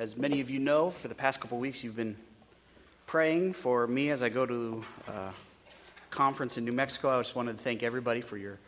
As 0.00 0.16
many 0.16 0.40
of 0.40 0.48
you 0.48 0.58
know, 0.58 0.88
for 0.88 1.08
the 1.08 1.14
past 1.14 1.40
couple 1.40 1.58
weeks, 1.58 1.84
you've 1.84 1.94
been 1.94 2.16
praying 3.06 3.52
for 3.52 3.86
me 3.86 4.08
as 4.08 4.22
I 4.22 4.30
go 4.30 4.46
to 4.46 4.82
a 5.06 5.28
conference 6.08 6.56
in 6.56 6.64
New 6.64 6.72
Mexico. 6.72 7.18
I 7.18 7.20
just 7.20 7.36
wanted 7.36 7.58
to 7.58 7.62
thank 7.62 7.82
everybody 7.82 8.22
for 8.22 8.38
your 8.38 8.58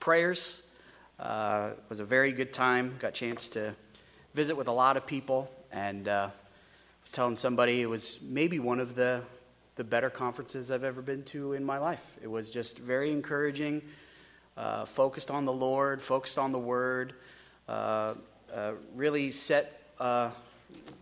prayers. 0.00 0.62
Uh, 1.20 1.70
it 1.74 1.84
was 1.88 2.00
a 2.00 2.04
very 2.04 2.32
good 2.32 2.52
time. 2.52 2.96
Got 2.98 3.10
a 3.10 3.12
chance 3.12 3.48
to 3.50 3.72
visit 4.34 4.56
with 4.56 4.66
a 4.66 4.72
lot 4.72 4.96
of 4.96 5.06
people, 5.06 5.48
and 5.70 6.08
uh, 6.08 6.28
I 6.28 7.02
was 7.04 7.12
telling 7.12 7.36
somebody 7.36 7.82
it 7.82 7.88
was 7.88 8.18
maybe 8.20 8.58
one 8.58 8.80
of 8.80 8.96
the 8.96 9.22
the 9.76 9.84
better 9.84 10.10
conferences 10.10 10.72
I've 10.72 10.82
ever 10.82 11.02
been 11.02 11.22
to 11.26 11.52
in 11.52 11.64
my 11.64 11.78
life. 11.78 12.04
It 12.20 12.28
was 12.28 12.50
just 12.50 12.80
very 12.80 13.12
encouraging, 13.12 13.80
uh, 14.56 14.86
focused 14.86 15.30
on 15.30 15.44
the 15.44 15.52
Lord, 15.52 16.02
focused 16.02 16.36
on 16.36 16.50
the 16.50 16.58
Word, 16.58 17.14
uh, 17.68 18.14
uh, 18.52 18.72
really 18.96 19.30
set 19.30 19.80
uh, 20.00 20.30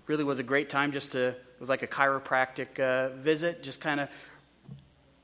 really 0.07 0.25
was 0.25 0.39
a 0.39 0.43
great 0.43 0.71
time 0.71 0.93
just 0.93 1.13
to, 1.13 1.29
it 1.29 1.61
was 1.61 1.69
like 1.69 1.83
a 1.83 1.87
chiropractic 1.87 2.81
uh, 2.81 3.15
visit, 3.17 3.63
just 3.63 3.81
kind 3.81 4.01
of 4.01 4.09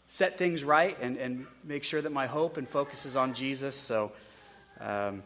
set 0.06 0.38
things 0.38 0.62
right 0.62 0.96
and, 1.00 1.16
and 1.16 1.46
make 1.64 1.84
sure 1.84 2.00
that 2.00 2.12
my 2.12 2.26
hope 2.26 2.56
and 2.56 2.68
focus 2.68 3.06
is 3.06 3.16
on 3.16 3.34
Jesus. 3.34 3.74
So 3.74 4.12
um, 4.80 5.22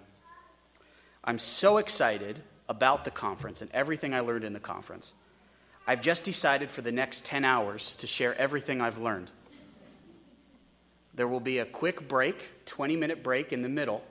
I'm 1.24 1.38
so 1.38 1.78
excited 1.78 2.40
about 2.68 3.04
the 3.04 3.10
conference 3.10 3.62
and 3.62 3.70
everything 3.72 4.14
I 4.14 4.20
learned 4.20 4.44
in 4.44 4.52
the 4.52 4.60
conference. 4.60 5.12
I've 5.86 6.02
just 6.02 6.22
decided 6.24 6.70
for 6.70 6.82
the 6.82 6.92
next 6.92 7.24
10 7.24 7.44
hours 7.44 7.96
to 7.96 8.06
share 8.06 8.34
everything 8.36 8.80
I've 8.80 8.98
learned. 8.98 9.30
There 11.14 11.26
will 11.26 11.40
be 11.40 11.58
a 11.58 11.64
quick 11.64 12.06
break, 12.06 12.64
20 12.66 12.94
minute 12.94 13.22
break 13.22 13.52
in 13.52 13.62
the 13.62 13.68
middle, 13.68 14.04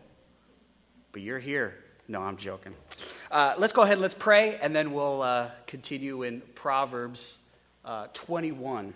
but 1.12 1.22
you're 1.22 1.40
here. 1.40 1.76
No, 2.10 2.22
I'm 2.22 2.38
joking. 2.38 2.74
Uh, 3.30 3.56
let's 3.58 3.74
go 3.74 3.82
ahead 3.82 3.96
and 3.96 4.02
let's 4.02 4.14
pray, 4.14 4.58
and 4.62 4.74
then 4.74 4.94
we'll 4.94 5.22
uh, 5.22 5.50
continue 5.66 6.24
in 6.24 6.40
Proverbs 6.56 7.38
uh, 7.84 8.08
21. 8.14 8.94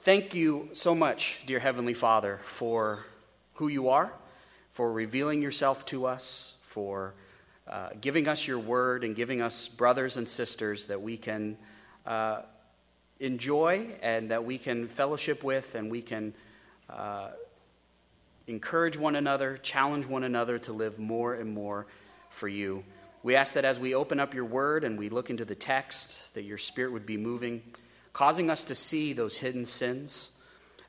Thank 0.00 0.34
you 0.34 0.68
so 0.74 0.94
much, 0.94 1.40
dear 1.46 1.58
Heavenly 1.58 1.94
Father, 1.94 2.38
for 2.42 3.06
who 3.54 3.68
you 3.68 3.88
are, 3.88 4.12
for 4.72 4.92
revealing 4.92 5.40
yourself 5.40 5.86
to 5.86 6.04
us, 6.04 6.56
for 6.60 7.14
uh, 7.66 7.88
giving 7.98 8.28
us 8.28 8.46
your 8.46 8.58
word, 8.58 9.02
and 9.02 9.16
giving 9.16 9.40
us 9.40 9.66
brothers 9.66 10.18
and 10.18 10.28
sisters 10.28 10.88
that 10.88 11.00
we 11.00 11.16
can 11.16 11.56
uh, 12.04 12.42
enjoy 13.20 13.86
and 14.02 14.30
that 14.32 14.44
we 14.44 14.58
can 14.58 14.86
fellowship 14.86 15.42
with, 15.42 15.74
and 15.74 15.90
we 15.90 16.02
can 16.02 16.34
uh, 16.90 17.30
encourage 18.46 18.96
one 18.96 19.16
another, 19.16 19.56
challenge 19.56 20.06
one 20.06 20.24
another 20.24 20.58
to 20.60 20.72
live 20.72 20.98
more 20.98 21.34
and 21.34 21.52
more 21.52 21.86
for 22.30 22.48
you. 22.48 22.84
We 23.22 23.34
ask 23.34 23.54
that 23.54 23.64
as 23.64 23.80
we 23.80 23.94
open 23.94 24.20
up 24.20 24.34
your 24.34 24.44
word 24.44 24.84
and 24.84 24.98
we 24.98 25.08
look 25.08 25.30
into 25.30 25.44
the 25.44 25.54
text, 25.54 26.32
that 26.34 26.42
your 26.42 26.58
spirit 26.58 26.92
would 26.92 27.06
be 27.06 27.16
moving, 27.16 27.62
causing 28.12 28.50
us 28.50 28.62
to 28.64 28.74
see 28.74 29.12
those 29.12 29.38
hidden 29.38 29.64
sins 29.64 30.30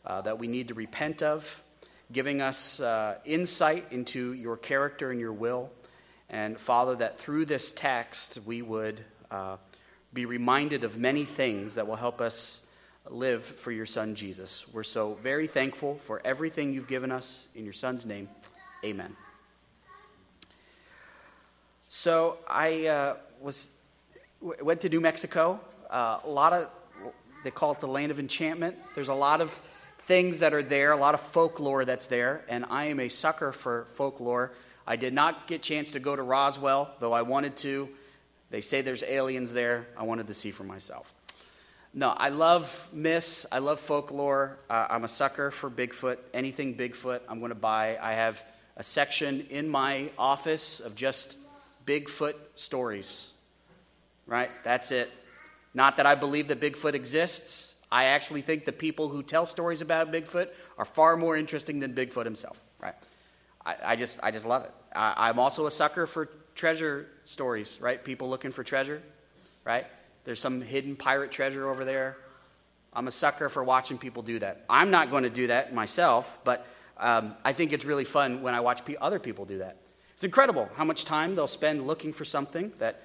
uh, 0.06 0.22
that 0.22 0.38
we 0.38 0.48
need 0.48 0.68
to 0.68 0.76
repent 0.76 1.24
of, 1.24 1.64
giving 2.12 2.42
us 2.42 2.80
uh, 2.80 3.16
insight 3.26 3.88
into 3.92 4.34
your 4.34 4.56
character 4.56 5.10
and 5.10 5.20
your 5.20 5.34
will. 5.34 5.72
And 6.30 6.60
Father, 6.60 6.96
that 6.98 7.18
through 7.18 7.46
this 7.46 7.72
text 7.72 8.40
we 8.46 8.62
would 8.62 9.04
uh, 9.32 9.58
be 10.14 10.26
reminded 10.26 10.84
of 10.84 10.98
many 10.98 11.26
things 11.26 11.76
that 11.76 11.88
will 11.88 11.96
help 11.96 12.22
us 12.22 12.67
live 13.10 13.44
for 13.44 13.72
your 13.72 13.86
Son 13.86 14.16
Jesus. 14.16 14.66
We're 14.74 14.84
so 14.84 15.16
very 15.16 15.48
thankful 15.48 15.96
for 15.96 16.22
everything 16.26 16.74
you've 16.74 16.88
given 16.88 17.12
us. 17.12 17.48
In 17.56 17.64
your 17.64 17.74
Son's 17.74 18.06
name, 18.06 18.30
amen. 18.84 19.16
So 21.88 22.38
I 22.48 22.88
uh, 22.88 23.16
was 23.42 23.70
went 24.42 24.82
to 24.82 24.90
New 24.90 25.02
Mexico. 25.02 25.60
Uh, 25.90 26.20
a 26.24 26.30
lot 26.30 26.54
of 26.54 26.70
they 27.44 27.52
call 27.52 27.72
it 27.72 27.80
the 27.80 27.88
land 27.88 28.12
of 28.12 28.20
enchantment. 28.20 28.78
There's 28.96 29.10
a 29.10 29.14
lot 29.14 29.42
of 29.42 29.52
things 30.00 30.40
that 30.40 30.54
are 30.54 30.64
there, 30.64 30.92
a 30.92 30.98
lot 30.98 31.14
of 31.14 31.22
folklore 31.22 31.86
that's 31.86 32.08
there, 32.08 32.44
and 32.50 32.66
I 32.70 32.86
am 32.86 33.00
a 33.00 33.10
sucker 33.10 33.52
for 33.52 33.86
folklore. 33.94 34.52
I 34.86 34.96
did 34.96 35.14
not 35.14 35.48
get 35.48 35.56
a 35.56 35.60
chance 35.60 35.92
to 35.92 36.00
go 36.00 36.16
to 36.16 36.22
Roswell, 36.22 36.92
though 37.00 37.14
I 37.14 37.24
wanted 37.24 37.58
to. 37.58 37.90
They 38.50 38.62
say 38.62 38.82
there's 38.82 39.04
aliens 39.04 39.52
there. 39.52 39.88
I 39.98 40.04
wanted 40.04 40.28
to 40.28 40.34
see 40.34 40.52
for 40.52 40.64
myself. 40.64 41.14
No, 41.98 42.12
I 42.12 42.30
love 42.30 42.90
myths. 42.94 43.48
I 43.52 43.58
love 43.58 43.80
folklore. 43.80 44.60
Uh, 44.70 44.86
I'm 44.88 45.04
a 45.04 45.08
sucker 45.08 45.50
for 45.50 45.68
Bigfoot. 45.68 46.18
Anything 46.32 46.76
Bigfoot, 46.76 47.22
I'm 47.28 47.40
going 47.40 47.50
to 47.50 47.56
buy. 47.56 47.98
I 48.00 48.14
have 48.14 48.46
a 48.76 48.84
section 48.84 49.48
in 49.50 49.68
my 49.68 50.12
office 50.16 50.80
of 50.80 50.94
just 50.94 51.40
Bigfoot 51.88 52.36
stories. 52.54 53.34
Right? 54.28 54.52
That's 54.64 54.92
it. 54.92 55.12
Not 55.74 55.98
that 55.98 56.06
I 56.06 56.14
believe 56.14 56.50
that 56.50 56.60
Bigfoot 56.60 56.94
exists. 56.94 57.74
I 57.92 58.04
actually 58.04 58.42
think 58.42 58.66
the 58.66 58.74
people 58.74 59.10
who 59.10 59.24
tell 59.24 59.48
stories 59.48 59.82
about 59.82 60.12
Bigfoot 60.12 60.50
are 60.78 60.86
far 60.86 61.18
more 61.18 61.36
interesting 61.36 61.80
than 61.80 61.96
Bigfoot 61.96 62.26
himself. 62.26 62.62
Right? 62.80 62.94
I, 63.66 63.76
I 63.84 63.96
just, 63.96 64.20
I 64.22 64.30
just 64.30 64.46
love 64.46 64.66
it. 64.66 64.72
I, 64.96 65.30
I'm 65.30 65.40
also 65.40 65.66
a 65.66 65.72
sucker 65.72 66.06
for 66.06 66.30
treasure 66.54 67.08
stories. 67.26 67.80
Right? 67.82 68.04
People 68.04 68.30
looking 68.30 68.52
for 68.52 68.64
treasure. 68.64 69.02
Right? 69.66 69.88
There's 70.28 70.42
some 70.42 70.60
hidden 70.60 70.98
pirate 70.98 71.32
treasure 71.32 71.70
over 71.70 71.86
there. 71.86 72.18
I'm 72.92 73.08
a 73.08 73.14
sucker 73.14 73.48
for 73.48 73.64
watching 73.64 73.98
people 73.98 74.24
do 74.24 74.40
that. 74.40 74.66
I'm 74.70 74.92
not 74.92 75.10
going 75.10 75.24
to 75.24 75.30
do 75.30 75.48
that 75.48 75.74
myself, 75.74 76.38
but 76.44 76.68
um, 76.98 77.34
I 77.46 77.54
think 77.54 77.72
it's 77.72 77.86
really 77.86 78.04
fun 78.04 78.42
when 78.42 78.54
I 78.54 78.60
watch 78.60 78.82
other 79.00 79.20
people 79.20 79.46
do 79.46 79.60
that. 79.60 79.78
It's 80.16 80.26
incredible 80.26 80.70
how 80.76 80.84
much 80.84 81.06
time 81.06 81.34
they'll 81.34 81.48
spend 81.48 81.88
looking 81.88 82.12
for 82.12 82.26
something 82.26 82.74
that 82.80 83.04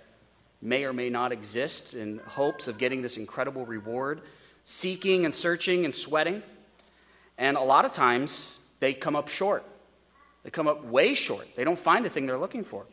may 0.60 0.84
or 0.84 0.92
may 0.92 1.10
not 1.10 1.30
exist 1.30 1.94
in 1.94 2.18
hopes 2.18 2.66
of 2.66 2.76
getting 2.76 3.02
this 3.02 3.16
incredible 3.16 3.64
reward, 3.66 4.20
seeking 4.64 5.24
and 5.24 5.32
searching 5.32 5.84
and 5.84 5.94
sweating. 5.94 6.42
And 7.38 7.56
a 7.56 7.62
lot 7.62 7.84
of 7.84 7.92
times 7.92 8.58
they 8.80 8.94
come 8.94 9.14
up 9.14 9.28
short. 9.28 9.64
They 10.42 10.50
come 10.50 10.66
up 10.66 10.86
way 10.86 11.14
short. 11.14 11.54
They 11.54 11.62
don't 11.62 11.78
find 11.78 12.04
the 12.04 12.10
thing 12.10 12.26
they're 12.26 12.36
looking 12.36 12.64
for. 12.64 12.84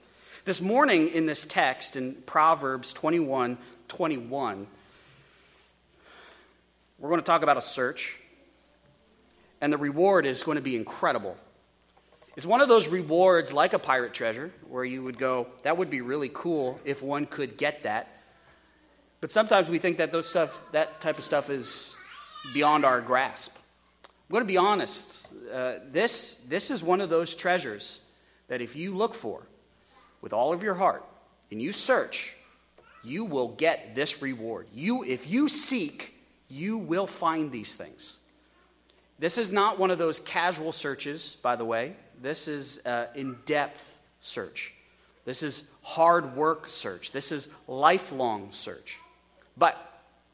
This 0.46 0.62
morning 0.62 1.08
in 1.08 1.26
this 1.26 1.46
text 1.46 1.96
in 1.96 2.14
Proverbs 2.28 2.94
21 2.94 3.58
21, 3.90 4.66
we're 7.00 7.10
going 7.10 7.20
to 7.20 7.26
talk 7.26 7.44
about 7.44 7.58
a 7.58 7.62
search. 7.62 8.18
And 9.62 9.74
the 9.74 9.78
reward 9.78 10.26
is 10.26 10.42
going 10.44 10.56
to 10.56 10.62
be 10.62 10.76
incredible. 10.76 11.36
It's 12.38 12.46
one 12.46 12.62
of 12.62 12.70
those 12.70 12.88
rewards 12.88 13.52
like 13.52 13.74
a 13.74 13.80
pirate 13.80 14.14
treasure 14.14 14.54
where 14.70 14.86
you 14.86 15.04
would 15.04 15.18
go, 15.18 15.48
that 15.64 15.78
would 15.78 15.90
be 15.90 16.00
really 16.00 16.30
cool 16.34 16.80
if 16.86 17.04
one 17.04 17.26
could 17.26 17.58
get 17.58 17.84
that. 17.84 18.08
But 19.20 19.32
sometimes 19.32 19.70
we 19.70 19.80
think 19.80 19.98
that 19.98 20.14
those 20.14 20.30
stuff, 20.30 20.62
that 20.72 21.02
type 21.02 21.18
of 21.18 21.26
stuff 21.26 21.50
is 21.50 21.98
beyond 22.54 22.86
our 22.86 23.02
grasp. 23.02 23.54
I'm 24.06 24.34
going 24.34 24.44
to 24.44 24.48
be 24.48 24.58
honest. 24.58 25.28
Uh, 25.52 25.76
this, 25.92 26.36
this 26.48 26.72
is 26.72 26.82
one 26.82 27.02
of 27.02 27.10
those 27.10 27.36
treasures 27.36 28.00
that 28.48 28.62
if 28.62 28.76
you 28.76 28.94
look 28.94 29.14
for 29.14 29.42
with 30.22 30.32
all 30.32 30.54
of 30.54 30.64
your 30.64 30.76
heart 30.76 31.04
and 31.52 31.62
you 31.62 31.74
search, 31.74 32.36
you 33.04 33.26
will 33.26 33.50
get 33.50 33.96
this 33.96 34.22
reward. 34.22 34.68
You, 34.74 35.04
if 35.04 35.30
you 35.30 35.48
seek, 35.48 36.16
you 36.50 36.78
will 36.78 37.08
find 37.08 37.52
these 37.52 37.76
things. 37.76 38.18
This 39.20 39.38
is 39.38 39.52
not 39.52 39.78
one 39.78 39.92
of 39.92 39.98
those 39.98 40.20
casual 40.20 40.72
searches, 40.72 41.38
by 41.42 41.56
the 41.56 41.66
way. 41.66 41.96
This 42.22 42.48
is 42.48 42.86
uh, 42.86 43.08
in 43.16 43.38
depth 43.46 43.96
search. 44.20 44.74
This 45.26 45.44
is 45.44 45.70
hard 45.84 46.36
work 46.36 46.70
search. 46.70 47.12
This 47.12 47.32
is 47.32 47.50
lifelong 47.68 48.50
search. 48.52 48.98
But 49.58 49.78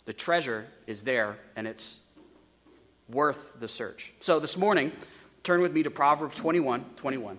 the 0.06 0.14
treasure 0.14 0.68
is 0.88 1.02
there 1.02 1.38
and 1.56 1.68
it's 1.68 2.00
worth 3.10 3.60
the 3.60 3.68
search. 3.68 4.14
So 4.20 4.40
this 4.40 4.58
morning, 4.58 4.92
turn 5.44 5.62
with 5.62 5.74
me 5.74 5.84
to 5.84 5.92
Proverbs 5.92 6.38
21 6.38 6.86
21. 6.96 7.38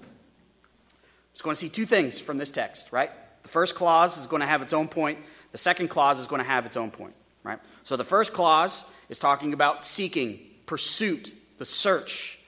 Just 1.32 1.44
going 1.44 1.54
to 1.54 1.60
see 1.60 1.69
two 1.69 1.86
things 1.86 2.18
from 2.18 2.39
this 2.39 2.51
text, 2.51 2.92
right? 2.92 3.10
The 3.47 3.53
first 3.53 3.77
clause 3.77 4.19
is 4.19 4.27
going 4.27 4.41
to 4.41 4.47
have 4.47 4.60
its 4.60 4.72
own 4.72 4.89
point, 4.89 5.21
the 5.53 5.59
second 5.59 5.87
clause 5.87 6.19
is 6.19 6.27
going 6.27 6.43
to 6.43 6.48
have 6.48 6.66
its 6.66 6.77
own 6.77 6.91
point, 6.91 7.15
right? 7.45 7.60
So 7.84 7.97
the 7.97 8.03
first 8.03 8.33
clause 8.33 8.84
is 9.09 9.21
talking 9.21 9.53
about 9.53 9.84
seeking, 9.84 10.41
pursuit, 10.66 11.33
the 11.59 11.65
search. 11.65 12.41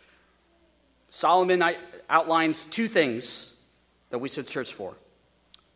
Solomon 1.08 1.62
outlines 2.10 2.64
two 2.64 2.88
things 2.88 3.54
that 4.10 4.18
we 4.18 4.28
should 4.28 4.48
search 4.48 4.74
for 4.74 4.96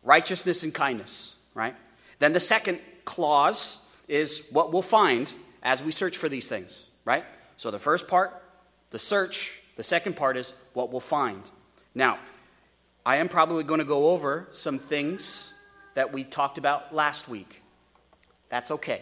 righteousness 0.03 0.61
and 0.63 0.73
kindness, 0.73 1.37
right? 1.53 1.75
Then 2.19 2.33
the 2.33 2.41
second 2.41 2.81
clause 3.05 3.79
is 4.09 4.45
what 4.51 4.73
we'll 4.73 4.81
find 4.81 5.31
as 5.63 5.81
we 5.81 5.93
search 5.93 6.17
for 6.17 6.27
these 6.27 6.49
things, 6.49 6.87
right? 7.05 7.23
So 7.55 7.71
the 7.71 7.79
first 7.79 8.09
part, 8.09 8.43
the 8.89 8.99
search, 8.99 9.61
the 9.77 9.83
second 9.83 10.17
part 10.17 10.35
is 10.35 10.53
what 10.73 10.91
we'll 10.91 10.99
find. 10.99 11.43
Now, 11.95 12.19
I 13.05 13.17
am 13.17 13.27
probably 13.27 13.63
going 13.63 13.79
to 13.79 13.85
go 13.85 14.11
over 14.11 14.47
some 14.51 14.79
things 14.79 15.53
that 15.93 16.13
we 16.13 16.23
talked 16.23 16.57
about 16.57 16.95
last 16.95 17.27
week. 17.27 17.61
That's 18.49 18.71
okay. 18.71 19.01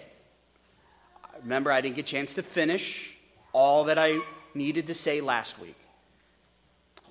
Remember, 1.44 1.72
I 1.72 1.82
didn't 1.82 1.96
get 1.98 2.06
a 2.06 2.12
chance 2.12 2.34
to 2.36 2.44
finish 2.44 3.16
all 3.54 3.86
that 3.86 4.00
I 4.00 4.20
needed 4.54 4.88
to 4.88 4.94
say 4.94 5.22
last 5.22 5.60
week. 5.60 5.78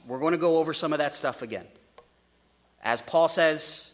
We're 0.07 0.19
going 0.19 0.33
to 0.33 0.39
go 0.39 0.59
over 0.59 0.73
some 0.75 0.93
of 0.93 0.99
that 0.99 1.15
stuff 1.15 1.43
again. 1.43 1.67
As 2.83 3.03
Paul 3.03 3.29
says, 3.29 3.93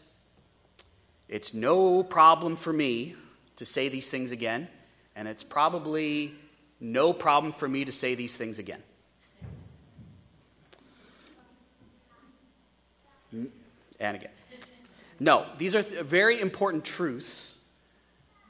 It's 1.27 1.53
no 1.53 2.03
problem 2.03 2.55
for 2.55 2.71
me 2.71 3.15
to 3.57 3.65
say 3.65 3.89
these 3.89 4.07
things 4.07 4.31
again, 4.31 4.69
and 5.15 5.27
it's 5.27 5.43
probably 5.43 6.33
no 6.79 7.11
problem 7.11 7.51
for 7.51 7.67
me 7.67 7.85
to 7.85 7.91
say 7.91 8.15
these 8.15 8.37
things 8.37 8.59
again. 8.59 8.81
And 13.99 14.17
again. 14.17 14.31
No, 15.19 15.45
these 15.57 15.75
are 15.75 15.81
very 15.81 16.39
important 16.39 16.85
truths 16.85 17.57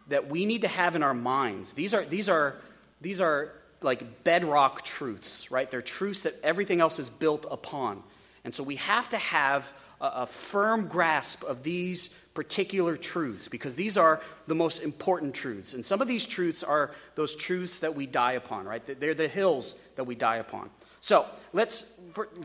that 0.09 0.29
we 0.29 0.45
need 0.45 0.61
to 0.61 0.67
have 0.67 0.95
in 0.95 1.03
our 1.03 1.13
minds. 1.13 1.73
These 1.73 1.93
are, 1.93 2.03
these 2.05 2.29
are, 2.29 2.55
these 3.01 3.21
are 3.21 3.53
like 3.81 4.23
bedrock 4.23 4.83
truths, 4.83 5.51
right? 5.51 5.69
They're 5.69 5.81
truths 5.81 6.23
that 6.23 6.35
everything 6.43 6.81
else 6.81 6.99
is 6.99 7.09
built 7.09 7.45
upon. 7.49 8.03
And 8.43 8.53
so 8.53 8.63
we 8.63 8.75
have 8.77 9.09
to 9.09 9.17
have 9.17 9.71
a, 10.01 10.05
a 10.05 10.25
firm 10.25 10.87
grasp 10.87 11.43
of 11.43 11.63
these 11.63 12.09
particular 12.33 12.95
truths 12.95 13.47
because 13.47 13.75
these 13.75 13.97
are 13.97 14.21
the 14.47 14.55
most 14.55 14.81
important 14.81 15.33
truths. 15.33 15.73
And 15.73 15.85
some 15.85 16.01
of 16.01 16.07
these 16.07 16.25
truths 16.25 16.63
are 16.63 16.91
those 17.15 17.35
truths 17.35 17.79
that 17.79 17.95
we 17.95 18.05
die 18.05 18.33
upon, 18.33 18.65
right? 18.65 18.99
They're 18.99 19.13
the 19.13 19.27
hills 19.27 19.75
that 19.95 20.03
we 20.03 20.15
die 20.15 20.37
upon. 20.37 20.69
So 20.99 21.25
let's 21.53 21.85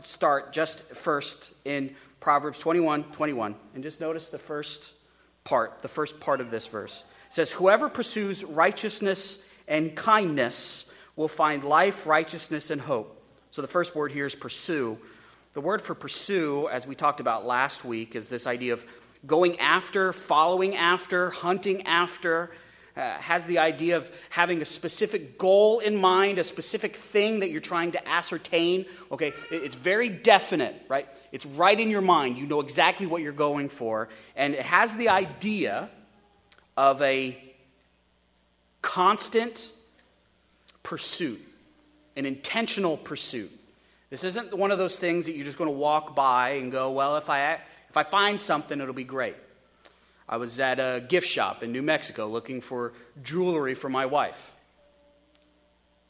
start 0.01 0.53
just 0.53 0.81
first 0.81 1.53
in 1.65 1.95
Proverbs 2.23 2.57
21 2.57 3.03
21. 3.11 3.53
And 3.75 3.83
just 3.83 3.99
notice 3.99 4.29
the 4.29 4.37
first 4.37 4.93
part, 5.43 5.81
the 5.81 5.89
first 5.89 6.21
part 6.21 6.39
of 6.39 6.51
this 6.51 6.65
verse. 6.67 7.03
It 7.27 7.33
says, 7.33 7.51
Whoever 7.51 7.89
pursues 7.89 8.45
righteousness 8.45 9.39
and 9.67 9.93
kindness 9.93 10.89
will 11.17 11.27
find 11.27 11.65
life, 11.65 12.07
righteousness, 12.07 12.69
and 12.69 12.79
hope. 12.79 13.21
So 13.51 13.61
the 13.61 13.67
first 13.67 13.93
word 13.93 14.13
here 14.13 14.25
is 14.25 14.35
pursue. 14.35 14.97
The 15.53 15.59
word 15.59 15.81
for 15.81 15.93
pursue, 15.95 16.69
as 16.69 16.87
we 16.87 16.95
talked 16.95 17.19
about 17.19 17.45
last 17.45 17.83
week, 17.83 18.15
is 18.15 18.29
this 18.29 18.47
idea 18.47 18.71
of 18.71 18.85
going 19.27 19.59
after, 19.59 20.13
following 20.13 20.77
after, 20.77 21.29
hunting 21.29 21.85
after. 21.85 22.51
Uh, 22.95 23.17
has 23.17 23.47
the 23.47 23.57
idea 23.57 23.97
of 23.97 24.11
having 24.29 24.61
a 24.61 24.65
specific 24.65 25.39
goal 25.39 25.79
in 25.79 25.95
mind, 25.95 26.37
a 26.37 26.43
specific 26.43 26.95
thing 26.95 27.39
that 27.39 27.49
you're 27.49 27.59
trying 27.59 27.91
to 27.91 28.07
ascertain. 28.07 28.85
Okay, 29.11 29.33
it's 29.49 29.75
very 29.75 30.09
definite, 30.09 30.75
right? 30.87 31.07
It's 31.31 31.45
right 31.45 31.79
in 31.79 31.89
your 31.89 32.01
mind. 32.01 32.37
You 32.37 32.45
know 32.45 32.61
exactly 32.61 33.07
what 33.07 33.23
you're 33.23 33.31
going 33.31 33.69
for. 33.69 34.09
And 34.35 34.53
it 34.53 34.61
has 34.61 34.95
the 34.95 35.09
idea 35.09 35.89
of 36.77 37.01
a 37.01 37.35
constant 38.83 39.71
pursuit, 40.83 41.41
an 42.15 42.27
intentional 42.27 42.97
pursuit. 42.97 43.51
This 44.11 44.23
isn't 44.23 44.53
one 44.53 44.69
of 44.69 44.77
those 44.77 44.99
things 44.99 45.25
that 45.25 45.31
you're 45.31 45.45
just 45.45 45.57
going 45.57 45.69
to 45.71 45.75
walk 45.75 46.15
by 46.15 46.49
and 46.51 46.71
go, 46.71 46.91
well, 46.91 47.17
if 47.17 47.27
I, 47.27 47.53
if 47.89 47.97
I 47.97 48.03
find 48.03 48.39
something, 48.39 48.79
it'll 48.79 48.93
be 48.93 49.03
great. 49.03 49.35
I 50.27 50.37
was 50.37 50.59
at 50.59 50.79
a 50.79 51.03
gift 51.07 51.27
shop 51.27 51.63
in 51.63 51.71
New 51.71 51.81
Mexico 51.81 52.27
looking 52.27 52.61
for 52.61 52.93
jewelry 53.21 53.75
for 53.75 53.89
my 53.89 54.05
wife. 54.05 54.55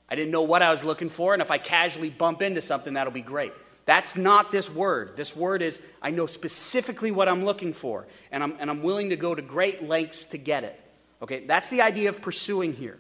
I 0.10 0.15
didn't 0.15 0.31
know 0.31 0.44
what 0.44 0.62
I 0.62 0.69
was 0.69 0.83
looking 0.86 1.10
for, 1.10 1.33
and 1.33 1.42
if 1.42 1.50
I 1.50 1.57
casually 1.57 2.10
bump 2.10 2.42
into 2.42 2.62
something, 2.62 2.94
that'll 2.94 3.13
be 3.13 3.21
great. 3.21 3.54
That's 3.86 4.15
not 4.15 4.51
this 4.51 4.69
word. 4.69 5.18
This 5.18 5.36
word 5.36 5.62
is 5.62 5.81
I 6.01 6.12
know 6.12 6.25
specifically 6.25 7.12
what 7.12 7.27
I'm 7.27 7.44
looking 7.44 7.74
for, 7.74 8.07
and 8.31 8.44
I'm, 8.44 8.56
and 8.60 8.69
I'm 8.69 8.83
willing 8.83 9.10
to 9.10 9.15
go 9.15 9.33
to 9.33 9.42
great 9.42 9.83
lengths 9.83 10.27
to 10.27 10.38
get 10.38 10.63
it. 10.63 10.80
Okay, 11.21 11.45
that's 11.45 11.69
the 11.69 11.81
idea 11.81 12.09
of 12.09 12.21
pursuing 12.21 12.74
here 12.74 13.00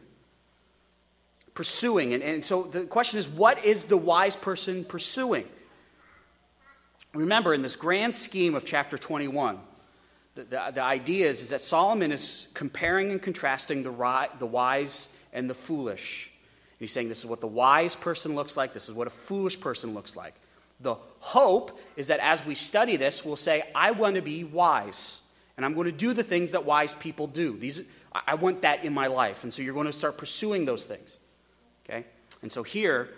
pursuing. 1.53 2.13
And, 2.13 2.23
and 2.23 2.45
so 2.45 2.63
the 2.63 2.85
question 2.85 3.19
is 3.19 3.27
what 3.27 3.63
is 3.63 3.85
the 3.85 3.97
wise 3.97 4.35
person 4.35 4.83
pursuing? 4.83 5.45
Remember, 7.13 7.53
in 7.53 7.61
this 7.61 7.75
grand 7.75 8.15
scheme 8.15 8.55
of 8.55 8.65
chapter 8.65 8.97
21, 8.97 9.59
the, 10.35 10.43
the, 10.43 10.71
the 10.75 10.81
idea 10.81 11.29
is, 11.29 11.41
is 11.41 11.49
that 11.49 11.61
Solomon 11.61 12.11
is 12.11 12.47
comparing 12.53 13.11
and 13.11 13.21
contrasting 13.21 13.83
the, 13.83 13.91
ri- 13.91 14.29
the 14.39 14.45
wise 14.45 15.09
and 15.31 15.49
the 15.49 15.53
foolish. 15.53 16.31
And 16.71 16.79
He's 16.79 16.91
saying 16.91 17.09
this 17.09 17.19
is 17.19 17.25
what 17.25 17.41
the 17.41 17.47
wise 17.47 17.95
person 17.95 18.35
looks 18.35 18.57
like, 18.57 18.73
this 18.73 18.89
is 18.89 18.95
what 18.95 19.07
a 19.07 19.11
foolish 19.11 19.59
person 19.59 19.93
looks 19.93 20.15
like. 20.15 20.33
The 20.79 20.95
hope 21.19 21.79
is 21.95 22.07
that 22.07 22.19
as 22.19 22.45
we 22.45 22.55
study 22.55 22.97
this, 22.97 23.23
we'll 23.23 23.35
say, 23.35 23.63
I 23.73 23.91
want 23.91 24.15
to 24.15 24.21
be 24.21 24.43
wise, 24.43 25.21
and 25.55 25.65
I'm 25.65 25.75
going 25.75 25.85
to 25.85 25.91
do 25.91 26.13
the 26.13 26.23
things 26.23 26.51
that 26.51 26.65
wise 26.65 26.95
people 26.95 27.27
do. 27.27 27.57
These, 27.57 27.83
I 28.11 28.35
want 28.35 28.63
that 28.63 28.83
in 28.83 28.93
my 28.93 29.07
life. 29.07 29.43
And 29.43 29.53
so 29.53 29.61
you're 29.61 29.73
going 29.73 29.87
to 29.87 29.93
start 29.93 30.17
pursuing 30.17 30.65
those 30.65 30.85
things. 30.85 31.19
Okay? 31.85 32.05
And 32.41 32.51
so 32.51 32.63
here, 32.63 33.09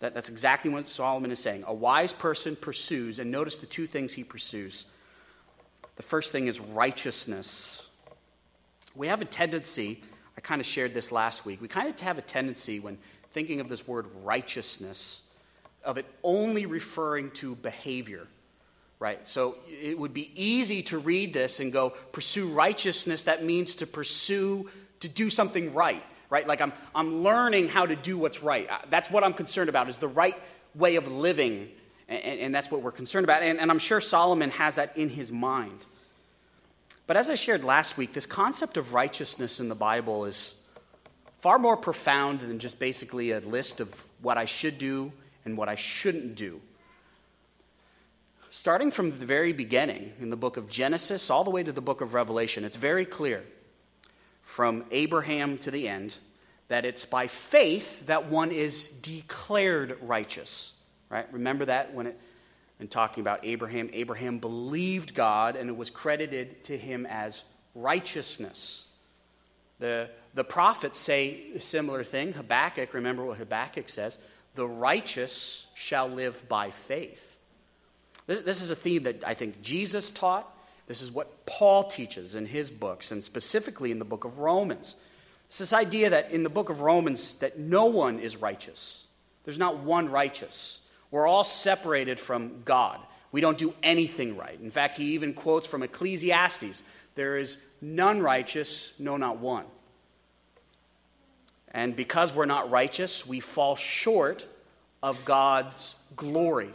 that, 0.00 0.14
that's 0.14 0.28
exactly 0.28 0.70
what 0.70 0.88
Solomon 0.88 1.30
is 1.30 1.38
saying. 1.38 1.64
A 1.66 1.74
wise 1.74 2.12
person 2.12 2.54
pursues, 2.54 3.18
and 3.18 3.30
notice 3.30 3.56
the 3.56 3.66
two 3.66 3.86
things 3.86 4.12
he 4.12 4.24
pursues. 4.24 4.84
The 6.00 6.06
first 6.06 6.32
thing 6.32 6.46
is 6.46 6.60
righteousness. 6.60 7.86
We 8.94 9.08
have 9.08 9.20
a 9.20 9.26
tendency, 9.26 10.00
I 10.34 10.40
kind 10.40 10.58
of 10.58 10.66
shared 10.66 10.94
this 10.94 11.12
last 11.12 11.44
week, 11.44 11.60
we 11.60 11.68
kind 11.68 11.90
of 11.90 12.00
have 12.00 12.16
a 12.16 12.22
tendency 12.22 12.80
when 12.80 12.96
thinking 13.32 13.60
of 13.60 13.68
this 13.68 13.86
word 13.86 14.06
righteousness, 14.24 15.20
of 15.84 15.98
it 15.98 16.06
only 16.22 16.64
referring 16.64 17.32
to 17.32 17.54
behavior, 17.54 18.26
right? 18.98 19.28
So 19.28 19.56
it 19.68 19.98
would 19.98 20.14
be 20.14 20.32
easy 20.42 20.82
to 20.84 20.96
read 20.96 21.34
this 21.34 21.60
and 21.60 21.70
go, 21.70 21.90
pursue 22.12 22.48
righteousness, 22.48 23.24
that 23.24 23.44
means 23.44 23.74
to 23.74 23.86
pursue, 23.86 24.70
to 25.00 25.08
do 25.10 25.28
something 25.28 25.74
right 25.74 26.02
right? 26.30 26.46
Like 26.46 26.60
I'm, 26.60 26.72
I'm 26.94 27.24
learning 27.24 27.68
how 27.68 27.84
to 27.84 27.96
do 27.96 28.16
what's 28.16 28.42
right. 28.42 28.70
Uh, 28.70 28.78
that's 28.88 29.10
what 29.10 29.24
I'm 29.24 29.34
concerned 29.34 29.68
about, 29.68 29.88
is 29.88 29.98
the 29.98 30.06
right 30.06 30.40
way 30.76 30.94
of 30.94 31.10
living. 31.10 31.68
And, 32.10 32.40
and 32.40 32.54
that's 32.54 32.70
what 32.70 32.82
we're 32.82 32.92
concerned 32.92 33.24
about. 33.24 33.42
And, 33.42 33.58
and 33.58 33.70
I'm 33.70 33.78
sure 33.78 34.00
Solomon 34.00 34.50
has 34.50 34.74
that 34.74 34.96
in 34.96 35.08
his 35.08 35.32
mind. 35.32 35.86
But 37.06 37.16
as 37.16 37.30
I 37.30 37.34
shared 37.34 37.64
last 37.64 37.96
week, 37.96 38.12
this 38.12 38.26
concept 38.26 38.76
of 38.76 38.92
righteousness 38.92 39.60
in 39.60 39.68
the 39.68 39.74
Bible 39.74 40.26
is 40.26 40.60
far 41.38 41.58
more 41.58 41.76
profound 41.76 42.40
than 42.40 42.58
just 42.58 42.78
basically 42.78 43.30
a 43.30 43.40
list 43.40 43.80
of 43.80 44.04
what 44.20 44.36
I 44.36 44.44
should 44.44 44.78
do 44.78 45.12
and 45.44 45.56
what 45.56 45.68
I 45.68 45.76
shouldn't 45.76 46.34
do. 46.34 46.60
Starting 48.50 48.90
from 48.90 49.10
the 49.10 49.26
very 49.26 49.52
beginning, 49.52 50.12
in 50.20 50.30
the 50.30 50.36
book 50.36 50.56
of 50.56 50.68
Genesis 50.68 51.30
all 51.30 51.44
the 51.44 51.50
way 51.50 51.62
to 51.62 51.72
the 51.72 51.80
book 51.80 52.00
of 52.00 52.14
Revelation, 52.14 52.64
it's 52.64 52.76
very 52.76 53.04
clear 53.04 53.44
from 54.42 54.84
Abraham 54.90 55.56
to 55.58 55.70
the 55.70 55.88
end 55.88 56.16
that 56.66 56.84
it's 56.84 57.04
by 57.04 57.28
faith 57.28 58.06
that 58.06 58.26
one 58.26 58.50
is 58.50 58.88
declared 58.88 59.96
righteous. 60.02 60.72
Right? 61.10 61.26
Remember 61.32 61.66
that 61.66 61.92
when 61.92 62.06
it 62.06 62.18
in 62.78 62.88
talking 62.88 63.20
about 63.20 63.40
Abraham, 63.42 63.90
Abraham 63.92 64.38
believed 64.38 65.14
God 65.14 65.54
and 65.54 65.68
it 65.68 65.76
was 65.76 65.90
credited 65.90 66.64
to 66.64 66.78
him 66.78 67.04
as 67.04 67.44
righteousness. 67.74 68.86
The, 69.80 70.08
the 70.34 70.44
prophets 70.44 70.98
say 70.98 71.42
a 71.54 71.60
similar 71.60 72.04
thing. 72.04 72.32
Habakkuk, 72.32 72.94
remember 72.94 73.22
what 73.24 73.36
Habakkuk 73.36 73.88
says 73.88 74.18
the 74.54 74.66
righteous 74.66 75.66
shall 75.74 76.08
live 76.08 76.48
by 76.48 76.70
faith. 76.70 77.38
This, 78.26 78.40
this 78.40 78.62
is 78.62 78.70
a 78.70 78.74
theme 78.74 79.02
that 79.02 79.22
I 79.26 79.34
think 79.34 79.60
Jesus 79.62 80.10
taught 80.10 80.50
this 80.90 81.02
is 81.02 81.12
what 81.12 81.46
Paul 81.46 81.84
teaches 81.84 82.34
in 82.34 82.46
his 82.46 82.68
books, 82.68 83.12
and 83.12 83.22
specifically 83.22 83.92
in 83.92 84.00
the 84.00 84.04
book 84.04 84.24
of 84.24 84.40
Romans. 84.40 84.96
It's 85.46 85.58
this 85.58 85.72
idea 85.72 86.10
that 86.10 86.32
in 86.32 86.42
the 86.42 86.48
book 86.48 86.68
of 86.68 86.80
Romans 86.80 87.36
that 87.36 87.60
no 87.60 87.84
one 87.84 88.18
is 88.18 88.38
righteous. 88.38 89.04
There's 89.44 89.56
not 89.56 89.84
one 89.84 90.08
righteous. 90.08 90.80
We're 91.10 91.26
all 91.26 91.44
separated 91.44 92.20
from 92.20 92.62
God. 92.64 93.00
We 93.32 93.40
don't 93.40 93.58
do 93.58 93.74
anything 93.82 94.36
right. 94.36 94.58
In 94.60 94.70
fact, 94.70 94.96
he 94.96 95.14
even 95.14 95.34
quotes 95.34 95.66
from 95.66 95.82
Ecclesiastes 95.82 96.82
there 97.14 97.38
is 97.38 97.62
none 97.80 98.20
righteous, 98.20 98.94
no, 98.98 99.16
not 99.16 99.38
one. 99.38 99.64
And 101.72 101.94
because 101.94 102.32
we're 102.32 102.46
not 102.46 102.70
righteous, 102.70 103.26
we 103.26 103.40
fall 103.40 103.76
short 103.76 104.46
of 105.02 105.24
God's 105.24 105.94
glory, 106.16 106.70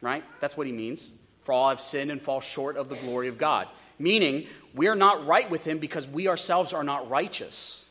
right? 0.00 0.24
That's 0.40 0.56
what 0.56 0.66
he 0.66 0.72
means. 0.72 1.10
For 1.44 1.52
all 1.52 1.68
have 1.68 1.80
sinned 1.80 2.10
and 2.10 2.20
fall 2.20 2.40
short 2.40 2.76
of 2.76 2.88
the 2.88 2.96
glory 2.96 3.28
of 3.28 3.38
God. 3.38 3.68
Meaning, 3.98 4.46
we 4.74 4.88
are 4.88 4.94
not 4.94 5.26
right 5.26 5.48
with 5.48 5.64
Him 5.64 5.78
because 5.78 6.06
we 6.06 6.28
ourselves 6.28 6.72
are 6.72 6.84
not 6.84 7.08
righteous. 7.08 7.86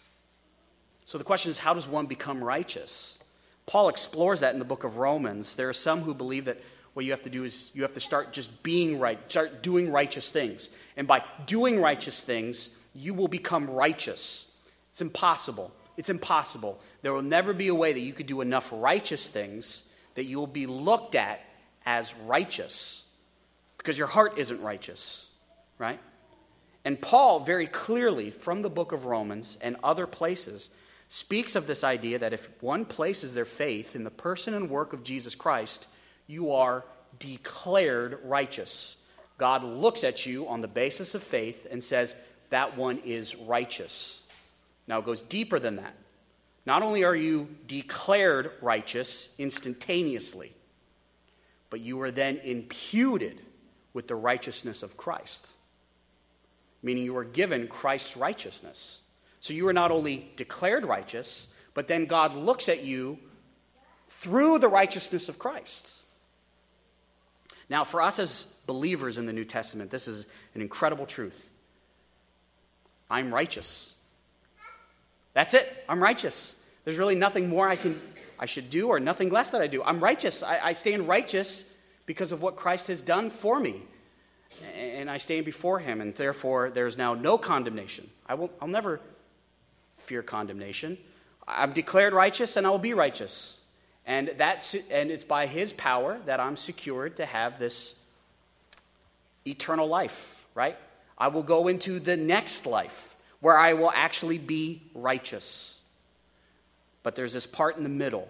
So 1.05 1.17
the 1.17 1.23
question 1.23 1.49
is, 1.49 1.57
how 1.57 1.73
does 1.73 1.87
one 1.87 2.05
become 2.05 2.43
righteous? 2.43 3.17
Paul 3.65 3.89
explores 3.89 4.41
that 4.41 4.53
in 4.53 4.59
the 4.59 4.65
book 4.65 4.83
of 4.83 4.97
Romans. 4.97 5.55
There 5.55 5.69
are 5.69 5.73
some 5.73 6.01
who 6.01 6.13
believe 6.13 6.45
that 6.45 6.61
what 6.93 7.03
you 7.03 7.11
have 7.11 7.23
to 7.23 7.29
do 7.29 7.43
is 7.43 7.71
you 7.73 7.81
have 7.81 7.93
to 7.93 7.99
start 7.99 8.31
just 8.31 8.63
being 8.63 8.99
right, 8.99 9.19
start 9.29 9.63
doing 9.63 9.91
righteous 9.91 10.29
things. 10.29 10.69
And 10.95 11.07
by 11.07 11.23
doing 11.45 11.79
righteous 11.79 12.21
things, 12.21 12.69
you 12.93 13.13
will 13.13 13.27
become 13.27 13.69
righteous. 13.69 14.49
It's 14.91 15.01
impossible. 15.01 15.71
It's 15.97 16.09
impossible. 16.09 16.79
There 17.01 17.13
will 17.13 17.21
never 17.21 17.53
be 17.53 17.67
a 17.67 17.75
way 17.75 17.91
that 17.91 17.99
you 17.99 18.13
could 18.13 18.27
do 18.27 18.41
enough 18.41 18.69
righteous 18.71 19.29
things 19.29 19.83
that 20.15 20.23
you 20.25 20.39
will 20.39 20.47
be 20.47 20.65
looked 20.65 21.15
at 21.15 21.41
as 21.85 22.15
righteous 22.25 23.03
because 23.77 23.97
your 23.97 24.07
heart 24.07 24.37
isn't 24.37 24.61
righteous, 24.61 25.29
right? 25.77 25.99
And 26.83 26.99
Paul, 26.99 27.41
very 27.41 27.67
clearly 27.67 28.31
from 28.31 28.61
the 28.61 28.69
book 28.69 28.91
of 28.91 29.05
Romans 29.05 29.57
and 29.61 29.75
other 29.83 30.07
places, 30.07 30.69
speaks 31.15 31.55
of 31.55 31.65
this 31.65 31.81
idea 31.81 32.19
that 32.19 32.33
if 32.33 32.51
one 32.61 32.83
places 32.83 33.33
their 33.33 33.45
faith 33.45 33.95
in 33.95 34.03
the 34.03 34.09
person 34.09 34.53
and 34.53 34.69
work 34.69 34.91
of 34.91 35.01
Jesus 35.01 35.33
Christ, 35.33 35.87
you 36.27 36.51
are 36.51 36.83
declared 37.19 38.19
righteous. 38.25 38.97
God 39.37 39.63
looks 39.63 40.03
at 40.03 40.25
you 40.25 40.45
on 40.49 40.59
the 40.59 40.67
basis 40.67 41.15
of 41.15 41.23
faith 41.23 41.67
and 41.71 41.81
says, 41.81 42.17
that 42.49 42.77
one 42.77 42.97
is 43.05 43.33
righteous. 43.33 44.23
Now 44.87 44.99
it 44.99 45.05
goes 45.05 45.21
deeper 45.21 45.57
than 45.57 45.77
that. 45.77 45.95
Not 46.65 46.83
only 46.83 47.05
are 47.05 47.15
you 47.15 47.47
declared 47.65 48.51
righteous 48.61 49.33
instantaneously, 49.37 50.51
but 51.69 51.79
you 51.79 52.01
are 52.01 52.11
then 52.11 52.41
imputed 52.43 53.39
with 53.93 54.09
the 54.09 54.15
righteousness 54.15 54.83
of 54.83 54.97
Christ, 54.97 55.53
meaning 56.83 57.05
you 57.05 57.15
are 57.15 57.23
given 57.23 57.69
Christ's 57.69 58.17
righteousness. 58.17 58.99
So 59.45 59.53
you 59.53 59.67
are 59.67 59.73
not 59.73 59.91
only 59.91 60.27
declared 60.37 60.85
righteous, 60.85 61.47
but 61.75 61.87
then 61.87 62.07
God 62.07 62.35
looks 62.35 62.67
at 62.67 62.83
you 62.83 63.19
through 64.07 64.57
the 64.57 64.67
righteousness 64.67 65.29
of 65.29 65.37
Christ. 65.37 66.01
Now, 67.69 67.83
for 67.83 68.01
us 68.01 68.17
as 68.17 68.45
believers 68.65 69.19
in 69.19 69.27
the 69.27 69.33
New 69.33 69.45
Testament, 69.45 69.91
this 69.91 70.07
is 70.07 70.25
an 70.55 70.61
incredible 70.61 71.05
truth. 71.05 71.47
I'm 73.07 73.31
righteous. 73.31 73.93
That's 75.35 75.53
it. 75.53 75.85
I'm 75.87 76.01
righteous. 76.01 76.59
There's 76.83 76.97
really 76.97 77.13
nothing 77.13 77.47
more 77.47 77.69
I 77.69 77.75
can 77.75 78.01
I 78.39 78.47
should 78.47 78.71
do 78.71 78.87
or 78.87 78.99
nothing 78.99 79.29
less 79.29 79.51
that 79.51 79.61
I 79.61 79.67
do. 79.67 79.83
I'm 79.83 79.99
righteous. 79.99 80.41
I, 80.41 80.57
I 80.57 80.73
stand 80.73 81.07
righteous 81.07 81.71
because 82.07 82.31
of 82.31 82.41
what 82.41 82.55
Christ 82.55 82.87
has 82.87 83.03
done 83.03 83.29
for 83.29 83.59
me. 83.59 83.83
And 84.75 85.07
I 85.07 85.17
stand 85.17 85.45
before 85.45 85.77
him, 85.77 86.01
and 86.01 86.15
therefore 86.15 86.71
there's 86.71 86.97
now 86.97 87.13
no 87.13 87.37
condemnation. 87.37 88.09
I 88.25 88.33
will, 88.33 88.49
I'll 88.59 88.67
never 88.67 89.01
fear 90.05 90.23
condemnation. 90.23 90.97
I'm 91.47 91.73
declared 91.73 92.13
righteous, 92.13 92.55
and 92.55 92.65
I 92.65 92.69
will 92.69 92.79
be 92.79 92.93
righteous. 92.93 93.59
And, 94.05 94.31
that's, 94.37 94.75
and 94.89 95.11
it's 95.11 95.23
by 95.23 95.47
his 95.47 95.73
power 95.73 96.19
that 96.25 96.39
I'm 96.39 96.57
secured 96.57 97.17
to 97.17 97.25
have 97.25 97.59
this 97.59 97.99
eternal 99.45 99.87
life, 99.87 100.43
right? 100.53 100.77
I 101.17 101.27
will 101.29 101.43
go 101.43 101.67
into 101.67 101.99
the 101.99 102.17
next 102.17 102.65
life 102.65 103.15
where 103.39 103.57
I 103.57 103.73
will 103.73 103.91
actually 103.93 104.37
be 104.37 104.81
righteous. 104.93 105.79
But 107.03 107.15
there's 107.15 107.33
this 107.33 107.47
part 107.47 107.77
in 107.77 107.83
the 107.83 107.89
middle. 107.89 108.27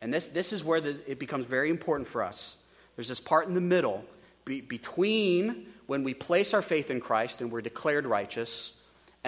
And 0.00 0.12
this, 0.12 0.28
this 0.28 0.52
is 0.52 0.62
where 0.64 0.80
the, 0.80 0.96
it 1.06 1.18
becomes 1.18 1.46
very 1.46 1.70
important 1.70 2.08
for 2.08 2.22
us. 2.22 2.56
There's 2.96 3.08
this 3.08 3.20
part 3.20 3.48
in 3.48 3.54
the 3.54 3.60
middle 3.60 4.04
be, 4.44 4.60
between 4.60 5.66
when 5.86 6.04
we 6.04 6.14
place 6.14 6.54
our 6.54 6.62
faith 6.62 6.90
in 6.90 7.00
Christ 7.00 7.40
and 7.40 7.50
we're 7.50 7.60
declared 7.60 8.06
righteous, 8.06 8.77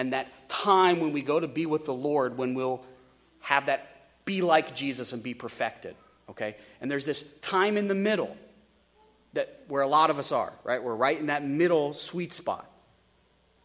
and 0.01 0.13
that 0.13 0.49
time 0.49 0.99
when 0.99 1.11
we 1.13 1.21
go 1.21 1.39
to 1.39 1.47
be 1.47 1.67
with 1.67 1.85
the 1.85 1.93
Lord 1.93 2.35
when 2.35 2.55
we'll 2.55 2.83
have 3.39 3.67
that 3.67 4.25
be 4.25 4.41
like 4.41 4.73
Jesus 4.73 5.13
and 5.13 5.21
be 5.21 5.35
perfected. 5.35 5.95
Okay? 6.27 6.55
And 6.81 6.89
there's 6.89 7.05
this 7.05 7.21
time 7.41 7.77
in 7.77 7.87
the 7.87 7.93
middle 7.93 8.35
that 9.33 9.61
where 9.67 9.83
a 9.83 9.87
lot 9.87 10.09
of 10.09 10.17
us 10.17 10.31
are, 10.31 10.53
right? 10.63 10.83
We're 10.83 10.95
right 10.95 11.19
in 11.19 11.27
that 11.27 11.45
middle 11.45 11.93
sweet 11.93 12.33
spot. 12.33 12.67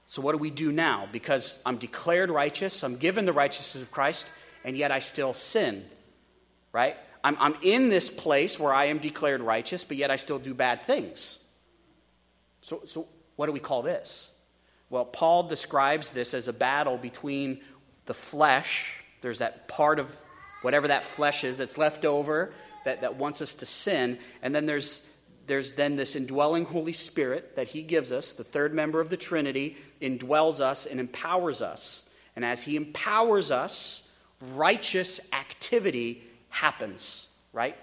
So 0.04 0.20
what 0.20 0.32
do 0.32 0.38
we 0.38 0.50
do 0.50 0.70
now? 0.70 1.08
Because 1.10 1.58
I'm 1.64 1.78
declared 1.78 2.28
righteous, 2.28 2.84
I'm 2.84 2.98
given 2.98 3.24
the 3.24 3.32
righteousness 3.32 3.82
of 3.82 3.90
Christ, 3.90 4.30
and 4.62 4.76
yet 4.76 4.92
I 4.92 4.98
still 4.98 5.32
sin, 5.32 5.86
right? 6.70 6.96
I'm, 7.24 7.38
I'm 7.40 7.54
in 7.62 7.88
this 7.88 8.10
place 8.10 8.60
where 8.60 8.74
I 8.74 8.84
am 8.84 8.98
declared 8.98 9.40
righteous, 9.40 9.84
but 9.84 9.96
yet 9.96 10.10
I 10.10 10.16
still 10.16 10.38
do 10.38 10.52
bad 10.52 10.82
things. 10.82 11.38
So, 12.60 12.82
so 12.84 13.08
what 13.36 13.46
do 13.46 13.52
we 13.52 13.58
call 13.58 13.80
this? 13.80 14.32
Well, 14.90 15.04
Paul 15.04 15.44
describes 15.44 16.10
this 16.10 16.34
as 16.34 16.48
a 16.48 16.52
battle 16.52 16.96
between 16.96 17.60
the 18.06 18.14
flesh, 18.14 19.02
there's 19.20 19.38
that 19.38 19.66
part 19.66 19.98
of 19.98 20.16
whatever 20.62 20.88
that 20.88 21.02
flesh 21.02 21.42
is 21.42 21.58
that's 21.58 21.76
left 21.76 22.04
over 22.04 22.52
that, 22.84 23.00
that 23.00 23.16
wants 23.16 23.42
us 23.42 23.56
to 23.56 23.66
sin, 23.66 24.18
and 24.42 24.54
then 24.54 24.66
there's 24.66 25.02
there's 25.46 25.74
then 25.74 25.96
this 25.96 26.16
indwelling 26.16 26.64
Holy 26.64 26.92
Spirit 26.92 27.56
that 27.56 27.68
He 27.68 27.82
gives 27.82 28.12
us, 28.12 28.32
the 28.32 28.44
third 28.44 28.74
member 28.74 29.00
of 29.00 29.10
the 29.10 29.16
Trinity, 29.16 29.76
indwells 30.00 30.60
us 30.60 30.86
and 30.86 30.98
empowers 30.98 31.62
us. 31.62 32.08
And 32.34 32.44
as 32.44 32.62
He 32.62 32.76
empowers 32.76 33.50
us, 33.50 34.08
righteous 34.40 35.20
activity 35.32 36.22
happens, 36.48 37.28
right? 37.52 37.76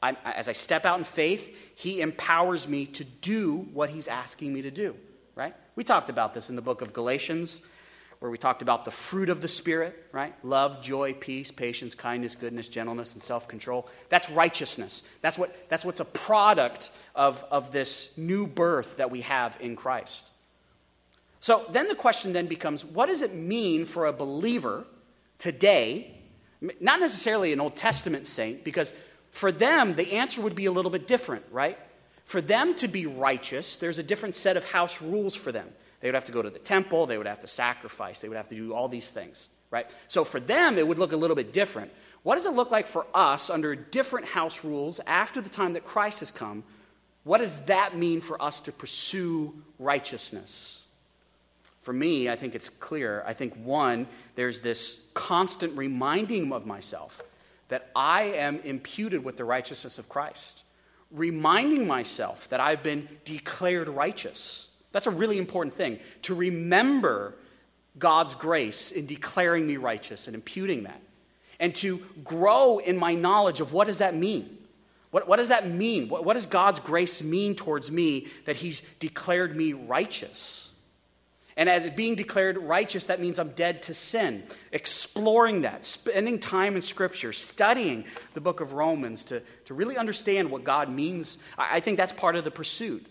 I, 0.00 0.16
as 0.24 0.48
I 0.48 0.52
step 0.52 0.86
out 0.86 0.98
in 0.98 1.04
faith, 1.04 1.74
He 1.74 2.00
empowers 2.00 2.68
me 2.68 2.86
to 2.86 3.04
do 3.04 3.68
what 3.72 3.90
He's 3.90 4.08
asking 4.08 4.52
me 4.54 4.62
to 4.62 4.70
do, 4.70 4.94
right? 5.38 5.54
We 5.76 5.84
talked 5.84 6.10
about 6.10 6.34
this 6.34 6.50
in 6.50 6.56
the 6.56 6.62
book 6.62 6.82
of 6.82 6.92
Galatians, 6.92 7.62
where 8.18 8.28
we 8.28 8.36
talked 8.36 8.60
about 8.60 8.84
the 8.84 8.90
fruit 8.90 9.28
of 9.28 9.40
the 9.40 9.46
Spirit, 9.46 9.96
right? 10.10 10.34
Love, 10.44 10.82
joy, 10.82 11.12
peace, 11.14 11.52
patience, 11.52 11.94
kindness, 11.94 12.34
goodness, 12.34 12.66
gentleness, 12.68 13.14
and 13.14 13.22
self 13.22 13.46
control. 13.46 13.88
That's 14.08 14.28
righteousness. 14.28 15.04
That's, 15.20 15.38
what, 15.38 15.56
that's 15.68 15.84
what's 15.84 16.00
a 16.00 16.04
product 16.04 16.90
of, 17.14 17.44
of 17.52 17.70
this 17.70 18.12
new 18.18 18.48
birth 18.48 18.96
that 18.96 19.12
we 19.12 19.20
have 19.20 19.56
in 19.60 19.76
Christ. 19.76 20.32
So 21.38 21.64
then 21.70 21.86
the 21.86 21.94
question 21.94 22.32
then 22.32 22.48
becomes 22.48 22.84
what 22.84 23.06
does 23.06 23.22
it 23.22 23.32
mean 23.32 23.84
for 23.84 24.06
a 24.06 24.12
believer 24.12 24.84
today? 25.38 26.10
Not 26.80 26.98
necessarily 26.98 27.52
an 27.52 27.60
Old 27.60 27.76
Testament 27.76 28.26
saint, 28.26 28.64
because 28.64 28.92
for 29.30 29.52
them, 29.52 29.94
the 29.94 30.14
answer 30.14 30.40
would 30.40 30.56
be 30.56 30.66
a 30.66 30.72
little 30.72 30.90
bit 30.90 31.06
different, 31.06 31.44
right? 31.52 31.78
For 32.28 32.42
them 32.42 32.74
to 32.74 32.88
be 32.88 33.06
righteous, 33.06 33.78
there's 33.78 33.98
a 33.98 34.02
different 34.02 34.34
set 34.34 34.58
of 34.58 34.64
house 34.66 35.00
rules 35.00 35.34
for 35.34 35.50
them. 35.50 35.66
They 36.00 36.08
would 36.08 36.14
have 36.14 36.26
to 36.26 36.32
go 36.32 36.42
to 36.42 36.50
the 36.50 36.58
temple, 36.58 37.06
they 37.06 37.16
would 37.16 37.26
have 37.26 37.40
to 37.40 37.48
sacrifice, 37.48 38.20
they 38.20 38.28
would 38.28 38.36
have 38.36 38.50
to 38.50 38.54
do 38.54 38.74
all 38.74 38.86
these 38.86 39.08
things, 39.08 39.48
right? 39.70 39.90
So 40.08 40.24
for 40.24 40.38
them, 40.38 40.76
it 40.76 40.86
would 40.86 40.98
look 40.98 41.12
a 41.12 41.16
little 41.16 41.34
bit 41.34 41.54
different. 41.54 41.90
What 42.24 42.34
does 42.34 42.44
it 42.44 42.52
look 42.52 42.70
like 42.70 42.86
for 42.86 43.06
us 43.14 43.48
under 43.48 43.74
different 43.74 44.26
house 44.26 44.62
rules 44.62 45.00
after 45.06 45.40
the 45.40 45.48
time 45.48 45.72
that 45.72 45.86
Christ 45.86 46.20
has 46.20 46.30
come? 46.30 46.64
What 47.24 47.38
does 47.38 47.64
that 47.64 47.96
mean 47.96 48.20
for 48.20 48.40
us 48.42 48.60
to 48.60 48.72
pursue 48.72 49.54
righteousness? 49.78 50.82
For 51.80 51.94
me, 51.94 52.28
I 52.28 52.36
think 52.36 52.54
it's 52.54 52.68
clear. 52.68 53.24
I 53.26 53.32
think, 53.32 53.54
one, 53.54 54.06
there's 54.34 54.60
this 54.60 55.02
constant 55.14 55.78
reminding 55.78 56.52
of 56.52 56.66
myself 56.66 57.22
that 57.68 57.88
I 57.96 58.24
am 58.24 58.60
imputed 58.64 59.24
with 59.24 59.38
the 59.38 59.46
righteousness 59.46 59.98
of 59.98 60.10
Christ, 60.10 60.64
reminding 61.10 61.86
myself 61.86 62.48
that 62.50 62.60
I've 62.60 62.82
been 62.82 63.08
declared 63.24 63.88
righteous. 63.88 64.68
That's 64.92 65.06
a 65.06 65.10
really 65.10 65.38
important 65.38 65.74
thing 65.74 65.98
to 66.22 66.34
remember 66.34 67.34
God's 67.98 68.34
grace 68.34 68.90
in 68.90 69.06
declaring 69.06 69.66
me 69.66 69.76
righteous 69.76 70.26
and 70.26 70.34
imputing 70.34 70.84
that, 70.84 71.00
and 71.58 71.74
to 71.76 71.98
grow 72.22 72.78
in 72.78 72.96
my 72.96 73.14
knowledge 73.14 73.60
of 73.60 73.72
what 73.72 73.86
does 73.86 73.98
that 73.98 74.14
mean. 74.14 74.56
What, 75.10 75.26
what 75.26 75.36
does 75.36 75.48
that 75.48 75.68
mean? 75.68 76.08
What, 76.08 76.24
what 76.24 76.34
does 76.34 76.46
God's 76.46 76.80
grace 76.80 77.22
mean 77.22 77.54
towards 77.54 77.90
me 77.90 78.28
that 78.44 78.56
He's 78.56 78.82
declared 79.00 79.56
me 79.56 79.72
righteous? 79.72 80.67
And 81.58 81.68
as 81.68 81.90
being 81.90 82.14
declared 82.14 82.56
righteous, 82.56 83.06
that 83.06 83.20
means 83.20 83.40
I'm 83.40 83.48
dead 83.48 83.82
to 83.82 83.94
sin. 83.94 84.44
Exploring 84.70 85.62
that, 85.62 85.84
spending 85.84 86.38
time 86.38 86.76
in 86.76 86.82
Scripture, 86.82 87.32
studying 87.32 88.04
the 88.34 88.40
book 88.40 88.60
of 88.60 88.74
Romans 88.74 89.24
to, 89.26 89.42
to 89.64 89.74
really 89.74 89.96
understand 89.96 90.52
what 90.52 90.62
God 90.62 90.88
means. 90.88 91.36
I, 91.58 91.80
think 91.80 91.96
that's 91.96 92.12
part 92.12 92.36
of 92.36 92.44
the 92.44 92.52
pursuit, 92.52 93.04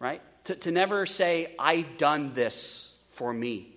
right? 0.00 0.20
To, 0.46 0.56
to 0.56 0.72
never 0.72 1.06
say, 1.06 1.54
I've 1.60 1.96
done 1.96 2.34
this 2.34 2.96
for 3.10 3.32
me, 3.32 3.68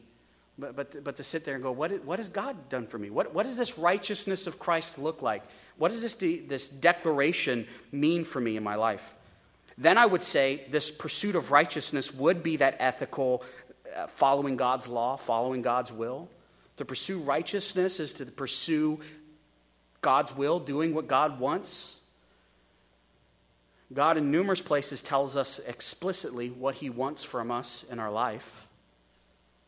but, 0.57 0.75
but, 0.75 1.03
but 1.03 1.17
to 1.17 1.23
sit 1.23 1.45
there 1.45 1.53
and 1.53 1.61
go, 1.61 1.71
what, 1.71 2.03
what 2.03 2.17
has 2.17 2.29
God 2.29 2.67
done 2.67 2.87
for 2.87 2.97
me? 2.97 3.11
What, 3.11 3.35
what 3.35 3.43
does 3.43 3.57
this 3.57 3.77
righteousness 3.77 4.47
of 4.47 4.57
Christ 4.57 4.97
look 4.97 5.21
like? 5.21 5.43
What 5.77 5.91
does 5.91 6.01
this, 6.01 6.15
de- 6.15 6.39
this 6.39 6.67
declaration 6.67 7.67
mean 7.91 8.23
for 8.25 8.41
me 8.41 8.57
in 8.57 8.63
my 8.63 8.73
life? 8.73 9.13
Then 9.79 9.97
I 9.97 10.05
would 10.05 10.23
say 10.23 10.65
this 10.69 10.91
pursuit 10.91 11.37
of 11.37 11.51
righteousness 11.51 12.13
would 12.13 12.43
be 12.43 12.57
that 12.57 12.75
ethical 12.79 13.43
Uh, 13.95 14.07
following 14.07 14.55
God's 14.55 14.87
law, 14.87 15.15
following 15.15 15.61
God's 15.61 15.91
will. 15.91 16.29
To 16.77 16.85
pursue 16.85 17.19
righteousness 17.19 17.99
is 17.99 18.13
to 18.15 18.25
pursue 18.25 18.99
God's 20.01 20.35
will, 20.35 20.59
doing 20.59 20.93
what 20.93 21.07
God 21.07 21.39
wants. 21.39 21.99
God, 23.91 24.17
in 24.17 24.31
numerous 24.31 24.61
places, 24.61 25.01
tells 25.01 25.35
us 25.35 25.59
explicitly 25.59 26.49
what 26.49 26.75
He 26.75 26.89
wants 26.89 27.23
from 27.23 27.51
us 27.51 27.83
in 27.91 27.99
our 27.99 28.11
life. 28.11 28.67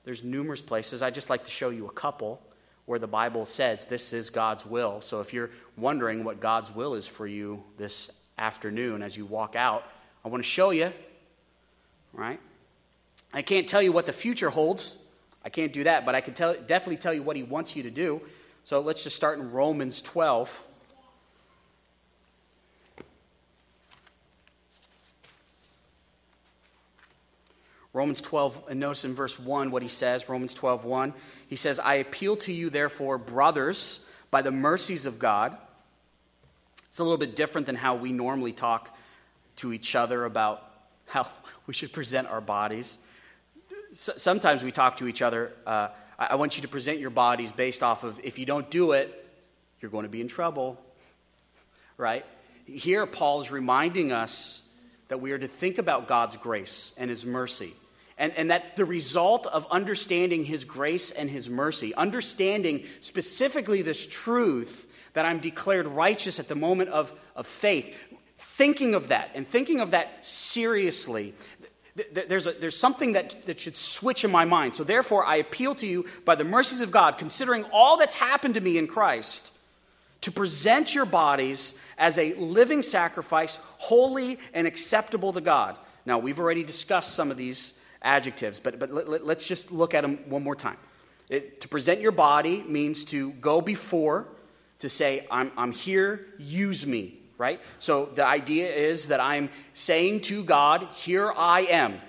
There's 0.03 0.23
numerous 0.23 0.61
places. 0.61 1.01
I'd 1.01 1.15
just 1.15 1.29
like 1.29 1.45
to 1.45 1.51
show 1.51 1.69
you 1.69 1.87
a 1.87 1.91
couple 1.91 2.41
where 2.85 2.99
the 2.99 3.07
Bible 3.07 3.45
says 3.45 3.85
this 3.85 4.13
is 4.13 4.29
God's 4.29 4.65
will. 4.65 5.01
So 5.01 5.21
if 5.21 5.33
you're 5.33 5.49
wondering 5.77 6.23
what 6.23 6.39
God's 6.39 6.73
will 6.73 6.93
is 6.93 7.07
for 7.07 7.27
you 7.27 7.63
this 7.77 8.11
afternoon 8.37 9.01
as 9.01 9.15
you 9.15 9.25
walk 9.25 9.55
out, 9.55 9.83
I 10.23 10.29
want 10.29 10.43
to 10.43 10.49
show 10.49 10.71
you, 10.71 10.91
right? 12.13 12.39
I 13.33 13.41
can't 13.41 13.67
tell 13.67 13.81
you 13.81 13.91
what 13.91 14.05
the 14.05 14.13
future 14.13 14.49
holds. 14.49 14.97
I 15.43 15.49
can't 15.49 15.73
do 15.73 15.83
that, 15.85 16.05
but 16.05 16.15
I 16.15 16.21
can 16.21 16.33
tell, 16.33 16.53
definitely 16.53 16.97
tell 16.97 17.13
you 17.13 17.23
what 17.23 17.35
he 17.35 17.43
wants 17.43 17.75
you 17.75 17.83
to 17.83 17.91
do. 17.91 18.21
So 18.63 18.79
let's 18.81 19.03
just 19.03 19.15
start 19.15 19.39
in 19.39 19.51
Romans 19.51 20.01
12. 20.01 20.67
Romans 27.93 28.21
12, 28.21 28.63
and 28.69 28.79
notice 28.79 29.03
in 29.03 29.13
verse 29.13 29.37
1 29.37 29.71
what 29.71 29.81
he 29.81 29.89
says, 29.89 30.29
Romans 30.29 30.53
12, 30.53 30.85
1. 30.85 31.13
He 31.47 31.57
says, 31.57 31.77
I 31.77 31.95
appeal 31.95 32.37
to 32.37 32.53
you, 32.53 32.69
therefore, 32.69 33.17
brothers, 33.17 34.05
by 34.29 34.41
the 34.41 34.51
mercies 34.51 35.05
of 35.05 35.19
God. 35.19 35.57
It's 36.89 36.99
a 36.99 37.03
little 37.03 37.17
bit 37.17 37.35
different 37.35 37.67
than 37.67 37.75
how 37.75 37.95
we 37.95 38.13
normally 38.13 38.53
talk 38.53 38.97
to 39.57 39.73
each 39.73 39.95
other 39.95 40.23
about 40.23 40.63
how 41.07 41.29
we 41.67 41.73
should 41.73 41.91
present 41.91 42.27
our 42.27 42.41
bodies. 42.41 42.97
Sometimes 43.93 44.63
we 44.63 44.71
talk 44.71 44.97
to 44.97 45.07
each 45.07 45.21
other. 45.21 45.51
Uh, 45.65 45.89
I 46.17 46.35
want 46.35 46.55
you 46.55 46.61
to 46.61 46.67
present 46.67 46.99
your 46.99 47.09
bodies 47.09 47.51
based 47.51 47.83
off 47.83 48.03
of 48.03 48.19
if 48.23 48.39
you 48.39 48.45
don't 48.45 48.69
do 48.69 48.91
it, 48.91 49.17
you're 49.79 49.91
going 49.91 50.03
to 50.03 50.09
be 50.09 50.21
in 50.21 50.27
trouble, 50.27 50.79
right? 51.97 52.25
Here, 52.65 53.05
Paul 53.05 53.41
is 53.41 53.51
reminding 53.51 54.11
us 54.11 54.61
that 55.07 55.19
we 55.19 55.31
are 55.31 55.39
to 55.39 55.47
think 55.47 55.77
about 55.77 56.07
God's 56.07 56.37
grace 56.37 56.93
and 56.97 57.09
his 57.09 57.25
mercy. 57.25 57.73
And, 58.17 58.31
and 58.37 58.51
that 58.51 58.75
the 58.75 58.85
result 58.85 59.47
of 59.47 59.65
understanding 59.71 60.43
his 60.43 60.63
grace 60.63 61.09
and 61.09 61.29
his 61.29 61.49
mercy, 61.49 61.95
understanding 61.95 62.83
specifically 62.99 63.81
this 63.81 64.05
truth 64.05 64.87
that 65.13 65.25
I'm 65.25 65.39
declared 65.39 65.87
righteous 65.87 66.39
at 66.39 66.47
the 66.47 66.55
moment 66.55 66.91
of, 66.91 67.11
of 67.35 67.47
faith, 67.47 67.97
thinking 68.37 68.93
of 68.93 69.07
that 69.07 69.31
and 69.33 69.45
thinking 69.45 69.79
of 69.79 69.91
that 69.91 70.23
seriously, 70.23 71.33
there's, 71.95 72.47
a, 72.47 72.53
there's 72.53 72.77
something 72.77 73.13
that, 73.13 73.45
that 73.45 73.59
should 73.59 73.75
switch 73.75 74.23
in 74.23 74.31
my 74.31 74.45
mind. 74.45 74.75
So, 74.75 74.83
therefore, 74.83 75.25
I 75.25 75.37
appeal 75.37 75.75
to 75.75 75.85
you 75.85 76.05
by 76.23 76.35
the 76.35 76.43
mercies 76.43 76.79
of 76.79 76.89
God, 76.89 77.17
considering 77.17 77.65
all 77.73 77.97
that's 77.97 78.15
happened 78.15 78.53
to 78.53 78.61
me 78.61 78.77
in 78.77 78.87
Christ, 78.87 79.51
to 80.21 80.31
present 80.31 80.95
your 80.95 81.05
bodies 81.05 81.73
as 81.97 82.17
a 82.17 82.33
living 82.35 82.81
sacrifice, 82.81 83.59
holy 83.77 84.39
and 84.53 84.67
acceptable 84.67 85.33
to 85.33 85.41
God. 85.41 85.77
Now, 86.05 86.17
we've 86.17 86.39
already 86.39 86.63
discussed 86.63 87.13
some 87.13 87.29
of 87.29 87.37
these 87.37 87.73
adjectives, 88.01 88.57
but, 88.57 88.79
but 88.79 88.91
let, 88.91 89.37
us 89.37 89.47
just 89.47 89.71
look 89.71 89.93
at 89.93 90.01
them 90.01 90.17
one 90.29 90.43
more 90.43 90.55
time. 90.55 90.77
It, 91.29 91.61
to 91.61 91.67
present 91.67 91.99
your 91.99 92.11
body 92.11 92.63
means 92.63 93.03
to 93.05 93.31
go 93.33 93.61
before, 93.61 94.27
to 94.79 94.89
say, 94.89 95.27
I'm, 95.29 95.51
I'm 95.57 95.71
here, 95.71 96.25
use 96.37 96.85
me 96.85 97.20
right? 97.41 97.59
So 97.79 98.05
the 98.05 98.23
idea 98.23 98.69
is 98.69 99.07
that 99.07 99.19
I'm 99.19 99.49
saying 99.73 100.21
to 100.21 100.43
God, 100.43 100.87
Here 100.93 101.33
I 101.35 101.61
am. 101.61 101.99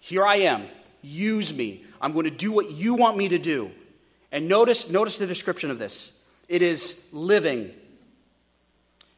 Here 0.00 0.26
I 0.26 0.36
am. 0.36 0.66
Use 1.00 1.54
me. 1.54 1.82
I'm 1.98 2.12
going 2.12 2.26
to 2.26 2.30
do 2.30 2.52
what 2.52 2.70
you 2.70 2.92
want 2.92 3.16
me 3.16 3.28
to 3.28 3.38
do. 3.38 3.70
And 4.30 4.46
notice, 4.46 4.90
notice 4.90 5.16
the 5.16 5.26
description 5.26 5.70
of 5.70 5.78
this 5.78 6.12
it 6.46 6.60
is 6.60 7.08
living. 7.10 7.72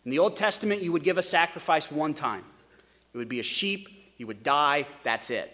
In 0.05 0.11
the 0.13 0.21
Old 0.21 0.37
Testament, 0.37 0.83
you 0.83 0.93
would 0.93 1.03
give 1.03 1.19
a 1.19 1.23
sacrifice 1.23 1.91
one 1.91 2.15
time. 2.15 2.45
It 3.13 3.19
would 3.19 3.29
be 3.29 3.41
a 3.41 3.43
sheep, 3.43 3.89
he 4.17 4.25
would 4.25 4.45
die, 4.45 4.87
that's 5.03 5.31
it. 5.31 5.53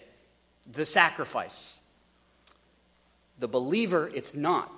The 0.71 0.85
sacrifice. 0.85 1.79
The 3.39 3.47
believer, 3.47 4.11
it's 4.13 4.35
not. 4.35 4.71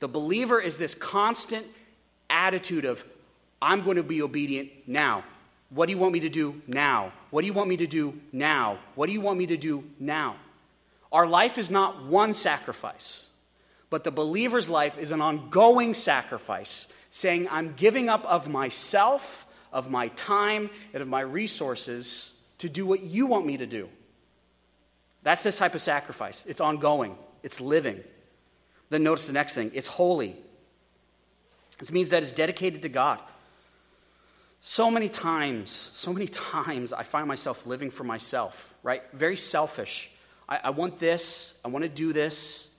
The 0.00 0.08
believer 0.08 0.60
is 0.60 0.78
this 0.78 0.96
constant 0.96 1.66
attitude 2.28 2.84
of 2.84 3.06
I'm 3.62 3.84
going 3.84 3.96
to 3.96 4.02
be 4.02 4.20
obedient 4.20 4.70
now. 4.86 5.22
What 5.70 5.86
do 5.86 5.92
you 5.92 5.98
want 5.98 6.12
me 6.12 6.20
to 6.20 6.28
do 6.28 6.60
now? 6.66 7.12
What 7.30 7.42
do 7.42 7.46
you 7.46 7.52
want 7.54 7.68
me 7.68 7.78
to 7.78 7.86
do 7.86 8.20
now? 8.32 8.78
What 8.96 9.06
do 9.06 9.12
you 9.12 9.20
want 9.20 9.38
me 9.38 9.46
to 9.46 9.56
do 9.56 9.84
now? 9.98 10.36
Our 11.12 11.26
life 11.26 11.56
is 11.56 11.70
not 11.70 12.04
one 12.04 12.34
sacrifice, 12.34 13.28
but 13.88 14.02
the 14.02 14.10
believer's 14.10 14.68
life 14.68 14.98
is 14.98 15.12
an 15.12 15.22
ongoing 15.22 15.94
sacrifice, 15.94 16.92
saying, 17.10 17.48
I'm 17.50 17.74
giving 17.74 18.08
up 18.08 18.24
of 18.26 18.48
myself, 18.48 19.46
of 19.72 19.90
my 19.90 20.08
time, 20.08 20.68
and 20.92 21.00
of 21.00 21.08
my 21.08 21.20
resources 21.20 22.34
to 22.58 22.68
do 22.68 22.84
what 22.84 23.02
you 23.02 23.26
want 23.26 23.46
me 23.46 23.58
to 23.58 23.66
do. 23.66 23.88
That's 25.22 25.42
this 25.42 25.58
type 25.58 25.74
of 25.74 25.82
sacrifice. 25.82 26.44
It's 26.46 26.60
ongoing, 26.60 27.16
it's 27.42 27.60
living. 27.60 28.02
Then 28.90 29.04
notice 29.04 29.26
the 29.26 29.32
next 29.32 29.54
thing 29.54 29.70
it's 29.72 29.88
holy. 29.88 30.36
This 31.78 31.92
means 31.92 32.10
that 32.10 32.22
it's 32.22 32.32
dedicated 32.32 32.82
to 32.82 32.88
God. 32.88 33.20
So 34.64 34.92
many 34.92 35.08
times, 35.08 35.90
so 35.92 36.12
many 36.12 36.28
times, 36.28 36.92
I 36.92 37.02
find 37.02 37.26
myself 37.26 37.66
living 37.66 37.90
for 37.90 38.04
myself, 38.04 38.74
right? 38.84 39.02
Very 39.12 39.36
selfish. 39.36 40.08
I, 40.48 40.60
I 40.64 40.70
want 40.70 40.98
this, 40.98 41.54
I 41.64 41.68
want 41.68 41.82
to 41.82 41.88
do 41.88 42.12
this, 42.12 42.70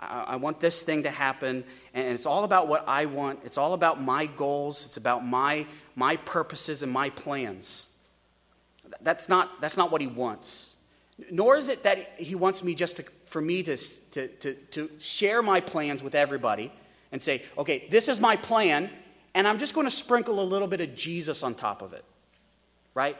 I, 0.00 0.24
I, 0.28 0.36
want 0.36 0.60
this 0.60 0.82
thing 0.82 1.02
to 1.02 1.10
happen, 1.10 1.64
and 1.92 2.06
it's 2.14 2.24
all 2.24 2.44
about 2.44 2.68
what 2.68 2.88
I 2.88 3.04
want. 3.04 3.40
It's 3.44 3.58
all 3.58 3.74
about 3.74 4.00
my 4.00 4.24
goals, 4.24 4.86
it's 4.86 4.96
about 4.96 5.26
my, 5.26 5.66
my 5.94 6.16
purposes 6.16 6.82
and 6.82 6.90
my 6.90 7.10
plans. 7.10 7.90
That's 9.02 9.28
not, 9.28 9.60
that's 9.60 9.76
not 9.76 9.92
what 9.92 10.00
he 10.00 10.06
wants. 10.06 10.72
Nor 11.30 11.56
is 11.58 11.68
it 11.68 11.82
that 11.82 12.18
he 12.18 12.34
wants 12.34 12.64
me 12.64 12.74
just 12.74 12.96
to, 12.96 13.02
for 13.26 13.42
me 13.42 13.62
to, 13.62 13.76
to, 13.76 14.28
to, 14.28 14.54
to 14.54 14.90
share 14.98 15.42
my 15.42 15.60
plans 15.60 16.02
with 16.02 16.14
everybody 16.14 16.72
and 17.12 17.22
say, 17.22 17.42
okay, 17.58 17.86
this 17.90 18.08
is 18.08 18.20
my 18.20 18.36
plan, 18.36 18.88
and 19.36 19.46
I'm 19.46 19.58
just 19.58 19.74
going 19.74 19.86
to 19.86 19.90
sprinkle 19.90 20.40
a 20.40 20.42
little 20.42 20.66
bit 20.66 20.80
of 20.80 20.96
Jesus 20.96 21.42
on 21.42 21.54
top 21.54 21.82
of 21.82 21.92
it, 21.92 22.04
right? 22.94 23.18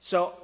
So 0.00 0.34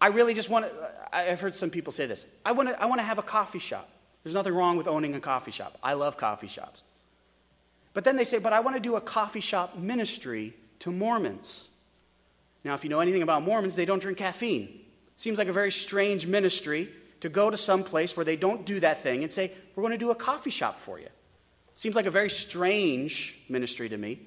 I 0.00 0.08
really 0.08 0.32
just 0.32 0.48
want 0.48 0.64
to, 0.64 0.72
I've 1.12 1.40
heard 1.40 1.54
some 1.54 1.68
people 1.68 1.92
say 1.92 2.06
this 2.06 2.24
I 2.44 2.52
want 2.52 2.70
to, 2.70 2.82
I 2.82 2.86
want 2.86 3.00
to 3.00 3.04
have 3.04 3.18
a 3.18 3.22
coffee 3.22 3.58
shop. 3.58 3.88
There's 4.24 4.34
nothing 4.34 4.54
wrong 4.54 4.78
with 4.78 4.88
owning 4.88 5.14
a 5.14 5.20
coffee 5.20 5.50
shop. 5.50 5.76
I 5.82 5.92
love 5.92 6.16
coffee 6.16 6.48
shops. 6.48 6.82
But 7.92 8.04
then 8.04 8.16
they 8.16 8.24
say, 8.24 8.38
but 8.38 8.52
I 8.52 8.60
want 8.60 8.76
to 8.76 8.80
do 8.80 8.96
a 8.96 9.00
coffee 9.00 9.40
shop 9.40 9.76
ministry 9.76 10.54
to 10.80 10.90
Mormons. 10.90 11.68
Now, 12.64 12.74
if 12.74 12.84
you 12.84 12.90
know 12.90 13.00
anything 13.00 13.22
about 13.22 13.42
Mormons, 13.42 13.76
they 13.76 13.84
don't 13.84 14.00
drink 14.00 14.18
caffeine. 14.18 14.80
Seems 15.16 15.36
like 15.36 15.48
a 15.48 15.52
very 15.52 15.70
strange 15.70 16.26
ministry 16.26 16.88
to 17.20 17.28
go 17.28 17.50
to 17.50 17.56
some 17.56 17.84
place 17.84 18.16
where 18.16 18.24
they 18.24 18.36
don't 18.36 18.64
do 18.64 18.80
that 18.80 19.02
thing 19.02 19.22
and 19.22 19.30
say, 19.30 19.52
we're 19.74 19.82
going 19.82 19.92
to 19.92 19.98
do 19.98 20.10
a 20.10 20.14
coffee 20.14 20.50
shop 20.50 20.78
for 20.78 20.98
you. 20.98 21.08
Seems 21.78 21.94
like 21.94 22.06
a 22.06 22.10
very 22.10 22.28
strange 22.28 23.38
ministry 23.48 23.88
to 23.88 23.96
me. 23.96 24.18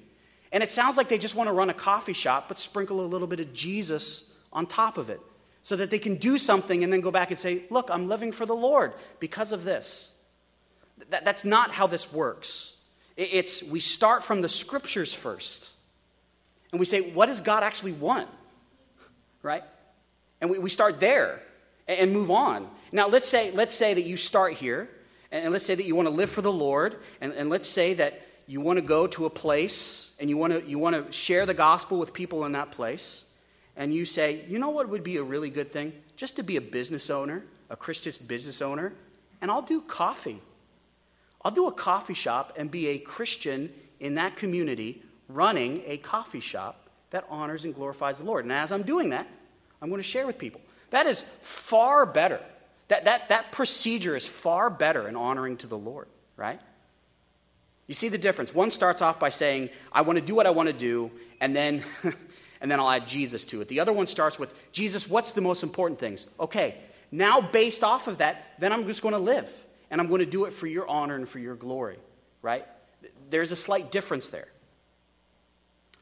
And 0.52 0.62
it 0.62 0.70
sounds 0.70 0.96
like 0.96 1.10
they 1.10 1.18
just 1.18 1.34
want 1.34 1.48
to 1.48 1.52
run 1.52 1.68
a 1.68 1.74
coffee 1.74 2.14
shop, 2.14 2.48
but 2.48 2.56
sprinkle 2.56 3.04
a 3.04 3.04
little 3.04 3.26
bit 3.26 3.40
of 3.40 3.52
Jesus 3.52 4.24
on 4.54 4.64
top 4.64 4.96
of 4.96 5.10
it 5.10 5.20
so 5.60 5.76
that 5.76 5.90
they 5.90 5.98
can 5.98 6.14
do 6.14 6.38
something 6.38 6.82
and 6.82 6.90
then 6.90 7.02
go 7.02 7.10
back 7.10 7.28
and 7.28 7.38
say, 7.38 7.64
Look, 7.68 7.90
I'm 7.90 8.08
living 8.08 8.32
for 8.32 8.46
the 8.46 8.54
Lord 8.54 8.94
because 9.20 9.52
of 9.52 9.64
this. 9.64 10.14
That, 11.10 11.26
that's 11.26 11.44
not 11.44 11.72
how 11.72 11.86
this 11.86 12.10
works. 12.10 12.74
It's 13.18 13.62
we 13.62 13.80
start 13.80 14.24
from 14.24 14.40
the 14.40 14.48
scriptures 14.48 15.12
first. 15.12 15.74
And 16.70 16.80
we 16.80 16.86
say, 16.86 17.12
What 17.12 17.26
does 17.26 17.42
God 17.42 17.62
actually 17.62 17.92
want? 17.92 18.30
Right? 19.42 19.64
And 20.40 20.48
we, 20.48 20.58
we 20.58 20.70
start 20.70 21.00
there 21.00 21.42
and 21.86 22.12
move 22.12 22.30
on. 22.30 22.66
Now, 22.92 23.08
let's 23.08 23.28
say, 23.28 23.50
let's 23.50 23.74
say 23.74 23.92
that 23.92 24.04
you 24.04 24.16
start 24.16 24.54
here 24.54 24.88
and, 25.32 25.52
let's 25.52 25.64
say 25.64 25.74
that 25.74 25.84
you 25.84 25.96
want 25.96 26.06
to 26.06 26.14
live 26.14 26.30
for 26.30 26.42
the 26.42 26.52
Lord, 26.52 26.96
and, 27.20 27.32
and 27.32 27.50
let's 27.50 27.66
say 27.66 27.94
that 27.94 28.24
you 28.46 28.60
want 28.60 28.78
to 28.78 28.84
go 28.84 29.06
to 29.08 29.24
a 29.24 29.30
place 29.30 30.12
and 30.20 30.28
you 30.28 30.36
want 30.36 30.52
to 30.52 30.62
you 30.68 30.78
want 30.78 30.94
to 30.94 31.10
share 31.10 31.46
the 31.46 31.54
gospel 31.54 31.98
with 31.98 32.12
people 32.12 32.44
in 32.44 32.52
that 32.52 32.70
place, 32.70 33.24
and 33.76 33.94
you 33.94 34.04
say, 34.04 34.44
you 34.46 34.58
know 34.58 34.70
what 34.70 34.88
would 34.88 35.02
be 35.02 35.16
a 35.16 35.22
really 35.22 35.50
good 35.50 35.72
thing? 35.72 35.92
Just 36.16 36.36
to 36.36 36.42
be 36.42 36.56
a 36.56 36.60
business 36.60 37.10
owner, 37.10 37.42
a 37.70 37.76
Christian 37.76 38.12
business 38.26 38.62
owner, 38.62 38.92
and 39.40 39.50
I'll 39.50 39.62
do 39.62 39.80
coffee. 39.80 40.38
I'll 41.44 41.50
do 41.50 41.66
a 41.66 41.72
coffee 41.72 42.14
shop 42.14 42.52
and 42.56 42.70
be 42.70 42.88
a 42.88 42.98
Christian 42.98 43.72
in 43.98 44.14
that 44.16 44.36
community 44.36 45.02
running 45.28 45.82
a 45.86 45.96
coffee 45.96 46.40
shop 46.40 46.88
that 47.10 47.24
honors 47.28 47.64
and 47.64 47.74
glorifies 47.74 48.18
the 48.18 48.24
Lord. 48.24 48.44
And 48.44 48.52
as 48.52 48.70
I'm 48.70 48.82
doing 48.82 49.10
that, 49.10 49.26
I'm 49.80 49.88
going 49.88 49.98
to 49.98 50.06
share 50.06 50.26
with 50.26 50.38
people. 50.38 50.60
That 50.90 51.06
is 51.06 51.22
far 51.40 52.06
better 52.06 52.40
that, 52.92 53.06
that, 53.06 53.28
that 53.30 53.52
procedure 53.52 54.14
is 54.14 54.26
far 54.26 54.68
better 54.68 55.08
in 55.08 55.16
honoring 55.16 55.56
to 55.58 55.66
the 55.66 55.78
Lord, 55.78 56.08
right? 56.36 56.60
You 57.86 57.94
see 57.94 58.10
the 58.10 58.18
difference. 58.18 58.54
One 58.54 58.70
starts 58.70 59.00
off 59.00 59.18
by 59.18 59.30
saying, 59.30 59.70
I 59.90 60.02
want 60.02 60.18
to 60.18 60.24
do 60.24 60.34
what 60.34 60.46
I 60.46 60.50
want 60.50 60.66
to 60.66 60.74
do, 60.74 61.10
and 61.40 61.56
then, 61.56 61.82
and 62.60 62.70
then 62.70 62.78
I'll 62.78 62.90
add 62.90 63.08
Jesus 63.08 63.46
to 63.46 63.62
it. 63.62 63.68
The 63.68 63.80
other 63.80 63.94
one 63.94 64.06
starts 64.06 64.38
with, 64.38 64.52
Jesus, 64.72 65.08
what's 65.08 65.32
the 65.32 65.40
most 65.40 65.62
important 65.62 66.00
things? 66.00 66.26
Okay, 66.38 66.76
now 67.10 67.40
based 67.40 67.82
off 67.82 68.08
of 68.08 68.18
that, 68.18 68.44
then 68.58 68.74
I'm 68.74 68.86
just 68.86 69.00
going 69.00 69.14
to 69.14 69.20
live, 69.20 69.50
and 69.90 69.98
I'm 69.98 70.08
going 70.08 70.20
to 70.20 70.30
do 70.30 70.44
it 70.44 70.52
for 70.52 70.66
your 70.66 70.86
honor 70.86 71.16
and 71.16 71.26
for 71.26 71.38
your 71.38 71.54
glory, 71.54 71.96
right? 72.42 72.66
There's 73.30 73.52
a 73.52 73.56
slight 73.56 73.90
difference 73.90 74.28
there. 74.28 74.48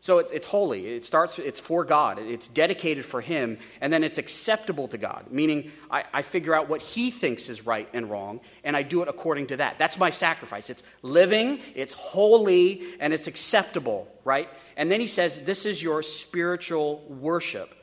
So 0.02 0.16
it's, 0.18 0.32
it's 0.32 0.46
holy. 0.46 0.86
It 0.86 1.04
starts, 1.04 1.38
it's 1.38 1.60
for 1.60 1.84
God. 1.84 2.18
It's 2.18 2.48
dedicated 2.48 3.04
for 3.04 3.20
Him. 3.20 3.58
And 3.82 3.92
then 3.92 4.02
it's 4.02 4.16
acceptable 4.16 4.88
to 4.88 4.98
God, 4.98 5.26
meaning 5.30 5.70
I, 5.90 6.04
I 6.12 6.22
figure 6.22 6.54
out 6.54 6.70
what 6.70 6.80
He 6.80 7.10
thinks 7.10 7.50
is 7.50 7.66
right 7.66 7.86
and 7.92 8.10
wrong, 8.10 8.40
and 8.64 8.74
I 8.74 8.82
do 8.82 9.02
it 9.02 9.08
according 9.08 9.48
to 9.48 9.58
that. 9.58 9.78
That's 9.78 9.98
my 9.98 10.08
sacrifice. 10.08 10.70
It's 10.70 10.82
living, 11.02 11.60
it's 11.74 11.92
holy, 11.92 12.82
and 12.98 13.12
it's 13.12 13.26
acceptable, 13.26 14.08
right? 14.24 14.48
And 14.76 14.90
then 14.90 15.00
He 15.00 15.06
says, 15.06 15.40
This 15.40 15.66
is 15.66 15.82
your 15.82 16.02
spiritual 16.02 17.04
worship. 17.06 17.74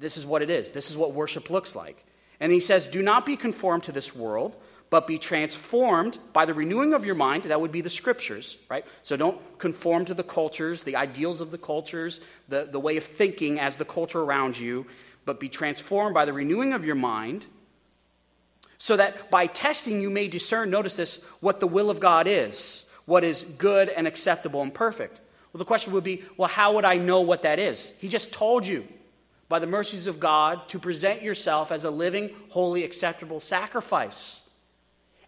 This 0.00 0.16
is 0.16 0.26
what 0.26 0.42
it 0.42 0.50
is. 0.50 0.72
This 0.72 0.90
is 0.90 0.96
what 0.96 1.12
worship 1.12 1.50
looks 1.50 1.76
like. 1.76 2.04
And 2.40 2.50
He 2.50 2.60
says, 2.60 2.88
Do 2.88 3.00
not 3.00 3.24
be 3.24 3.36
conformed 3.36 3.84
to 3.84 3.92
this 3.92 4.12
world 4.12 4.56
but 4.90 5.06
be 5.06 5.18
transformed 5.18 6.18
by 6.32 6.44
the 6.44 6.54
renewing 6.54 6.94
of 6.94 7.04
your 7.04 7.14
mind. 7.14 7.44
That 7.44 7.60
would 7.60 7.72
be 7.72 7.80
the 7.80 7.90
scriptures, 7.90 8.56
right? 8.70 8.86
So 9.02 9.16
don't 9.16 9.58
conform 9.58 10.04
to 10.06 10.14
the 10.14 10.22
cultures, 10.22 10.82
the 10.82 10.96
ideals 10.96 11.40
of 11.40 11.50
the 11.50 11.58
cultures, 11.58 12.20
the, 12.48 12.68
the 12.70 12.80
way 12.80 12.96
of 12.96 13.04
thinking 13.04 13.60
as 13.60 13.76
the 13.76 13.84
culture 13.84 14.20
around 14.20 14.58
you, 14.58 14.86
but 15.24 15.40
be 15.40 15.48
transformed 15.48 16.14
by 16.14 16.24
the 16.24 16.32
renewing 16.32 16.72
of 16.72 16.84
your 16.84 16.94
mind, 16.94 17.46
so 18.78 18.96
that 18.96 19.30
by 19.30 19.46
testing 19.46 20.00
you 20.00 20.08
may 20.08 20.28
discern, 20.28 20.70
notice 20.70 20.94
this, 20.94 21.22
what 21.40 21.60
the 21.60 21.66
will 21.66 21.90
of 21.90 22.00
God 22.00 22.26
is, 22.26 22.86
what 23.04 23.24
is 23.24 23.44
good 23.44 23.88
and 23.88 24.06
acceptable 24.06 24.62
and 24.62 24.72
perfect. 24.72 25.20
Well, 25.52 25.58
the 25.58 25.64
question 25.64 25.92
would 25.92 26.04
be, 26.04 26.22
well, 26.36 26.48
how 26.48 26.74
would 26.74 26.84
I 26.84 26.96
know 26.96 27.20
what 27.20 27.42
that 27.42 27.58
is? 27.58 27.92
He 27.98 28.08
just 28.08 28.32
told 28.32 28.66
you 28.66 28.86
by 29.48 29.58
the 29.58 29.66
mercies 29.66 30.06
of 30.06 30.20
God 30.20 30.68
to 30.68 30.78
present 30.78 31.22
yourself 31.22 31.72
as 31.72 31.84
a 31.84 31.90
living, 31.90 32.30
holy, 32.50 32.84
acceptable 32.84 33.40
sacrifice. 33.40 34.42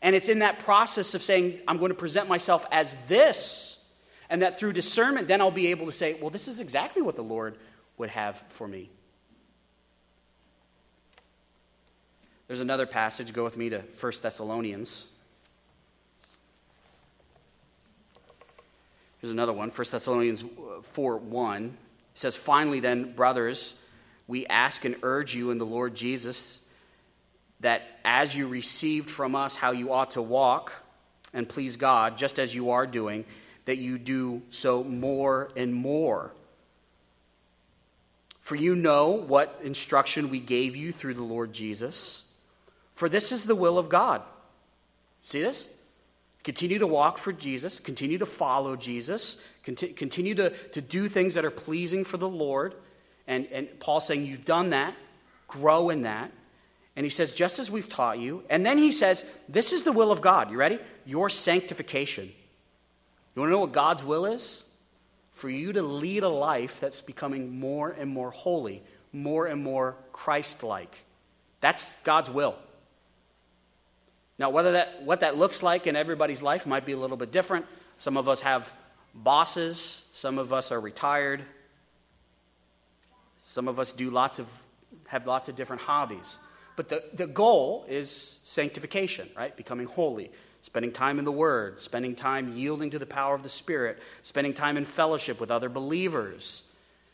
And 0.03 0.17
it's 0.17 0.29
in 0.29 0.39
that 0.39 0.61
process 0.61 1.15
of 1.15 1.23
saying, 1.23 1.61
I'm 1.69 1.79
going 1.79 1.91
to 1.91 1.95
present 1.95 2.29
myself 2.29 2.67
as 2.73 2.97
this, 3.07 3.83
and 4.31 4.43
that 4.43 4.59
through 4.59 4.73
discernment, 4.73 5.29
then 5.29 5.41
I'll 5.41 5.51
be 5.51 5.69
able 5.69 5.87
to 5.87 5.93
say, 5.93 6.17
well, 6.21 6.31
this 6.31 6.49
is 6.49 6.61
exactly 6.61 7.03
what 7.03 7.17
the 7.17 7.23
Lord 7.23 7.57
would 7.99 8.11
have 8.11 8.43
for 8.49 8.67
me. 8.67 8.91
There's 12.47 12.61
another 12.61 12.87
passage. 12.87 13.33
Go 13.33 13.45
with 13.45 13.57
me 13.57 13.71
to 13.71 13.79
1 13.79 14.13
Thessalonians. 14.23 15.07
Here's 19.21 19.31
another 19.31 19.53
one 19.53 19.69
1 19.69 19.87
Thessalonians 19.91 20.43
uh, 20.43 20.81
4 20.81 21.19
1. 21.19 21.65
It 21.65 21.73
says, 22.15 22.35
Finally, 22.35 22.81
then, 22.81 23.13
brothers, 23.13 23.75
we 24.27 24.47
ask 24.47 24.85
and 24.85 24.97
urge 25.03 25.35
you 25.35 25.51
in 25.51 25.59
the 25.59 25.67
Lord 25.67 25.95
Jesus 25.95 26.61
that 27.61 27.83
as 28.05 28.35
you 28.35 28.49
received 28.49 29.11
from 29.11 29.35
us 29.35 29.57
how 29.57 29.71
you 29.71 29.93
ought 29.93 30.13
to 30.13 30.23
walk 30.23 30.73
and 31.33 31.49
please 31.49 31.77
God, 31.77 32.19
just 32.19 32.39
as 32.39 32.55
you 32.55 32.71
are 32.71 32.87
doing, 32.87 33.25
that 33.67 33.77
you 33.77 33.99
do 33.99 34.43
so 34.51 34.83
more 34.83 35.51
and 35.57 35.73
more. 35.73 36.33
For 38.41 38.57
you 38.57 38.75
know 38.75 39.11
what 39.11 39.61
instruction 39.63 40.31
we 40.31 40.41
gave 40.41 40.75
you 40.75 40.91
through 40.91 41.15
the 41.15 41.23
Lord 41.23 41.53
Jesus. 41.53 42.25
For 42.93 43.09
this 43.09 43.31
is 43.31 43.45
the 43.45 43.55
will 43.55 43.79
of 43.79 43.89
God. 43.89 44.23
See 45.23 45.41
this? 45.41 45.69
Continue 46.43 46.79
to 46.79 46.87
walk 46.87 47.19
for 47.19 47.33
Jesus, 47.33 47.79
continue 47.81 48.17
to 48.17 48.27
follow 48.27 48.75
Jesus, 48.75 49.37
continue 49.63 50.35
to, 50.35 50.51
to 50.51 50.81
do 50.81 51.07
things 51.07 51.35
that 51.35 51.45
are 51.45 51.51
pleasing 51.51 52.03
for 52.03 52.17
the 52.17 52.29
Lord. 52.29 52.75
And, 53.27 53.47
and 53.53 53.69
Paul's 53.79 54.07
saying, 54.07 54.25
You've 54.25 54.47
done 54.47 54.71
that, 54.71 54.95
grow 55.47 55.91
in 55.91 56.03
that. 56.03 56.33
And 56.97 57.05
he 57.05 57.11
says, 57.11 57.35
Just 57.35 57.59
as 57.59 57.71
we've 57.71 57.89
taught 57.89 58.19
you. 58.19 58.45
And 58.51 58.65
then 58.65 58.79
he 58.79 58.93
says, 58.93 59.25
This 59.49 59.73
is 59.73 59.85
the 59.85 59.93
will 59.93 60.11
of 60.11 60.21
God. 60.21 60.51
You 60.51 60.57
ready? 60.57 60.79
Your 61.07 61.31
sanctification. 61.31 62.33
You 63.35 63.41
want 63.41 63.49
to 63.49 63.53
know 63.53 63.61
what 63.61 63.73
God's 63.73 64.05
will 64.05 64.27
is? 64.27 64.65
For 65.33 65.49
you 65.49 65.73
to 65.73 65.83
lead 65.83 66.23
a 66.23 66.29
life 66.29 66.81
that's 66.81 67.01
becoming 67.01 67.59
more 67.59 67.91
and 67.91 68.11
more 68.11 68.31
holy, 68.31 68.83
more 69.13 69.47
and 69.47 69.63
more 69.63 69.97
Christ 70.13 70.63
like. 70.63 71.05
That's 71.61 71.97
God's 71.99 72.31
will. 72.31 72.57
Now, 74.39 74.51
whether 74.51 74.73
that, 74.73 75.03
what 75.03 75.21
that 75.21 75.37
looks 75.37 75.63
like 75.63 75.87
in 75.87 75.97
everybody's 75.97 76.43
life 76.43 76.67
might 76.67 76.87
be 76.87 76.93
a 76.93 76.97
little 76.97 77.17
bit 77.17 77.31
different. 77.31 77.67
Some 77.99 78.17
of 78.17 78.29
us 78.29 78.41
have 78.41 78.73
bosses, 79.15 80.03
some 80.13 80.39
of 80.39 80.53
us 80.53 80.73
are 80.73 80.81
retired, 80.81 81.43
some 83.45 83.69
of 83.69 83.79
us 83.79 83.93
do 83.93 84.09
lots 84.11 84.39
of, 84.39 84.47
have 85.09 85.27
lots 85.27 85.49
of 85.49 85.57
different 85.57 85.83
hobbies. 85.83 86.39
But 86.81 86.89
the, 86.89 87.05
the 87.13 87.27
goal 87.27 87.85
is 87.91 88.41
sanctification, 88.43 89.29
right? 89.37 89.55
Becoming 89.55 89.85
holy, 89.85 90.31
spending 90.63 90.93
time 90.93 91.19
in 91.19 91.27
the 91.27 91.31
Word, 91.31 91.79
spending 91.79 92.15
time 92.15 92.57
yielding 92.57 92.89
to 92.93 92.99
the 92.99 93.05
power 93.05 93.35
of 93.35 93.43
the 93.43 93.51
Spirit, 93.51 93.99
spending 94.23 94.55
time 94.55 94.79
in 94.79 94.87
fellowship 94.87 95.39
with 95.41 95.51
other 95.51 95.69
believers. 95.69 96.63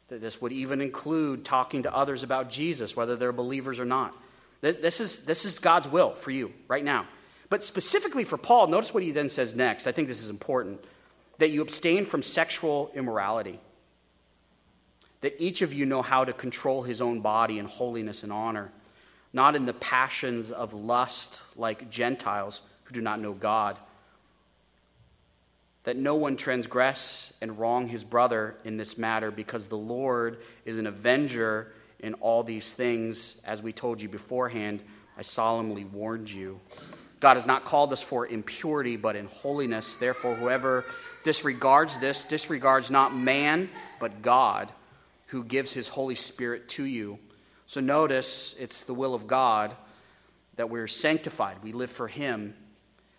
This 0.09 0.41
would 0.41 0.53
even 0.53 0.81
include 0.81 1.45
talking 1.45 1.83
to 1.83 1.93
others 1.93 2.23
about 2.23 2.49
Jesus, 2.49 2.95
whether 2.95 3.17
they're 3.17 3.33
believers 3.33 3.81
or 3.81 3.85
not. 3.85 4.15
This 4.61 5.01
is, 5.01 5.25
this 5.25 5.45
is 5.45 5.59
God's 5.59 5.89
will 5.89 6.15
for 6.15 6.31
you 6.31 6.53
right 6.69 6.85
now. 6.85 7.09
But 7.49 7.65
specifically 7.65 8.23
for 8.23 8.39
Paul, 8.39 8.69
notice 8.69 8.95
what 8.95 9.03
he 9.03 9.11
then 9.11 9.29
says 9.29 9.53
next. 9.53 9.89
I 9.89 9.91
think 9.91 10.07
this 10.07 10.23
is 10.23 10.31
important 10.31 10.81
that 11.39 11.51
you 11.51 11.61
abstain 11.61 12.05
from 12.05 12.23
sexual 12.23 12.93
immorality 12.95 13.59
that 15.23 15.35
each 15.41 15.61
of 15.61 15.75
you 15.75 15.87
know 15.87 16.03
how 16.03 16.25
to 16.25 16.33
control 16.33 16.85
his 16.85 17.03
own 17.03 17.21
body 17.21 17.59
in 17.59 17.67
holiness 17.67 18.23
and 18.23 18.33
honor, 18.33 18.71
not 19.37 19.55
in 19.55 19.67
the 19.67 19.75
passions 19.75 20.51
of 20.51 20.73
lust 20.73 21.43
like 21.57 21.91
Gentiles 21.91 22.63
who 22.85 22.95
do 22.95 23.03
not 23.03 23.21
know 23.21 23.35
God. 23.35 23.79
That 25.85 25.99
no 25.99 26.15
one 26.15 26.37
transgress 26.37 27.35
and 27.43 27.59
wrong 27.59 27.87
his 27.87 28.03
brother 28.03 28.57
in 28.65 28.79
this 28.79 28.97
matter, 28.97 29.31
because 29.31 29.67
the 29.67 29.77
Lord 29.77 30.39
is 30.65 30.79
an 30.79 30.87
avenger 30.87 31.71
in 32.01 32.15
all 32.15 32.45
these 32.45 32.73
things. 32.73 33.37
As 33.45 33.63
we 33.63 33.75
told 33.75 34.01
you 34.01 34.09
beforehand, 34.09 34.81
I 35.19 35.23
solemnly 35.23 35.85
warned 35.85 36.31
you. 36.31 36.59
God 37.21 37.37
has 37.37 37.47
not 37.47 37.67
called 37.67 37.93
us 37.93 38.03
for 38.03 38.27
impurity, 38.27 38.97
but 38.97 39.17
in 39.17 39.27
holiness. 39.27 39.97
Therefore, 39.97 40.35
whoever 40.35 40.87
disregards 41.25 41.99
this 41.99 42.25
disregards 42.25 42.91
not 42.91 43.15
man, 43.15 43.69
but 44.01 44.23
God 44.23 44.73
who 45.27 45.45
gives 45.45 45.75
his 45.75 45.89
Holy 45.89 46.15
Spirit 46.15 46.71
to 46.71 46.85
you. 46.85 47.19
So 47.67 47.81
notice 47.81 48.55
it's 48.59 48.85
the 48.85 48.95
will 48.95 49.15
of 49.15 49.27
God 49.27 49.77
that 50.57 50.71
we're 50.71 50.89
sanctified, 50.89 51.57
we 51.63 51.73
live 51.73 51.91
for 51.91 52.09
him. 52.09 52.55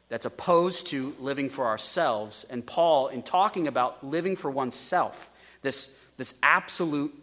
That's 0.10 0.26
opposed 0.26 0.88
to 0.88 1.16
living 1.20 1.50
for 1.50 1.68
ourselves. 1.68 2.46
And 2.50 2.66
Paul, 2.66 3.08
in 3.08 3.24
talking 3.24 3.68
about 3.68 4.06
living 4.06 4.36
for 4.36 4.50
oneself, 4.50 5.30
this, 5.62 5.94
this 6.16 6.34
absolute 6.42 7.14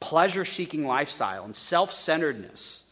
pleasure 0.00 0.44
seeking 0.44 0.86
lifestyle 0.86 1.44
and 1.44 1.54
self 1.54 1.92
centeredness, 1.92 2.82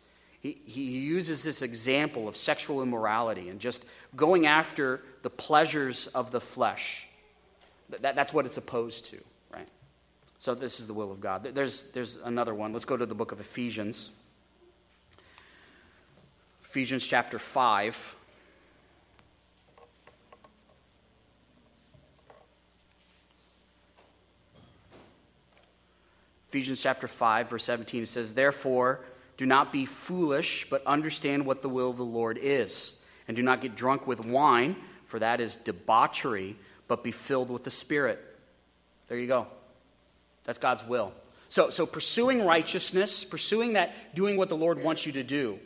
he, 0.41 0.59
he 0.65 0.83
uses 0.85 1.43
this 1.43 1.63
example 1.63 2.29
of 2.29 2.37
sexual 2.37 2.83
immorality 2.83 3.49
and 3.49 3.59
just 3.61 3.85
going 4.15 4.47
after 4.47 5.03
the 5.23 5.31
pleasures 5.31 6.07
of 6.09 6.31
the 6.31 6.41
flesh. 6.41 7.09
That, 8.01 8.15
that's 8.15 8.33
what 8.33 8.47
it's 8.47 8.57
opposed 8.57 9.07
to. 9.07 9.19
So 10.39 10.55
this 10.55 10.81
is 10.81 10.87
the 10.87 10.95
will 10.95 11.11
of 11.11 11.21
God. 11.21 11.43
There's, 11.43 11.85
there's 11.85 12.17
another 12.25 12.55
one. 12.55 12.73
Let's 12.73 12.85
go 12.85 12.97
to 12.97 13.07
the 13.07 13.15
book 13.15 13.33
of 13.33 13.41
Ephesians. 13.41 14.11
Ephesians 16.63 17.07
chapter 17.07 17.39
5. 17.39 18.17
Ephesians 26.49 26.81
chapter 26.81 27.09
5, 27.09 27.51
verse 27.51 27.65
17, 27.65 28.05
it 28.05 28.07
says, 28.07 28.35
Therefore, 28.35 29.01
do 29.37 29.47
not 29.47 29.73
be 29.73 29.85
foolish, 29.85 30.71
but 30.71 30.83
understand 30.87 31.45
what 31.45 31.61
the 31.61 31.69
will 31.69 31.91
of 31.91 31.97
the 31.97 32.05
Lord 32.05 32.39
is. 32.41 32.95
And 33.29 33.37
do 33.37 33.43
not 33.43 33.61
get 33.61 33.75
drunk 33.75 34.07
with 34.07 34.25
wine, 34.25 34.77
for 35.05 35.19
that 35.19 35.41
is 35.41 35.57
debauchery, 35.57 36.57
but 36.89 37.05
be 37.05 37.11
filled 37.11 37.51
with 37.51 37.65
the 37.65 37.71
Spirit. 37.71 38.23
There 39.09 39.19
you 39.19 39.27
go. 39.27 39.49
That's 40.47 40.59
God's 40.59 40.85
will. 40.85 41.13
So, 41.49 41.71
so 41.71 41.87
pursuing 41.87 42.45
righteousness, 42.45 43.25
pursuing 43.25 43.75
that, 43.75 44.15
doing 44.15 44.37
what 44.37 44.49
the 44.49 44.57
Lord 44.57 44.83
wants 44.83 45.07
you 45.07 45.13
to 45.13 45.23
do, 45.23 45.59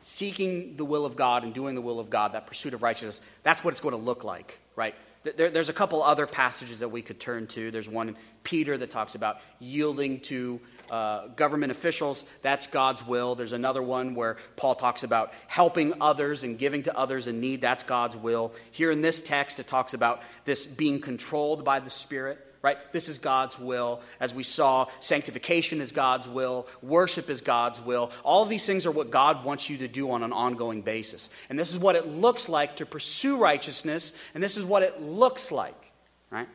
seeking 0.00 0.76
the 0.76 0.84
will 0.84 1.04
of 1.04 1.16
God 1.16 1.44
and 1.44 1.52
doing 1.52 1.74
the 1.74 1.80
will 1.80 2.00
of 2.00 2.08
God, 2.08 2.32
that 2.32 2.46
pursuit 2.46 2.74
of 2.74 2.82
righteousness, 2.82 3.20
that's 3.42 3.64
what 3.64 3.72
it's 3.72 3.80
going 3.80 3.94
to 3.94 4.00
look 4.00 4.24
like, 4.24 4.58
right? 4.76 4.94
There, 5.22 5.50
there's 5.50 5.68
a 5.68 5.74
couple 5.74 6.02
other 6.02 6.26
passages 6.26 6.78
that 6.78 6.88
we 6.88 7.02
could 7.02 7.20
turn 7.20 7.46
to. 7.48 7.70
There's 7.70 7.88
one 7.88 8.10
in 8.10 8.16
Peter 8.42 8.78
that 8.78 8.90
talks 8.90 9.14
about 9.14 9.40
yielding 9.58 10.20
to 10.20 10.60
uh, 10.90 11.26
government 11.28 11.70
officials. 11.70 12.24
That's 12.40 12.66
God's 12.66 13.06
will. 13.06 13.34
There's 13.34 13.52
another 13.52 13.82
one 13.82 14.14
where 14.14 14.38
Paul 14.56 14.74
talks 14.74 15.02
about 15.02 15.34
helping 15.46 15.92
others 16.00 16.42
and 16.42 16.58
giving 16.58 16.84
to 16.84 16.96
others 16.96 17.26
in 17.26 17.40
need. 17.40 17.60
That's 17.60 17.82
God's 17.82 18.16
will. 18.16 18.54
Here 18.70 18.90
in 18.90 19.02
this 19.02 19.20
text, 19.20 19.60
it 19.60 19.66
talks 19.66 19.92
about 19.92 20.22
this 20.46 20.66
being 20.66 21.00
controlled 21.00 21.64
by 21.64 21.80
the 21.80 21.90
Spirit 21.90 22.46
right? 22.62 22.78
This 22.92 23.08
is 23.08 23.18
God's 23.18 23.58
will. 23.58 24.00
As 24.18 24.34
we 24.34 24.42
saw, 24.42 24.86
sanctification 25.00 25.80
is 25.80 25.92
God's 25.92 26.28
will, 26.28 26.66
worship 26.82 27.30
is 27.30 27.40
God's 27.40 27.80
will. 27.80 28.10
All 28.22 28.44
these 28.44 28.66
things 28.66 28.86
are 28.86 28.90
what 28.90 29.10
God 29.10 29.44
wants 29.44 29.70
you 29.70 29.78
to 29.78 29.88
do 29.88 30.10
on 30.10 30.22
an 30.22 30.32
ongoing 30.32 30.82
basis. 30.82 31.30
And 31.48 31.58
this 31.58 31.70
is 31.70 31.78
what 31.78 31.96
it 31.96 32.06
looks 32.06 32.48
like 32.48 32.76
to 32.76 32.86
pursue 32.86 33.38
righteousness, 33.38 34.12
and 34.34 34.42
this 34.42 34.56
is 34.56 34.64
what 34.64 34.82
it 34.82 35.00
looks 35.00 35.50
like, 35.50 35.92
right? 36.30 36.48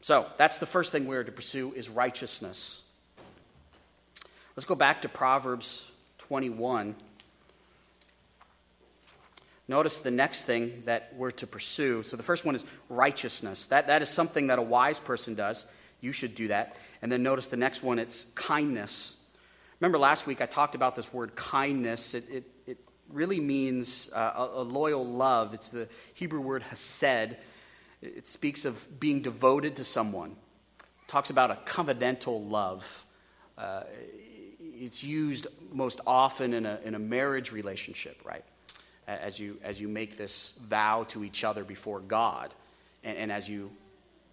So, 0.00 0.26
that's 0.36 0.58
the 0.58 0.66
first 0.66 0.92
thing 0.92 1.06
we're 1.06 1.24
to 1.24 1.32
pursue 1.32 1.72
is 1.74 1.88
righteousness. 1.88 2.82
Let's 4.56 4.64
go 4.64 4.74
back 4.74 5.02
to 5.02 5.08
Proverbs 5.08 5.90
21. 6.18 6.94
Notice 9.68 9.98
the 9.98 10.10
next 10.10 10.44
thing 10.44 10.82
that 10.86 11.12
we're 11.14 11.30
to 11.32 11.46
pursue. 11.46 12.02
So 12.02 12.16
the 12.16 12.22
first 12.22 12.46
one 12.46 12.54
is 12.54 12.64
righteousness. 12.88 13.66
That, 13.66 13.86
that 13.88 14.00
is 14.00 14.08
something 14.08 14.46
that 14.46 14.58
a 14.58 14.62
wise 14.62 14.98
person 14.98 15.34
does. 15.34 15.66
You 16.00 16.12
should 16.12 16.34
do 16.34 16.48
that. 16.48 16.76
And 17.02 17.12
then 17.12 17.22
notice 17.22 17.48
the 17.48 17.58
next 17.58 17.82
one, 17.82 17.98
it's 17.98 18.24
kindness. 18.34 19.16
Remember 19.80 19.98
last 19.98 20.26
week 20.26 20.40
I 20.40 20.46
talked 20.46 20.74
about 20.74 20.96
this 20.96 21.12
word 21.12 21.36
kindness. 21.36 22.14
It, 22.14 22.24
it, 22.30 22.44
it 22.66 22.78
really 23.10 23.40
means 23.40 24.10
uh, 24.14 24.32
a, 24.36 24.60
a, 24.60 24.62
loyal 24.62 25.04
love. 25.04 25.52
It's 25.52 25.68
the 25.68 25.88
Hebrew 26.14 26.40
word 26.40 26.62
hesed. 26.62 27.36
It 28.00 28.26
speaks 28.26 28.64
of 28.64 28.98
being 28.98 29.20
devoted 29.20 29.76
to 29.76 29.84
someone. 29.84 30.30
It 30.80 31.08
talks 31.08 31.30
about 31.30 31.50
a 31.50 31.58
covenantal 31.66 32.48
love. 32.48 33.04
Uh, 33.56 33.82
it's 34.60 35.04
used 35.04 35.46
most 35.72 36.00
often 36.06 36.54
in 36.54 36.64
a, 36.64 36.80
in 36.84 36.94
a 36.94 36.98
marriage 36.98 37.52
relationship, 37.52 38.20
right? 38.24 38.44
As 39.08 39.40
you, 39.40 39.58
as 39.64 39.80
you 39.80 39.88
make 39.88 40.16
this 40.16 40.52
vow 40.62 41.04
to 41.08 41.24
each 41.24 41.42
other 41.42 41.64
before 41.64 42.00
God, 42.00 42.54
and, 43.02 43.16
and 43.16 43.32
as 43.32 43.48
you 43.48 43.70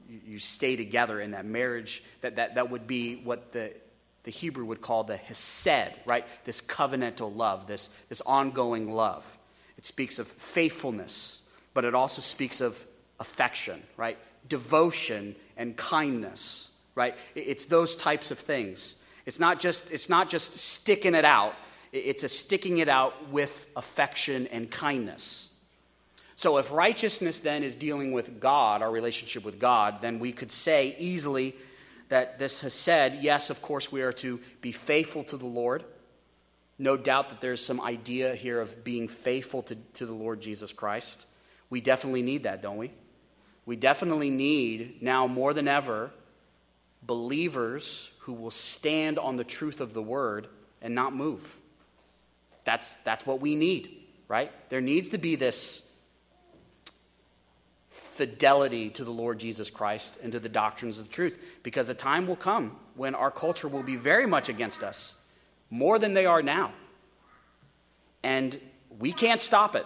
you, 0.09 0.39
stay 0.39 0.75
together 0.75 1.19
in 1.19 1.31
that 1.31 1.45
marriage, 1.45 2.03
that, 2.21 2.35
that, 2.35 2.55
that 2.55 2.69
would 2.69 2.87
be 2.87 3.15
what 3.15 3.51
the, 3.53 3.73
the 4.23 4.31
Hebrew 4.31 4.65
would 4.65 4.81
call 4.81 5.03
the 5.03 5.17
hesed, 5.17 5.93
right? 6.05 6.25
This 6.43 6.61
covenantal 6.61 7.35
love, 7.35 7.67
this, 7.67 7.89
this 8.09 8.21
ongoing 8.21 8.93
love. 8.93 9.37
It 9.77 9.85
speaks 9.85 10.19
of 10.19 10.27
faithfulness, 10.27 11.43
but 11.73 11.85
it 11.85 11.95
also 11.95 12.21
speaks 12.21 12.61
of 12.61 12.85
affection, 13.19 13.81
right? 13.97 14.17
Devotion 14.47 15.35
and 15.57 15.75
kindness, 15.75 16.69
right? 16.93 17.15
It's 17.33 17.65
those 17.65 17.95
types 17.95 18.31
of 18.31 18.39
things. 18.39 18.95
It's 19.25 19.39
not 19.39 19.59
just, 19.59 19.91
it's 19.91 20.09
not 20.09 20.29
just 20.29 20.53
sticking 20.55 21.15
it 21.15 21.25
out, 21.25 21.55
it's 21.95 22.23
a 22.23 22.29
sticking 22.29 22.79
it 22.79 22.89
out 22.89 23.29
with 23.29 23.67
affection 23.75 24.47
and 24.47 24.69
kindness. 24.69 25.49
So, 26.35 26.57
if 26.57 26.71
righteousness 26.71 27.39
then 27.39 27.63
is 27.63 27.75
dealing 27.75 28.11
with 28.11 28.39
God, 28.39 28.81
our 28.81 28.91
relationship 28.91 29.45
with 29.45 29.59
God, 29.59 30.01
then 30.01 30.19
we 30.19 30.33
could 30.33 30.51
say 30.51 30.95
easily 30.99 31.55
that 32.09 32.39
this 32.39 32.61
hesed, 32.61 33.21
yes, 33.21 33.49
of 33.49 33.61
course, 33.61 33.91
we 33.91 34.01
are 34.01 34.11
to 34.13 34.39
be 34.61 34.71
faithful 34.71 35.23
to 35.25 35.37
the 35.37 35.45
Lord. 35.45 35.83
No 36.77 36.97
doubt 36.97 37.29
that 37.29 37.39
there's 37.39 37.65
some 37.65 37.79
idea 37.79 38.35
here 38.35 38.59
of 38.59 38.83
being 38.83 39.07
faithful 39.07 39.63
to, 39.63 39.75
to 39.93 40.05
the 40.05 40.13
Lord 40.13 40.41
Jesus 40.41 40.73
Christ. 40.73 41.25
We 41.69 41.79
definitely 41.79 42.21
need 42.21 42.43
that, 42.43 42.61
don't 42.61 42.77
we? 42.77 42.91
We 43.65 43.77
definitely 43.77 44.29
need, 44.29 45.01
now 45.01 45.25
more 45.25 45.53
than 45.53 45.67
ever, 45.67 46.11
believers 47.01 48.11
who 48.19 48.33
will 48.33 48.51
stand 48.51 49.17
on 49.17 49.37
the 49.37 49.43
truth 49.43 49.79
of 49.79 49.93
the 49.93 50.01
word 50.01 50.47
and 50.81 50.93
not 50.93 51.15
move. 51.15 51.57
That's, 52.65 52.97
that's 52.97 53.25
what 53.25 53.39
we 53.39 53.55
need, 53.55 53.95
right? 54.27 54.51
There 54.69 54.81
needs 54.81 55.09
to 55.09 55.17
be 55.17 55.35
this 55.35 55.89
fidelity 57.89 58.89
to 58.89 59.03
the 59.03 59.11
Lord 59.11 59.39
Jesus 59.39 59.69
Christ 59.69 60.17
and 60.23 60.31
to 60.31 60.39
the 60.39 60.49
doctrines 60.49 60.99
of 60.99 61.07
the 61.07 61.13
truth. 61.13 61.39
Because 61.63 61.89
a 61.89 61.93
time 61.93 62.27
will 62.27 62.35
come 62.35 62.75
when 62.95 63.13
our 63.13 63.31
culture 63.31 63.67
will 63.67 63.83
be 63.83 63.95
very 63.95 64.25
much 64.25 64.49
against 64.49 64.83
us, 64.83 65.15
more 65.69 65.99
than 65.99 66.13
they 66.13 66.25
are 66.25 66.41
now. 66.41 66.73
And 68.23 68.59
we 68.99 69.11
can't 69.11 69.41
stop 69.41 69.75
it. 69.75 69.85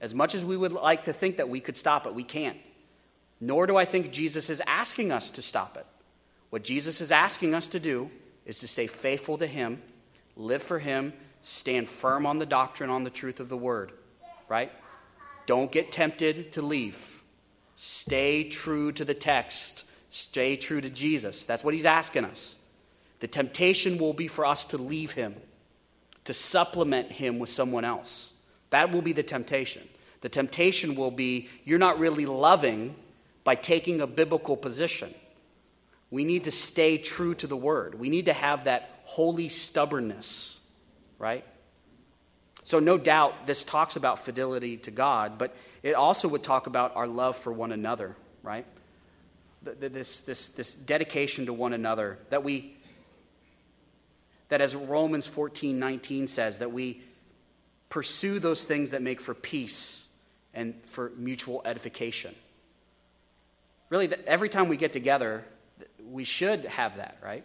As 0.00 0.14
much 0.14 0.34
as 0.34 0.44
we 0.44 0.56
would 0.56 0.72
like 0.72 1.04
to 1.04 1.12
think 1.12 1.36
that 1.36 1.48
we 1.48 1.60
could 1.60 1.76
stop 1.76 2.06
it, 2.06 2.14
we 2.14 2.24
can't. 2.24 2.56
Nor 3.40 3.66
do 3.66 3.76
I 3.76 3.84
think 3.84 4.12
Jesus 4.12 4.48
is 4.48 4.62
asking 4.66 5.12
us 5.12 5.30
to 5.32 5.42
stop 5.42 5.76
it. 5.76 5.86
What 6.50 6.64
Jesus 6.64 7.00
is 7.00 7.12
asking 7.12 7.54
us 7.54 7.68
to 7.68 7.80
do 7.80 8.10
is 8.46 8.60
to 8.60 8.68
stay 8.68 8.86
faithful 8.86 9.38
to 9.38 9.46
Him, 9.46 9.82
live 10.36 10.62
for 10.62 10.78
Him, 10.78 11.12
stand 11.42 11.88
firm 11.88 12.26
on 12.26 12.38
the 12.38 12.46
doctrine, 12.46 12.90
on 12.90 13.04
the 13.04 13.10
truth 13.10 13.40
of 13.40 13.48
the 13.48 13.56
Word, 13.56 13.92
right? 14.48 14.72
Don't 15.46 15.72
get 15.72 15.92
tempted 15.92 16.52
to 16.52 16.62
leave. 16.62 17.22
Stay 17.76 18.44
true 18.44 18.92
to 18.92 19.04
the 19.04 19.14
text. 19.14 19.84
Stay 20.10 20.56
true 20.56 20.80
to 20.80 20.90
Jesus. 20.90 21.44
That's 21.44 21.64
what 21.64 21.74
he's 21.74 21.86
asking 21.86 22.24
us. 22.24 22.56
The 23.20 23.26
temptation 23.26 23.98
will 23.98 24.12
be 24.12 24.28
for 24.28 24.46
us 24.46 24.64
to 24.66 24.78
leave 24.78 25.12
him, 25.12 25.34
to 26.24 26.34
supplement 26.34 27.10
him 27.10 27.38
with 27.38 27.50
someone 27.50 27.84
else. 27.84 28.32
That 28.70 28.92
will 28.92 29.02
be 29.02 29.12
the 29.12 29.22
temptation. 29.22 29.82
The 30.20 30.28
temptation 30.28 30.94
will 30.94 31.10
be 31.10 31.48
you're 31.64 31.78
not 31.78 31.98
really 31.98 32.26
loving 32.26 32.94
by 33.42 33.54
taking 33.56 34.00
a 34.00 34.06
biblical 34.06 34.56
position. 34.56 35.14
We 36.10 36.24
need 36.24 36.44
to 36.44 36.50
stay 36.50 36.98
true 36.98 37.34
to 37.36 37.46
the 37.46 37.56
word. 37.56 37.98
We 37.98 38.08
need 38.08 38.26
to 38.26 38.32
have 38.32 38.64
that 38.64 39.00
holy 39.04 39.48
stubbornness, 39.48 40.59
right? 41.20 41.44
So, 42.64 42.80
no 42.80 42.98
doubt, 42.98 43.46
this 43.46 43.62
talks 43.62 43.94
about 43.94 44.18
fidelity 44.18 44.76
to 44.78 44.90
God, 44.90 45.38
but 45.38 45.54
it 45.82 45.94
also 45.94 46.26
would 46.26 46.42
talk 46.42 46.66
about 46.66 46.96
our 46.96 47.06
love 47.06 47.36
for 47.36 47.52
one 47.52 47.70
another, 47.70 48.16
right? 48.42 48.66
This, 49.62 50.22
this, 50.22 50.48
this 50.48 50.74
dedication 50.74 51.46
to 51.46 51.52
one 51.52 51.72
another, 51.72 52.18
that 52.30 52.42
we, 52.42 52.74
that 54.48 54.60
as 54.60 54.74
Romans 54.74 55.26
14 55.26 55.78
19 55.78 56.26
says, 56.26 56.58
that 56.58 56.72
we 56.72 57.02
pursue 57.90 58.38
those 58.38 58.64
things 58.64 58.90
that 58.90 59.02
make 59.02 59.20
for 59.20 59.34
peace 59.34 60.08
and 60.54 60.74
for 60.86 61.12
mutual 61.16 61.62
edification. 61.64 62.34
Really, 63.90 64.12
every 64.26 64.48
time 64.48 64.68
we 64.68 64.76
get 64.76 64.92
together, 64.92 65.44
we 66.08 66.24
should 66.24 66.64
have 66.64 66.96
that, 66.96 67.18
right? 67.22 67.44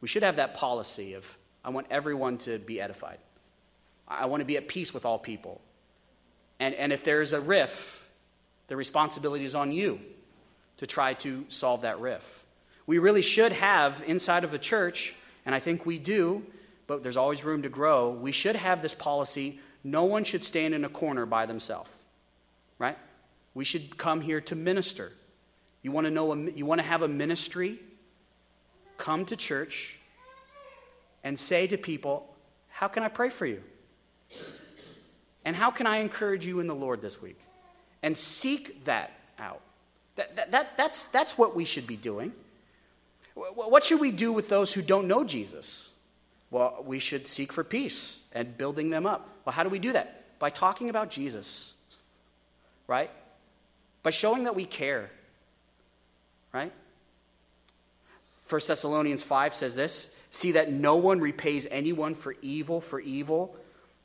We 0.00 0.08
should 0.08 0.22
have 0.22 0.36
that 0.36 0.54
policy 0.54 1.14
of, 1.14 1.36
I 1.66 1.70
want 1.70 1.88
everyone 1.90 2.38
to 2.38 2.60
be 2.60 2.80
edified. 2.80 3.18
I 4.06 4.26
want 4.26 4.40
to 4.40 4.44
be 4.44 4.56
at 4.56 4.68
peace 4.68 4.94
with 4.94 5.04
all 5.04 5.18
people. 5.18 5.60
And, 6.60 6.76
and 6.76 6.92
if 6.92 7.02
there 7.02 7.20
is 7.20 7.32
a 7.32 7.40
riff, 7.40 8.06
the 8.68 8.76
responsibility 8.76 9.44
is 9.44 9.56
on 9.56 9.72
you 9.72 9.98
to 10.76 10.86
try 10.86 11.14
to 11.14 11.44
solve 11.48 11.82
that 11.82 11.98
riff. 11.98 12.44
We 12.86 12.98
really 12.98 13.20
should 13.20 13.50
have 13.50 14.00
inside 14.06 14.44
of 14.44 14.54
a 14.54 14.58
church, 14.58 15.16
and 15.44 15.56
I 15.56 15.58
think 15.58 15.84
we 15.84 15.98
do, 15.98 16.44
but 16.86 17.02
there's 17.02 17.16
always 17.16 17.44
room 17.44 17.62
to 17.62 17.68
grow. 17.68 18.10
We 18.10 18.30
should 18.30 18.54
have 18.54 18.80
this 18.80 18.94
policy 18.94 19.58
no 19.82 20.04
one 20.04 20.24
should 20.24 20.44
stand 20.44 20.72
in 20.74 20.84
a 20.84 20.88
corner 20.88 21.26
by 21.26 21.46
themselves, 21.46 21.90
right? 22.78 22.96
We 23.54 23.64
should 23.64 23.96
come 23.96 24.20
here 24.20 24.40
to 24.42 24.56
minister. 24.56 25.12
You 25.82 25.92
want 25.92 26.06
to 26.06 26.10
know, 26.12 26.32
you 26.34 26.66
want 26.66 26.80
to 26.80 26.86
have 26.86 27.02
a 27.02 27.08
ministry? 27.08 27.78
Come 28.98 29.24
to 29.26 29.36
church 29.36 29.98
and 31.26 31.36
say 31.36 31.66
to 31.66 31.76
people, 31.76 32.32
How 32.68 32.86
can 32.86 33.02
I 33.02 33.08
pray 33.08 33.30
for 33.30 33.46
you? 33.46 33.60
And 35.44 35.56
how 35.56 35.72
can 35.72 35.84
I 35.84 35.96
encourage 35.96 36.46
you 36.46 36.60
in 36.60 36.68
the 36.68 36.74
Lord 36.74 37.02
this 37.02 37.20
week? 37.20 37.40
And 38.00 38.16
seek 38.16 38.84
that 38.84 39.10
out. 39.36 39.60
That, 40.14 40.36
that, 40.36 40.52
that, 40.52 40.76
that's, 40.76 41.06
that's 41.06 41.36
what 41.36 41.56
we 41.56 41.64
should 41.64 41.84
be 41.84 41.96
doing. 41.96 42.32
What 43.34 43.82
should 43.82 44.00
we 44.00 44.12
do 44.12 44.32
with 44.32 44.48
those 44.48 44.72
who 44.72 44.82
don't 44.82 45.08
know 45.08 45.24
Jesus? 45.24 45.90
Well, 46.52 46.84
we 46.86 47.00
should 47.00 47.26
seek 47.26 47.52
for 47.52 47.64
peace 47.64 48.20
and 48.32 48.56
building 48.56 48.90
them 48.90 49.04
up. 49.04 49.28
Well, 49.44 49.52
how 49.52 49.64
do 49.64 49.68
we 49.68 49.80
do 49.80 49.92
that? 49.94 50.38
By 50.38 50.50
talking 50.50 50.90
about 50.90 51.10
Jesus, 51.10 51.72
right? 52.86 53.10
By 54.04 54.10
showing 54.10 54.44
that 54.44 54.54
we 54.54 54.64
care, 54.64 55.10
right? 56.52 56.72
1 58.48 58.60
Thessalonians 58.68 59.24
5 59.24 59.54
says 59.54 59.74
this 59.74 60.08
See 60.36 60.52
that 60.52 60.70
no 60.70 60.96
one 60.96 61.18
repays 61.18 61.66
anyone 61.70 62.14
for 62.14 62.34
evil 62.42 62.82
for 62.82 63.00
evil 63.00 63.56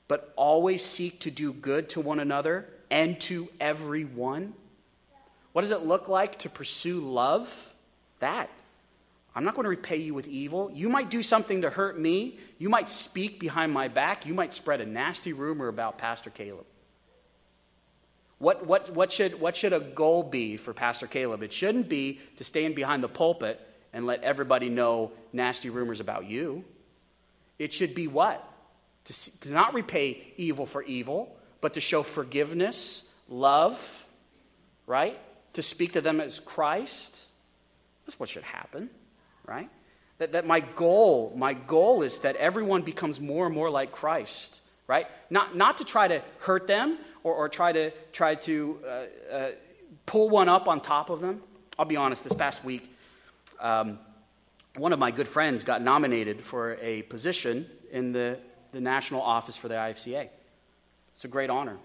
but 0.08 0.32
always 0.38 0.82
seek 0.82 1.20
to 1.22 1.30
do 1.30 1.52
good 1.52 1.90
to 1.90 2.00
one 2.00 2.22
another 2.22 2.70
and 2.90 3.20
to 3.22 3.50
everyone? 3.60 4.54
What 5.52 5.64
does 5.64 5.72
it 5.72 5.82
look 5.82 6.08
like 6.08 6.40
to 6.40 6.50
pursue 6.50 7.02
love? 7.02 7.74
That. 8.20 8.50
I'm 9.36 9.44
not 9.44 9.56
going 9.56 9.66
to 9.66 9.70
repay 9.70 9.98
you 9.98 10.14
with 10.14 10.26
evil. 10.26 10.72
You 10.74 10.88
might 10.88 11.10
do 11.10 11.22
something 11.22 11.64
to 11.64 11.70
hurt 11.70 12.00
me. 12.00 12.40
You 12.60 12.70
might 12.70 12.88
speak 12.88 13.38
behind 13.38 13.74
my 13.74 13.90
back. 13.90 14.26
You 14.26 14.34
might 14.34 14.54
spread 14.54 14.80
a 14.80 14.86
nasty 14.86 15.34
rumor 15.34 15.68
about 15.68 15.98
Pastor 15.98 16.30
Caleb. 16.30 16.66
What, 18.38 18.66
what, 18.66 18.90
what, 18.92 19.12
should, 19.12 19.42
what 19.42 19.58
should 19.58 19.74
a 19.74 19.82
goal 19.82 20.24
be 20.24 20.56
for 20.56 20.74
Pastor 20.74 21.08
Caleb? 21.08 21.44
It 21.44 21.52
shouldn't 21.52 21.90
be 21.90 22.22
to 22.38 22.46
stand 22.46 22.76
behind 22.76 23.04
the 23.04 23.10
pulpit 23.10 23.60
and 23.94 24.06
let 24.06 24.24
everybody 24.24 24.70
know 24.70 25.12
nasty 25.34 25.70
rumors 25.70 26.00
about 26.00 26.26
you. 26.26 26.64
It 27.60 27.74
should 27.74 27.94
be 27.94 28.08
what? 28.08 28.48
to, 29.06 29.40
to 29.42 29.52
not 29.52 29.74
repay 29.74 30.22
evil 30.38 30.66
for 30.66 30.84
evil, 30.84 31.36
but 31.60 31.74
to 31.76 31.82
show 31.82 32.04
forgiveness, 32.04 33.10
love, 33.30 34.06
right? 34.88 35.20
To 35.54 35.62
speak 35.62 35.94
to 35.94 36.02
them 36.02 36.20
as 36.20 36.40
Christ. 36.40 37.26
That's 38.06 38.20
what 38.20 38.30
should 38.30 38.44
happen, 38.44 38.90
right? 39.46 39.70
That, 40.20 40.34
that 40.34 40.46
my 40.46 40.60
goal, 40.60 41.34
my 41.36 41.54
goal 41.54 42.04
is 42.04 42.20
that 42.20 42.36
everyone 42.36 42.84
becomes 42.84 43.20
more 43.20 43.46
and 43.46 43.56
more 43.56 43.70
like 43.70 43.92
Christ, 43.92 44.62
right? 44.88 45.08
Not, 45.30 45.56
not 45.56 45.78
to 45.78 45.84
try 45.84 46.08
to 46.08 46.22
hurt 46.40 46.68
them 46.68 46.98
or, 47.24 47.34
or 47.34 47.50
try 47.50 47.72
to, 47.72 47.92
try 48.12 48.36
to 48.36 48.80
uh, 48.86 49.34
uh, 49.34 49.52
pull 50.06 50.30
one 50.30 50.50
up 50.50 50.68
on 50.68 50.82
top 50.82 51.10
of 51.10 51.22
them. 51.22 51.42
I'll 51.80 51.86
be 51.86 51.96
honest, 51.96 52.24
this 52.24 52.34
past 52.34 52.64
week, 52.64 52.88
um, 53.62 54.00
one 54.76 54.94
of 54.94 55.00
my 55.00 55.12
good 55.12 55.28
friends 55.28 55.64
got 55.64 55.82
nominated 55.82 56.44
for 56.44 56.78
a 56.82 57.04
position 57.04 57.66
in 57.92 58.12
the 58.12 58.40
the 58.72 58.82
national 58.82 59.22
office 59.22 59.58
for 59.58 59.68
the 59.68 59.76
IFCA. 59.76 60.30
It's 61.16 61.26
a 61.26 61.28
great 61.28 61.50
honor. 61.50 61.78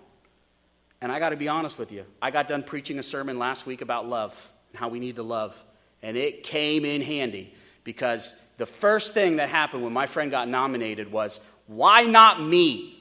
And 1.01 1.13
I 1.13 1.19
got 1.19 1.31
to 1.31 1.37
be 1.37 1.49
honest 1.49 1.79
with 1.79 1.93
you. 1.93 2.05
I 2.23 2.31
got 2.31 2.49
done 2.49 2.63
preaching 2.63 2.99
a 2.99 3.03
sermon 3.03 3.39
last 3.39 3.67
week 3.67 3.83
about 3.83 4.09
love 4.09 4.53
and 4.71 4.81
how 4.81 4.89
we 4.89 4.99
need 4.99 5.17
to 5.17 5.23
love. 5.23 5.63
And 6.03 6.17
it 6.17 6.43
came 6.43 6.85
in 6.85 7.03
handy 7.03 7.53
because 7.85 8.35
the 8.57 8.67
first 8.67 9.15
thing 9.15 9.37
that 9.37 9.49
happened 9.49 9.85
when 9.85 9.93
my 9.93 10.07
friend 10.07 10.31
got 10.31 10.49
nominated 10.49 11.13
was, 11.13 11.41
why 11.67 12.05
not 12.05 12.43
me? 12.43 12.99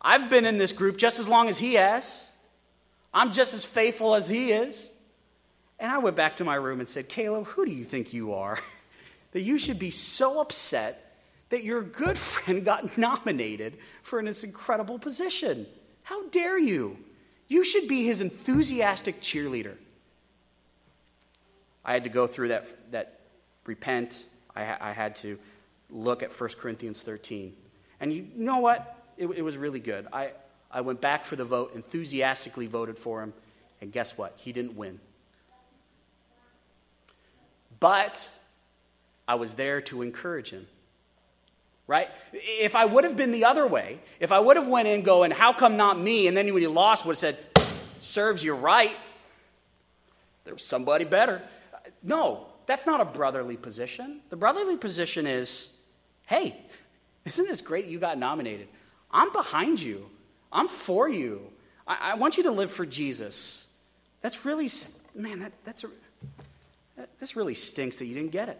I've 0.00 0.30
been 0.30 0.44
in 0.44 0.58
this 0.58 0.72
group 0.72 0.96
just 0.96 1.18
as 1.18 1.28
long 1.28 1.48
as 1.48 1.58
he 1.58 1.74
has. 1.74 2.30
I'm 3.12 3.32
just 3.32 3.54
as 3.54 3.64
faithful 3.64 4.14
as 4.14 4.28
he 4.28 4.52
is. 4.52 4.90
And 5.82 5.90
I 5.90 5.98
went 5.98 6.14
back 6.14 6.36
to 6.36 6.44
my 6.44 6.54
room 6.54 6.78
and 6.78 6.88
said, 6.88 7.08
Caleb, 7.08 7.44
who 7.46 7.66
do 7.66 7.72
you 7.72 7.84
think 7.84 8.12
you 8.12 8.34
are? 8.34 8.56
that 9.32 9.42
you 9.42 9.58
should 9.58 9.80
be 9.80 9.90
so 9.90 10.40
upset 10.40 11.18
that 11.48 11.64
your 11.64 11.82
good 11.82 12.16
friend 12.28 12.64
got 12.64 12.96
nominated 12.96 13.76
for 14.02 14.22
this 14.22 14.44
incredible 14.44 15.00
position. 15.00 15.66
How 16.04 16.28
dare 16.28 16.56
you? 16.56 16.96
You 17.48 17.64
should 17.64 17.88
be 17.88 18.04
his 18.04 18.20
enthusiastic 18.20 19.20
cheerleader. 19.20 19.74
I 21.84 21.94
had 21.94 22.04
to 22.04 22.10
go 22.10 22.28
through 22.28 22.48
that, 22.48 22.92
that 22.92 23.18
repent. 23.66 24.26
I, 24.54 24.76
I 24.80 24.92
had 24.92 25.16
to 25.16 25.36
look 25.90 26.22
at 26.22 26.30
1 26.30 26.50
Corinthians 26.60 27.02
13. 27.02 27.54
And 27.98 28.12
you 28.12 28.28
know 28.36 28.58
what? 28.58 29.04
It, 29.16 29.26
it 29.26 29.42
was 29.42 29.56
really 29.56 29.80
good. 29.80 30.06
I, 30.12 30.30
I 30.70 30.82
went 30.82 31.00
back 31.00 31.24
for 31.24 31.34
the 31.34 31.44
vote, 31.44 31.74
enthusiastically 31.74 32.68
voted 32.68 32.96
for 32.96 33.20
him, 33.20 33.32
and 33.80 33.90
guess 33.90 34.16
what? 34.16 34.34
He 34.36 34.52
didn't 34.52 34.76
win. 34.76 35.00
But 37.82 38.30
I 39.26 39.34
was 39.34 39.54
there 39.54 39.80
to 39.82 40.02
encourage 40.02 40.50
him. 40.50 40.68
Right? 41.88 42.08
If 42.32 42.76
I 42.76 42.84
would 42.84 43.02
have 43.02 43.16
been 43.16 43.32
the 43.32 43.44
other 43.44 43.66
way, 43.66 43.98
if 44.20 44.30
I 44.30 44.38
would 44.38 44.56
have 44.56 44.68
went 44.68 44.86
in 44.86 45.02
going, 45.02 45.32
how 45.32 45.52
come 45.52 45.76
not 45.76 45.98
me? 45.98 46.28
And 46.28 46.36
then 46.36 46.46
when 46.54 46.62
he 46.62 46.68
lost, 46.68 47.04
would 47.04 47.14
have 47.14 47.18
said, 47.18 47.38
serves 47.98 48.44
you 48.44 48.54
right. 48.54 48.96
There 50.44 50.54
was 50.54 50.62
somebody 50.62 51.04
better. 51.04 51.42
No, 52.04 52.46
that's 52.66 52.86
not 52.86 53.00
a 53.00 53.04
brotherly 53.04 53.56
position. 53.56 54.20
The 54.30 54.36
brotherly 54.36 54.76
position 54.76 55.26
is, 55.26 55.68
hey, 56.26 56.56
isn't 57.24 57.48
this 57.48 57.62
great 57.62 57.86
you 57.86 57.98
got 57.98 58.16
nominated? 58.16 58.68
I'm 59.10 59.32
behind 59.32 59.82
you. 59.82 60.08
I'm 60.52 60.68
for 60.68 61.08
you. 61.08 61.50
I, 61.84 62.12
I 62.12 62.14
want 62.14 62.36
you 62.36 62.44
to 62.44 62.52
live 62.52 62.70
for 62.70 62.86
Jesus. 62.86 63.66
That's 64.20 64.44
really, 64.44 64.70
man, 65.16 65.40
that, 65.40 65.52
that's 65.64 65.82
a, 65.82 65.88
this 67.18 67.36
really 67.36 67.54
stinks 67.54 67.96
that 67.96 68.06
you 68.06 68.14
didn't 68.14 68.32
get 68.32 68.48
it. 68.48 68.58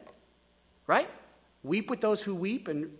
Right? 0.86 1.08
Weep 1.62 1.90
with 1.90 2.00
those 2.00 2.22
who 2.22 2.34
weep 2.34 2.68
and 2.68 2.90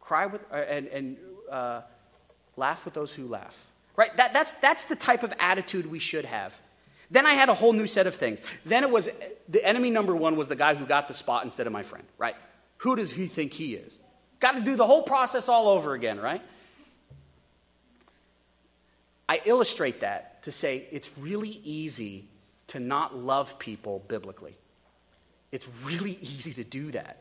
cry 0.00 0.26
with, 0.26 0.40
uh, 0.50 0.56
and, 0.56 0.86
and 0.88 1.16
uh, 1.50 1.82
laugh 2.56 2.84
with 2.84 2.94
those 2.94 3.12
who 3.12 3.26
laugh. 3.26 3.70
Right? 3.94 4.16
That, 4.16 4.32
that's, 4.32 4.52
that's 4.54 4.84
the 4.84 4.96
type 4.96 5.22
of 5.22 5.32
attitude 5.38 5.86
we 5.86 5.98
should 5.98 6.24
have. 6.24 6.58
Then 7.10 7.26
I 7.26 7.34
had 7.34 7.48
a 7.48 7.54
whole 7.54 7.72
new 7.72 7.86
set 7.86 8.06
of 8.06 8.14
things. 8.14 8.40
Then 8.64 8.82
it 8.82 8.90
was 8.90 9.08
the 9.48 9.64
enemy 9.64 9.90
number 9.90 10.14
one 10.14 10.36
was 10.36 10.48
the 10.48 10.56
guy 10.56 10.74
who 10.74 10.86
got 10.86 11.08
the 11.08 11.14
spot 11.14 11.44
instead 11.44 11.66
of 11.66 11.72
my 11.72 11.82
friend, 11.82 12.04
right? 12.18 12.36
Who 12.78 12.96
does 12.96 13.12
he 13.12 13.26
think 13.26 13.52
he 13.52 13.74
is? 13.74 13.98
Got 14.40 14.56
to 14.56 14.60
do 14.60 14.76
the 14.76 14.86
whole 14.86 15.02
process 15.02 15.48
all 15.48 15.68
over 15.68 15.94
again, 15.94 16.20
right? 16.20 16.42
I 19.28 19.40
illustrate 19.44 20.00
that 20.00 20.42
to 20.44 20.52
say 20.52 20.86
it's 20.90 21.16
really 21.18 21.60
easy 21.64 22.28
to 22.68 22.80
not 22.80 23.16
love 23.16 23.58
people 23.58 24.04
biblically. 24.08 24.56
It's 25.56 25.68
really 25.86 26.18
easy 26.20 26.52
to 26.52 26.64
do 26.64 26.90
that. 26.90 27.16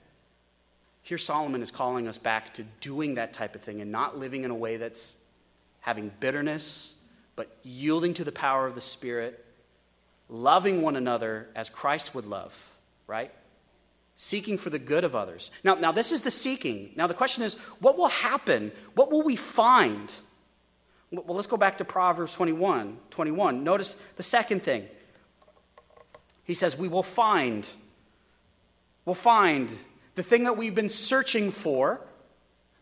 Here, 1.04 1.18
Solomon 1.18 1.62
is 1.62 1.72
calling 1.72 2.06
us 2.06 2.18
back 2.18 2.54
to 2.56 2.66
doing 2.82 3.16
that 3.16 3.32
type 3.32 3.56
of 3.56 3.62
thing 3.62 3.80
and 3.80 3.94
not 3.94 4.18
living 4.18 4.44
in 4.44 4.52
a 4.52 4.56
way 4.56 4.76
that's 4.76 5.16
having 5.80 6.12
bitterness, 6.20 6.96
but 7.38 7.56
yielding 7.64 8.14
to 8.16 8.26
the 8.26 8.34
power 8.34 8.66
of 8.66 8.76
the 8.76 8.82
Spirit, 8.82 9.46
loving 10.28 10.82
one 10.82 10.98
another 10.98 11.48
as 11.56 11.70
Christ 11.70 12.14
would 12.14 12.26
love, 12.26 12.76
right? 13.08 13.32
Seeking 14.18 14.58
for 14.58 14.70
the 14.70 14.80
good 14.80 15.06
of 15.06 15.16
others. 15.16 15.50
Now, 15.64 15.76
now, 15.76 15.94
this 15.94 16.12
is 16.12 16.24
the 16.24 16.32
seeking. 16.32 16.92
Now, 16.98 17.08
the 17.08 17.14
question 17.14 17.42
is 17.42 17.54
what 17.80 17.98
will 17.98 18.10
happen? 18.10 18.74
What 18.96 19.14
will 19.14 19.22
we 19.22 19.38
find? 19.38 20.14
Well, 21.10 21.38
let's 21.38 21.48
go 21.48 21.56
back 21.56 21.78
to 21.78 21.86
Proverbs 21.86 22.34
21. 22.34 22.98
21. 23.12 23.64
Notice 23.64 23.96
the 24.18 24.24
second 24.24 24.62
thing. 24.62 24.88
He 26.44 26.54
says, 26.54 26.78
We 26.78 26.90
will 26.90 27.02
find. 27.02 27.66
We'll 29.06 29.16
find 29.16 29.70
the 30.16 30.24
thing 30.24 30.46
that 30.46 30.58
we've 30.58 30.76
been 30.76 30.90
searching 30.90 31.52
for, 31.52 32.02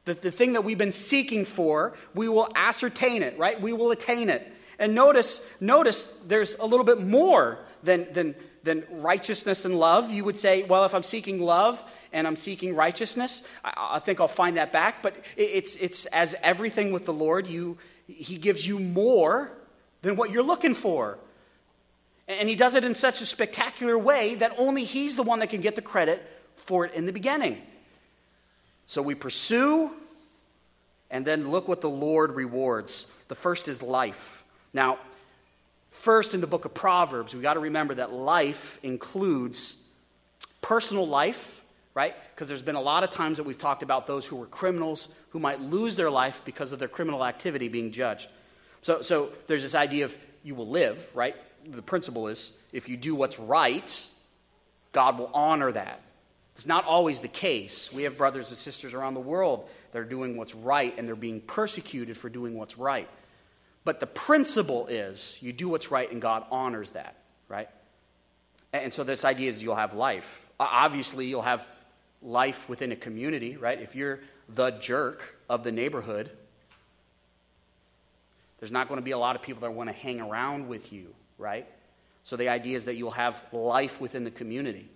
the, 0.06 0.14
the 0.14 0.32
thing 0.32 0.54
that 0.54 0.64
we've 0.64 0.78
been 0.78 0.92
seeking 0.92 1.46
for, 1.46 1.94
we 2.14 2.30
will 2.30 2.50
ascertain 2.56 3.24
it, 3.24 3.38
right? 3.38 3.60
We 3.60 3.74
will 3.74 3.92
attain 3.92 4.30
it. 4.30 4.50
And 4.80 4.96
notice, 4.96 5.42
notice 5.60 6.08
there's 6.28 6.56
a 6.56 6.66
little 6.66 6.86
bit 6.86 7.02
more 7.02 7.60
than, 7.84 8.12
than, 8.12 8.36
than 8.64 8.84
righteousness 8.90 9.66
and 9.66 9.80
love. 9.80 10.12
You 10.12 10.26
would 10.26 10.38
say, 10.38 10.64
well, 10.64 10.86
if 10.86 10.94
I'm 10.94 11.04
seeking 11.04 11.40
love 11.40 11.84
and 12.12 12.28
I'm 12.28 12.36
seeking 12.36 12.76
righteousness, 12.76 13.44
I, 13.64 13.74
I 13.94 14.00
think 14.00 14.20
I'll 14.20 14.28
find 14.28 14.58
that 14.58 14.72
back. 14.72 15.02
But 15.02 15.16
it's, 15.38 15.76
it's 15.78 16.06
as 16.08 16.36
everything 16.42 16.92
with 16.92 17.06
the 17.06 17.14
Lord, 17.14 17.48
you, 17.48 17.78
He 18.08 18.38
gives 18.38 18.68
you 18.68 18.80
more 18.80 19.52
than 20.02 20.16
what 20.16 20.32
you're 20.32 20.44
looking 20.44 20.74
for. 20.74 21.18
And 22.28 22.48
He 22.50 22.56
does 22.56 22.76
it 22.76 22.84
in 22.84 22.96
such 22.96 23.22
a 23.22 23.26
spectacular 23.26 23.98
way 23.98 24.36
that 24.36 24.54
only 24.58 24.84
He's 24.84 25.16
the 25.16 25.24
one 25.24 25.40
that 25.40 25.50
can 25.50 25.62
get 25.62 25.76
the 25.76 25.82
credit 25.82 26.22
for 26.56 26.86
it 26.86 26.94
in 26.94 27.06
the 27.06 27.14
beginning. 27.14 27.62
So 28.86 29.02
we 29.02 29.16
pursue, 29.16 29.92
and 31.10 31.26
then 31.26 31.52
look 31.52 31.68
what 31.68 31.82
the 31.82 31.90
Lord 31.90 32.32
rewards. 32.32 33.06
The 33.28 33.36
first 33.36 33.68
is 33.68 33.82
life. 33.82 34.44
Now, 34.74 35.00
first 35.90 36.34
in 36.34 36.42
the 36.42 36.48
book 36.48 36.66
of 36.66 36.74
Proverbs, 36.74 37.34
we 37.34 37.42
got 37.42 37.54
to 37.54 37.60
remember 37.60 37.96
that 37.96 38.12
life 38.12 38.80
includes 38.84 39.78
personal 40.62 41.08
life, 41.08 41.64
right? 41.94 42.16
Because 42.34 42.48
there's 42.48 42.62
been 42.62 42.76
a 42.76 42.82
lot 42.82 43.04
of 43.04 43.12
times 43.12 43.38
that 43.38 43.44
we've 43.44 43.58
talked 43.58 43.84
about 43.84 44.08
those 44.08 44.26
who 44.26 44.36
were 44.36 44.48
criminals 44.48 45.08
who 45.30 45.40
might 45.40 45.62
lose 45.62 45.96
their 45.96 46.10
life 46.10 46.42
because 46.46 46.72
of 46.72 46.80
their 46.80 46.88
criminal 46.88 47.24
activity 47.26 47.68
being 47.68 47.92
judged. 47.92 48.30
So, 48.82 49.02
so 49.02 49.30
there's 49.48 49.64
this 49.64 49.76
idea 49.76 50.06
of 50.06 50.18
you 50.44 50.56
will 50.56 50.68
live, 50.68 51.10
right? 51.14 51.36
The 51.66 51.82
principle 51.82 52.28
is 52.28 52.52
if 52.72 52.90
you 52.90 52.98
do 52.98 53.16
what's 53.16 53.40
right, 53.40 54.06
God 54.92 55.18
will 55.18 55.32
honor 55.34 55.72
that. 55.72 56.02
It's 56.56 56.68
not 56.68 56.86
always 56.86 57.20
the 57.20 57.28
case. 57.28 57.92
We 57.92 58.04
have 58.04 58.18
brothers 58.18 58.50
and 58.50 58.58
sisters 58.58 58.94
around 58.94 59.16
the 59.16 59.20
world 59.20 59.68
that 59.92 60.00
are 60.00 60.06
doing 60.06 60.38
what's 60.38 60.54
right 60.54 60.94
and 60.98 61.08
they're 61.08 61.16
being 61.16 61.42
persecuted 61.42 62.16
for 62.16 62.30
doing 62.30 62.56
what's 62.56 62.78
right. 62.78 63.10
But 63.86 64.00
the 64.00 64.08
principle 64.08 64.88
is 64.88 65.38
you 65.42 65.52
do 65.52 65.68
what's 65.68 65.92
right 65.92 66.10
and 66.12 66.22
God 66.22 66.46
honors 66.52 66.92
that, 66.92 67.16
right? 67.50 67.70
And 68.72 68.94
so 68.94 69.04
this 69.04 69.26
idea 69.26 69.50
is 69.50 69.62
you'll 69.62 69.76
have 69.76 69.94
life. 69.94 70.50
Obviously, 70.60 71.26
you'll 71.26 71.42
have 71.42 71.68
life 72.22 72.70
within 72.70 72.92
a 72.92 72.96
community, 72.96 73.58
right? 73.58 73.80
If 73.80 73.96
you're 73.96 74.20
the 74.48 74.72
jerk 74.72 75.38
of 75.50 75.64
the 75.64 75.72
neighborhood, 75.72 76.32
there's 78.60 78.72
not 78.72 78.88
going 78.88 79.00
to 79.00 79.04
be 79.04 79.12
a 79.12 79.18
lot 79.18 79.36
of 79.36 79.42
people 79.42 79.62
that 79.62 79.74
want 79.74 79.90
to 79.90 79.96
hang 79.96 80.22
around 80.22 80.68
with 80.70 80.94
you, 80.94 81.14
right? 81.38 81.68
So 82.24 82.36
the 82.36 82.50
idea 82.50 82.78
is 82.78 82.86
that 82.86 82.96
you'll 82.96 83.12
have 83.12 83.42
life 83.52 84.00
within 84.00 84.24
the 84.24 84.32
community. 84.32 84.88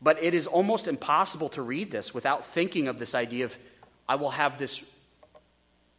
But 0.00 0.22
it 0.22 0.34
is 0.34 0.46
almost 0.46 0.88
impossible 0.88 1.48
to 1.50 1.62
read 1.62 1.90
this 1.90 2.12
without 2.12 2.44
thinking 2.44 2.88
of 2.88 2.98
this 2.98 3.14
idea 3.14 3.44
of 3.44 3.56
I 4.08 4.16
will 4.16 4.30
have 4.30 4.58
this 4.58 4.82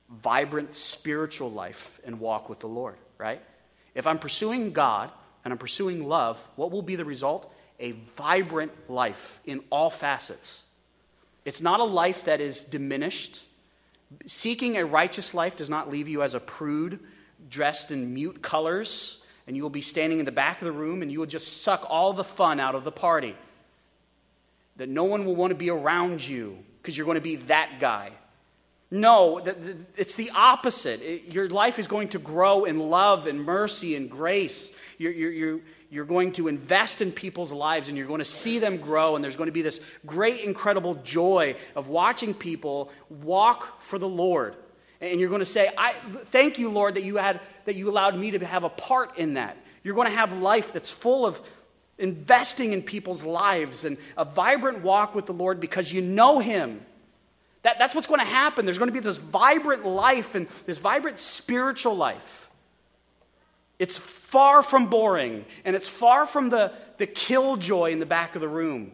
vibrant 0.09 0.75
spiritual 0.75 1.51
life 1.51 1.99
and 2.05 2.19
walk 2.19 2.49
with 2.49 2.59
the 2.59 2.67
Lord, 2.67 2.95
right? 3.17 3.41
If 3.95 4.05
I'm 4.05 4.19
pursuing 4.19 4.71
God 4.71 5.09
and 5.43 5.51
I'm 5.51 5.57
pursuing 5.57 6.07
love, 6.07 6.45
what 6.55 6.71
will 6.71 6.81
be 6.81 6.95
the 6.95 7.05
result? 7.05 7.51
A 7.79 7.91
vibrant 7.91 8.71
life 8.89 9.39
in 9.45 9.61
all 9.69 9.89
facets. 9.89 10.65
It's 11.45 11.61
not 11.61 11.79
a 11.79 11.85
life 11.85 12.25
that 12.25 12.41
is 12.41 12.63
diminished. 12.63 13.43
Seeking 14.25 14.77
a 14.77 14.85
righteous 14.85 15.33
life 15.33 15.55
does 15.55 15.69
not 15.69 15.89
leave 15.89 16.07
you 16.07 16.21
as 16.23 16.35
a 16.35 16.39
prude 16.39 16.99
dressed 17.49 17.91
in 17.91 18.13
mute 18.13 18.41
colors, 18.41 19.22
and 19.47 19.55
you 19.55 19.63
will 19.63 19.69
be 19.69 19.81
standing 19.81 20.19
in 20.19 20.25
the 20.25 20.31
back 20.31 20.61
of 20.61 20.65
the 20.65 20.71
room 20.71 21.01
and 21.01 21.11
you 21.11 21.19
will 21.19 21.25
just 21.25 21.61
suck 21.61 21.85
all 21.89 22.13
the 22.13 22.23
fun 22.23 22.59
out 22.59 22.75
of 22.75 22.83
the 22.83 22.91
party. 22.91 23.35
That 24.77 24.89
no 24.89 25.03
one 25.03 25.25
will 25.25 25.35
want 25.35 25.51
to 25.51 25.55
be 25.55 25.69
around 25.69 26.25
you 26.25 26.57
because 26.81 26.97
you're 26.97 27.05
going 27.05 27.15
to 27.15 27.21
be 27.21 27.35
that 27.35 27.79
guy. 27.79 28.11
No, 28.93 29.39
it's 29.97 30.13
the 30.13 30.29
opposite. 30.35 31.25
Your 31.27 31.49
life 31.49 31.79
is 31.79 31.87
going 31.87 32.09
to 32.09 32.19
grow 32.19 32.65
in 32.65 32.77
love 32.77 33.25
and 33.25 33.43
mercy 33.43 33.95
and 33.95 34.07
grace. 34.09 34.71
You're, 34.99 35.11
you're, 35.11 35.59
you're, 35.89 36.05
going 36.05 36.31
to 36.33 36.47
invest 36.47 37.01
in 37.01 37.11
people's 37.11 37.51
lives 37.51 37.87
and 37.87 37.97
you're 37.97 38.05
going 38.05 38.19
to 38.19 38.25
see 38.25 38.59
them 38.59 38.77
grow, 38.77 39.15
and 39.15 39.23
there's 39.23 39.35
going 39.35 39.47
to 39.47 39.51
be 39.51 39.63
this 39.63 39.81
great, 40.05 40.41
incredible 40.41 40.93
joy 41.03 41.55
of 41.75 41.89
watching 41.89 42.35
people 42.35 42.91
walk 43.09 43.81
for 43.81 43.97
the 43.97 44.07
Lord. 44.07 44.55
And 45.03 45.19
you're 45.19 45.29
going 45.29 45.39
to 45.39 45.45
say, 45.45 45.69
I, 45.77 45.93
Thank 45.93 46.57
you, 46.57 46.69
Lord, 46.69 46.95
that 46.95 47.03
you, 47.03 47.17
had, 47.17 47.39
that 47.65 47.75
you 47.75 47.89
allowed 47.89 48.17
me 48.17 48.31
to 48.31 48.45
have 48.45 48.63
a 48.63 48.69
part 48.69 49.17
in 49.17 49.35
that. 49.35 49.57
You're 49.83 49.95
going 49.95 50.09
to 50.09 50.15
have 50.15 50.39
life 50.39 50.73
that's 50.73 50.91
full 50.91 51.25
of 51.25 51.39
investing 51.97 52.73
in 52.73 52.81
people's 52.81 53.23
lives 53.23 53.85
and 53.85 53.97
a 54.17 54.25
vibrant 54.25 54.81
walk 54.81 55.13
with 55.13 55.25
the 55.25 55.33
Lord 55.33 55.59
because 55.59 55.91
you 55.91 56.01
know 56.01 56.39
Him 56.39 56.83
that, 57.63 57.79
that's 57.79 57.95
what's 57.95 58.07
going 58.07 58.19
to 58.19 58.25
happen. 58.25 58.65
There's 58.65 58.77
going 58.77 58.89
to 58.89 58.93
be 58.93 58.99
this 58.99 59.17
vibrant 59.17 59.85
life 59.85 60.35
and 60.35 60.47
this 60.65 60.77
vibrant 60.77 61.17
spiritual 61.17 61.95
life. 61.95 62.49
It's 63.79 63.97
far 63.97 64.61
from 64.61 64.87
boring, 64.87 65.45
and 65.65 65.75
it's 65.75 65.89
far 65.89 66.25
from 66.25 66.49
the, 66.49 66.71
the 66.97 67.07
killjoy 67.07 67.91
in 67.91 67.99
the 67.99 68.05
back 68.05 68.35
of 68.35 68.41
the 68.41 68.47
room. 68.47 68.91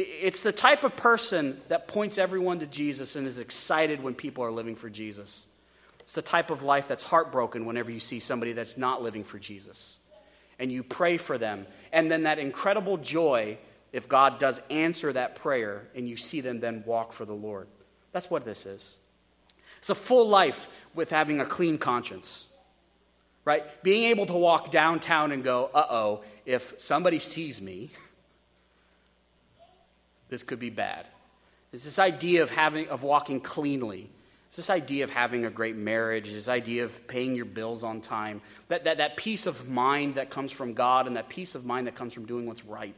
It's 0.00 0.44
the 0.44 0.52
type 0.52 0.84
of 0.84 0.94
person 0.94 1.60
that 1.66 1.88
points 1.88 2.18
everyone 2.18 2.60
to 2.60 2.66
Jesus 2.66 3.16
and 3.16 3.26
is 3.26 3.38
excited 3.38 4.00
when 4.00 4.14
people 4.14 4.44
are 4.44 4.52
living 4.52 4.76
for 4.76 4.88
Jesus. 4.88 5.48
It's 5.98 6.12
the 6.12 6.22
type 6.22 6.50
of 6.50 6.62
life 6.62 6.86
that's 6.86 7.02
heartbroken 7.02 7.66
whenever 7.66 7.90
you 7.90 7.98
see 7.98 8.20
somebody 8.20 8.52
that's 8.52 8.78
not 8.78 9.02
living 9.02 9.24
for 9.24 9.40
Jesus. 9.40 9.98
And 10.60 10.70
you 10.70 10.84
pray 10.84 11.16
for 11.16 11.36
them. 11.36 11.66
And 11.92 12.12
then 12.12 12.22
that 12.22 12.38
incredible 12.38 12.96
joy 12.96 13.58
if 13.92 14.08
God 14.08 14.38
does 14.38 14.60
answer 14.70 15.12
that 15.12 15.34
prayer 15.34 15.88
and 15.96 16.08
you 16.08 16.16
see 16.16 16.42
them 16.42 16.60
then 16.60 16.84
walk 16.86 17.12
for 17.12 17.24
the 17.24 17.34
Lord. 17.34 17.66
That's 18.12 18.30
what 18.30 18.44
this 18.44 18.66
is. 18.66 18.98
It's 19.78 19.90
a 19.90 19.96
full 19.96 20.28
life 20.28 20.68
with 20.94 21.10
having 21.10 21.40
a 21.40 21.46
clean 21.46 21.76
conscience, 21.76 22.46
right? 23.44 23.64
Being 23.82 24.04
able 24.04 24.26
to 24.26 24.36
walk 24.36 24.70
downtown 24.70 25.32
and 25.32 25.42
go, 25.42 25.70
uh 25.74 25.86
oh, 25.90 26.24
if 26.46 26.74
somebody 26.78 27.18
sees 27.18 27.60
me, 27.60 27.90
this 30.28 30.42
could 30.42 30.58
be 30.58 30.70
bad. 30.70 31.06
It's 31.72 31.84
this 31.84 31.98
idea 31.98 32.42
of 32.42 32.50
having 32.50 32.88
of 32.88 33.02
walking 33.02 33.40
cleanly. 33.40 34.10
It's 34.48 34.56
this 34.56 34.70
idea 34.70 35.04
of 35.04 35.10
having 35.10 35.44
a 35.44 35.50
great 35.50 35.76
marriage, 35.76 36.32
this 36.32 36.48
idea 36.48 36.84
of 36.84 37.06
paying 37.06 37.34
your 37.34 37.44
bills 37.44 37.84
on 37.84 38.00
time, 38.00 38.40
that, 38.68 38.84
that, 38.84 38.96
that 38.96 39.18
peace 39.18 39.44
of 39.44 39.68
mind 39.68 40.14
that 40.14 40.30
comes 40.30 40.52
from 40.52 40.72
God 40.72 41.06
and 41.06 41.16
that 41.16 41.28
peace 41.28 41.54
of 41.54 41.66
mind 41.66 41.86
that 41.86 41.94
comes 41.94 42.14
from 42.14 42.24
doing 42.24 42.46
what's 42.46 42.64
right. 42.64 42.94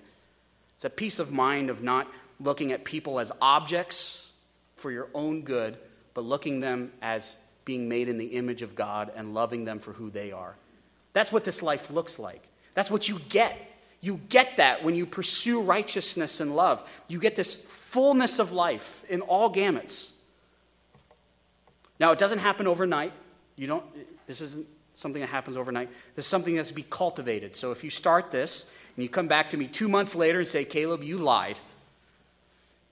It's 0.77 0.85
a 0.85 0.91
peace 0.91 1.19
of 1.19 1.33
mind 1.33 1.69
of 1.69 1.83
not 1.83 2.07
looking 2.39 2.71
at 2.71 2.85
people 2.85 3.19
as 3.19 3.33
objects 3.43 4.31
for 4.77 4.93
your 4.93 5.09
own 5.13 5.43
good, 5.43 5.77
but 6.15 6.23
looking 6.23 6.61
them 6.61 6.93
as 7.03 7.37
being 7.65 7.89
made 7.89 8.09
in 8.09 8.17
the 8.17 8.27
image 8.27 8.63
of 8.63 8.77
God 8.77 9.11
and 9.17 9.35
loving 9.35 9.65
them 9.65 9.81
for 9.81 9.93
who 9.93 10.09
they 10.09 10.31
are. 10.31 10.55
That's 11.13 11.33
what 11.33 11.45
this 11.45 11.63
life 11.63 11.91
looks 11.91 12.19
like. 12.19 12.43
That's 12.75 12.91
what 12.91 13.09
you 13.09 13.19
get. 13.29 13.59
You 14.01 14.21
get 14.29 14.57
that 14.57 14.83
when 14.83 14.97
you 14.97 15.05
pursue 15.05 15.63
righteousness 15.63 16.41
and 16.41 16.57
love. 16.57 16.89
You 17.09 17.19
get 17.19 17.37
this 17.37 17.55
fullness 17.55 18.39
of 18.39 18.53
life 18.53 19.05
in 19.09 19.21
all 19.21 19.53
gamuts. 19.53 20.11
Now, 21.99 22.13
it 22.13 22.19
doesn't 22.19 22.39
happen 22.39 22.67
overnight. 22.67 23.13
You 23.57 23.67
don't, 23.67 23.85
this 24.27 24.41
isn't 24.41 24.67
something 24.95 25.21
that 25.21 25.29
happens 25.29 25.57
overnight. 25.57 25.91
This 26.15 26.25
is 26.25 26.31
something 26.31 26.57
that's 26.57 26.69
to 26.69 26.75
be 26.75 26.87
cultivated. 26.89 27.55
So 27.55 27.73
if 27.73 27.85
you 27.85 27.91
start 27.91 28.31
this 28.31 28.65
and 28.97 29.03
you 29.03 29.09
come 29.09 29.29
back 29.29 29.51
to 29.51 29.59
me 29.59 29.67
two 29.67 29.89
months 29.89 30.15
later 30.15 30.39
and 30.39 30.49
say, 30.49 30.65
Caleb, 30.65 31.03
you 31.03 31.19
lied. 31.19 31.61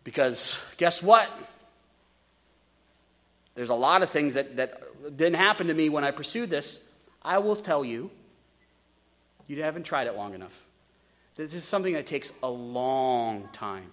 Because 0.04 0.61
guess 0.76 1.02
what? 1.02 1.30
There's 3.54 3.70
a 3.70 3.74
lot 3.74 4.02
of 4.02 4.11
things 4.11 4.34
that, 4.34 4.56
that 4.56 5.16
didn't 5.16 5.36
happen 5.36 5.68
to 5.68 5.74
me 5.74 5.88
when 5.88 6.04
I 6.04 6.11
pursued 6.11 6.50
this. 6.50 6.80
I 7.22 7.38
will 7.38 7.56
tell 7.56 7.84
you, 7.84 8.11
you 9.46 9.62
haven't 9.62 9.84
tried 9.84 10.06
it 10.06 10.14
long 10.14 10.34
enough. 10.34 10.67
This 11.39 11.55
is 11.55 11.64
something 11.64 11.95
that 11.95 12.05
takes 12.05 12.32
a 12.43 12.51
long 12.51 13.49
time. 13.53 13.93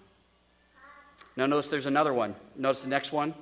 Now, 1.37 1.45
notice 1.45 1.69
there's 1.69 1.85
another 1.85 2.11
one. 2.11 2.33
Notice 2.55 2.81
the 2.81 2.89
next 2.89 3.13
one 3.13 3.33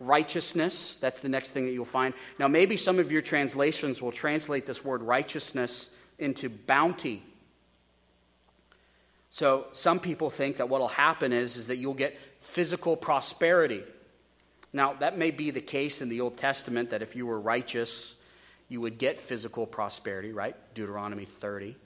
righteousness. 0.00 0.96
That's 0.96 1.20
the 1.20 1.28
next 1.28 1.50
thing 1.50 1.66
that 1.66 1.72
you'll 1.72 1.84
find. 1.84 2.14
Now, 2.38 2.48
maybe 2.48 2.78
some 2.78 2.98
of 2.98 3.12
your 3.12 3.20
translations 3.20 4.00
will 4.00 4.12
translate 4.12 4.64
this 4.64 4.82
word 4.82 5.02
righteousness 5.02 5.90
into 6.18 6.48
bounty. 6.48 7.22
So, 9.28 9.66
some 9.72 10.00
people 10.00 10.30
think 10.30 10.56
that 10.56 10.70
what 10.70 10.80
will 10.80 10.88
happen 10.88 11.34
is, 11.34 11.58
is 11.58 11.66
that 11.66 11.76
you'll 11.76 11.92
get 11.92 12.18
physical 12.40 12.96
prosperity. 12.96 13.82
Now, 14.72 14.94
that 14.94 15.18
may 15.18 15.30
be 15.30 15.50
the 15.50 15.60
case 15.60 16.00
in 16.00 16.08
the 16.08 16.22
Old 16.22 16.38
Testament 16.38 16.90
that 16.90 17.02
if 17.02 17.14
you 17.14 17.26
were 17.26 17.38
righteous, 17.38 18.16
you 18.70 18.80
would 18.80 18.96
get 18.96 19.18
physical 19.18 19.66
prosperity, 19.66 20.32
right? 20.32 20.56
Deuteronomy 20.72 21.26
30. 21.26 21.76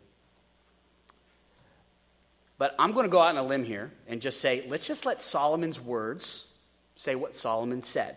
But 2.58 2.74
I'm 2.78 2.92
going 2.92 3.04
to 3.04 3.10
go 3.10 3.20
out 3.20 3.36
on 3.36 3.38
a 3.38 3.42
limb 3.46 3.64
here 3.64 3.92
and 4.06 4.22
just 4.22 4.40
say, 4.40 4.64
let's 4.68 4.86
just 4.86 5.04
let 5.04 5.22
Solomon's 5.22 5.80
words 5.80 6.46
say 6.96 7.14
what 7.14 7.34
Solomon 7.34 7.82
said. 7.82 8.16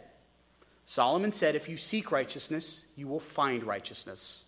Solomon 0.86 1.32
said, 1.32 1.56
if 1.56 1.68
you 1.68 1.76
seek 1.76 2.12
righteousness, 2.12 2.84
you 2.96 3.08
will 3.08 3.20
find 3.20 3.64
righteousness. 3.64 4.46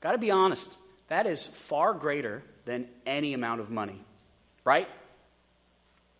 Got 0.00 0.12
to 0.12 0.18
be 0.18 0.30
honest, 0.30 0.78
that 1.08 1.26
is 1.26 1.46
far 1.46 1.92
greater 1.92 2.42
than 2.64 2.88
any 3.04 3.34
amount 3.34 3.60
of 3.60 3.70
money, 3.70 4.00
right? 4.64 4.88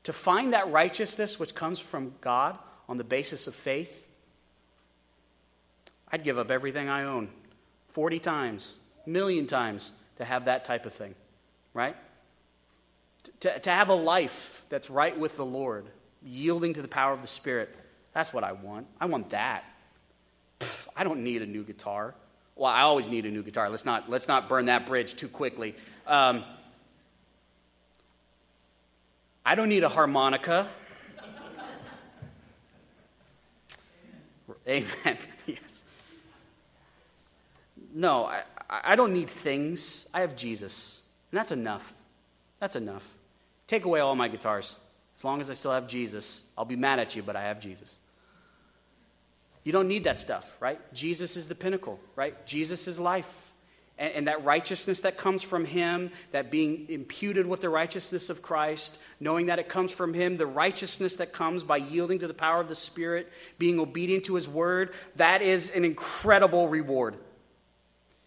To 0.04 0.12
find 0.12 0.52
that 0.52 0.70
righteousness 0.70 1.38
which 1.38 1.54
comes 1.54 1.78
from 1.78 2.14
God 2.20 2.58
on 2.88 2.98
the 2.98 3.04
basis 3.04 3.46
of 3.46 3.54
faith, 3.54 4.06
I'd 6.10 6.24
give 6.24 6.36
up 6.36 6.50
everything 6.50 6.88
I 6.88 7.04
own 7.04 7.30
40 7.92 8.18
times, 8.18 8.76
million 9.06 9.46
times 9.46 9.92
to 10.18 10.24
have 10.24 10.44
that 10.44 10.64
type 10.64 10.84
of 10.84 10.92
thing, 10.92 11.14
right? 11.72 11.96
To, 13.40 13.58
to 13.58 13.70
have 13.70 13.88
a 13.88 13.94
life 13.94 14.64
that's 14.68 14.88
right 14.88 15.18
with 15.18 15.36
the 15.36 15.44
Lord, 15.44 15.86
yielding 16.22 16.74
to 16.74 16.82
the 16.82 16.88
power 16.88 17.12
of 17.12 17.22
the 17.22 17.28
Spirit. 17.28 17.74
That's 18.12 18.32
what 18.32 18.44
I 18.44 18.52
want. 18.52 18.86
I 19.00 19.06
want 19.06 19.30
that. 19.30 19.64
I 20.96 21.04
don't 21.04 21.24
need 21.24 21.42
a 21.42 21.46
new 21.46 21.64
guitar. 21.64 22.14
Well, 22.54 22.70
I 22.70 22.82
always 22.82 23.08
need 23.08 23.26
a 23.26 23.30
new 23.30 23.42
guitar. 23.42 23.70
Let's 23.70 23.84
not, 23.84 24.10
let's 24.10 24.28
not 24.28 24.48
burn 24.48 24.66
that 24.66 24.86
bridge 24.86 25.14
too 25.14 25.28
quickly. 25.28 25.74
Um, 26.06 26.44
I 29.44 29.54
don't 29.54 29.68
need 29.68 29.84
a 29.84 29.88
harmonica. 29.88 30.68
Amen. 34.68 34.86
yes. 35.46 35.84
No, 37.94 38.26
I, 38.26 38.42
I 38.70 38.96
don't 38.96 39.12
need 39.12 39.28
things. 39.28 40.06
I 40.14 40.20
have 40.20 40.36
Jesus. 40.36 41.02
And 41.30 41.38
that's 41.38 41.50
enough. 41.50 41.92
That's 42.62 42.76
enough. 42.76 43.18
Take 43.66 43.86
away 43.86 43.98
all 43.98 44.14
my 44.14 44.28
guitars. 44.28 44.78
As 45.18 45.24
long 45.24 45.40
as 45.40 45.50
I 45.50 45.54
still 45.54 45.72
have 45.72 45.88
Jesus, 45.88 46.44
I'll 46.56 46.64
be 46.64 46.76
mad 46.76 47.00
at 47.00 47.16
you, 47.16 47.22
but 47.24 47.34
I 47.34 47.42
have 47.42 47.58
Jesus. 47.58 47.96
You 49.64 49.72
don't 49.72 49.88
need 49.88 50.04
that 50.04 50.20
stuff, 50.20 50.56
right? 50.60 50.78
Jesus 50.94 51.36
is 51.36 51.48
the 51.48 51.56
pinnacle, 51.56 51.98
right? 52.14 52.46
Jesus 52.46 52.86
is 52.86 53.00
life. 53.00 53.50
And, 53.98 54.14
and, 54.14 54.28
that 54.28 54.44
righteousness 54.44 55.00
that 55.00 55.16
comes 55.16 55.42
from 55.42 55.64
Him, 55.64 56.12
that 56.30 56.52
being 56.52 56.86
imputed 56.88 57.48
with 57.48 57.62
the 57.62 57.68
righteousness 57.68 58.30
of 58.30 58.42
Christ, 58.42 58.96
knowing 59.18 59.46
that 59.46 59.58
it 59.58 59.68
comes 59.68 59.90
from 59.90 60.14
Him, 60.14 60.36
the 60.36 60.46
righteousness 60.46 61.16
that 61.16 61.32
comes 61.32 61.64
by 61.64 61.78
yielding 61.78 62.20
to 62.20 62.28
the 62.28 62.34
power 62.34 62.60
of 62.60 62.68
the 62.68 62.76
Spirit, 62.76 63.28
being 63.58 63.80
obedient 63.80 64.26
to 64.26 64.36
His 64.36 64.48
word, 64.48 64.94
that 65.16 65.42
is 65.42 65.68
an 65.70 65.84
incredible 65.84 66.68
reward. 66.68 67.16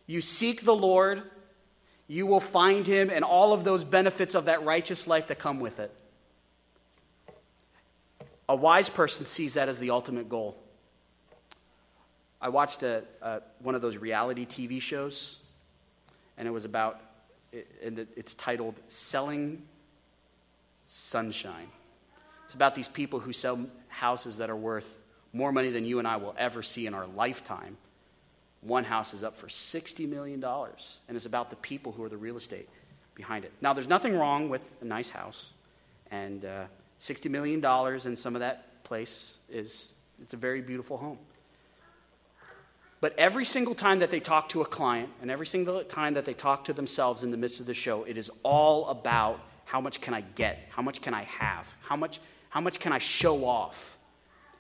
You 0.07 0.19
seek 0.19 0.65
the 0.65 0.75
Lord, 0.75 1.23
you 2.07 2.27
will 2.27 2.39
find 2.39 2.85
Him, 2.85 3.09
and 3.09 3.23
all 3.23 3.53
of 3.53 3.63
those 3.63 3.83
benefits 3.83 4.35
of 4.35 4.45
that 4.45 4.63
righteous 4.63 5.07
life 5.07 5.27
that 5.27 5.39
come 5.39 5.59
with 5.59 5.79
it. 5.79 5.91
A 8.47 8.55
wise 8.55 8.89
person 8.89 9.25
sees 9.25 9.55
that 9.55 9.69
as 9.69 9.79
the 9.79 9.89
ultimate 9.89 10.29
goal. 10.29 10.55
I 12.39 12.49
watched 12.49 12.83
a, 12.83 13.03
a, 13.21 13.41
one 13.59 13.73
of 13.73 13.81
those 13.81 13.97
reality 13.97 14.45
TV 14.45 14.79
shows, 14.79 15.39
and 16.37 16.47
it 16.47 16.51
was 16.51 16.63
about, 16.63 17.01
and 17.83 18.05
it's 18.15 18.35
titled 18.35 18.79
Selling 18.87 19.63
Sunshine. 20.85 21.69
It's 22.45 22.53
about 22.53 22.75
these 22.75 22.87
people 22.87 23.19
who 23.19 23.33
sell 23.33 23.59
houses 23.87 24.37
that 24.37 24.51
are 24.51 24.55
worth 24.55 25.01
more 25.33 25.51
money 25.51 25.71
than 25.71 25.85
you 25.85 25.97
and 25.99 26.07
I 26.07 26.17
will 26.17 26.35
ever 26.37 26.61
see 26.61 26.85
in 26.85 26.93
our 26.93 27.07
lifetime. 27.07 27.77
One 28.65 28.83
house 28.83 29.13
is 29.13 29.23
up 29.23 29.37
for 29.37 29.47
$60 29.47 30.09
million, 30.09 30.43
and 30.43 31.15
it's 31.15 31.27
about 31.27 31.51
the 31.51 31.55
people 31.57 31.91
who 31.91 32.03
are 32.03 32.09
the 32.09 32.17
real 32.17 32.35
estate 32.35 32.67
behind 33.13 33.45
it. 33.45 33.51
Now, 33.61 33.73
there's 33.73 33.87
nothing 33.87 34.17
wrong 34.17 34.49
with 34.49 34.63
a 34.81 34.85
nice 34.85 35.11
house, 35.11 35.51
and 36.09 36.43
uh, 36.43 36.63
$60 36.99 37.29
million 37.29 37.63
in 38.05 38.15
some 38.15 38.35
of 38.35 38.39
that 38.39 38.83
place 38.83 39.37
is 39.51 39.95
it's 40.21 40.33
a 40.33 40.37
very 40.37 40.61
beautiful 40.61 40.97
home. 40.97 41.19
But 43.01 43.13
every 43.19 43.45
single 43.45 43.75
time 43.75 43.99
that 43.99 44.09
they 44.09 44.19
talk 44.19 44.49
to 44.49 44.61
a 44.61 44.65
client 44.65 45.09
and 45.21 45.29
every 45.29 45.45
single 45.45 45.83
time 45.83 46.15
that 46.15 46.25
they 46.25 46.33
talk 46.33 46.63
to 46.65 46.73
themselves 46.73 47.21
in 47.21 47.29
the 47.29 47.37
midst 47.37 47.59
of 47.59 47.67
the 47.67 47.73
show, 47.75 48.03
it 48.03 48.17
is 48.17 48.31
all 48.41 48.87
about 48.87 49.39
how 49.65 49.79
much 49.79 50.01
can 50.01 50.15
I 50.15 50.21
get? 50.21 50.57
How 50.69 50.81
much 50.81 51.01
can 51.01 51.13
I 51.13 51.23
have? 51.23 51.71
How 51.81 51.95
much, 51.95 52.19
how 52.49 52.61
much 52.61 52.79
can 52.79 52.93
I 52.93 52.97
show 52.97 53.45
off? 53.45 53.99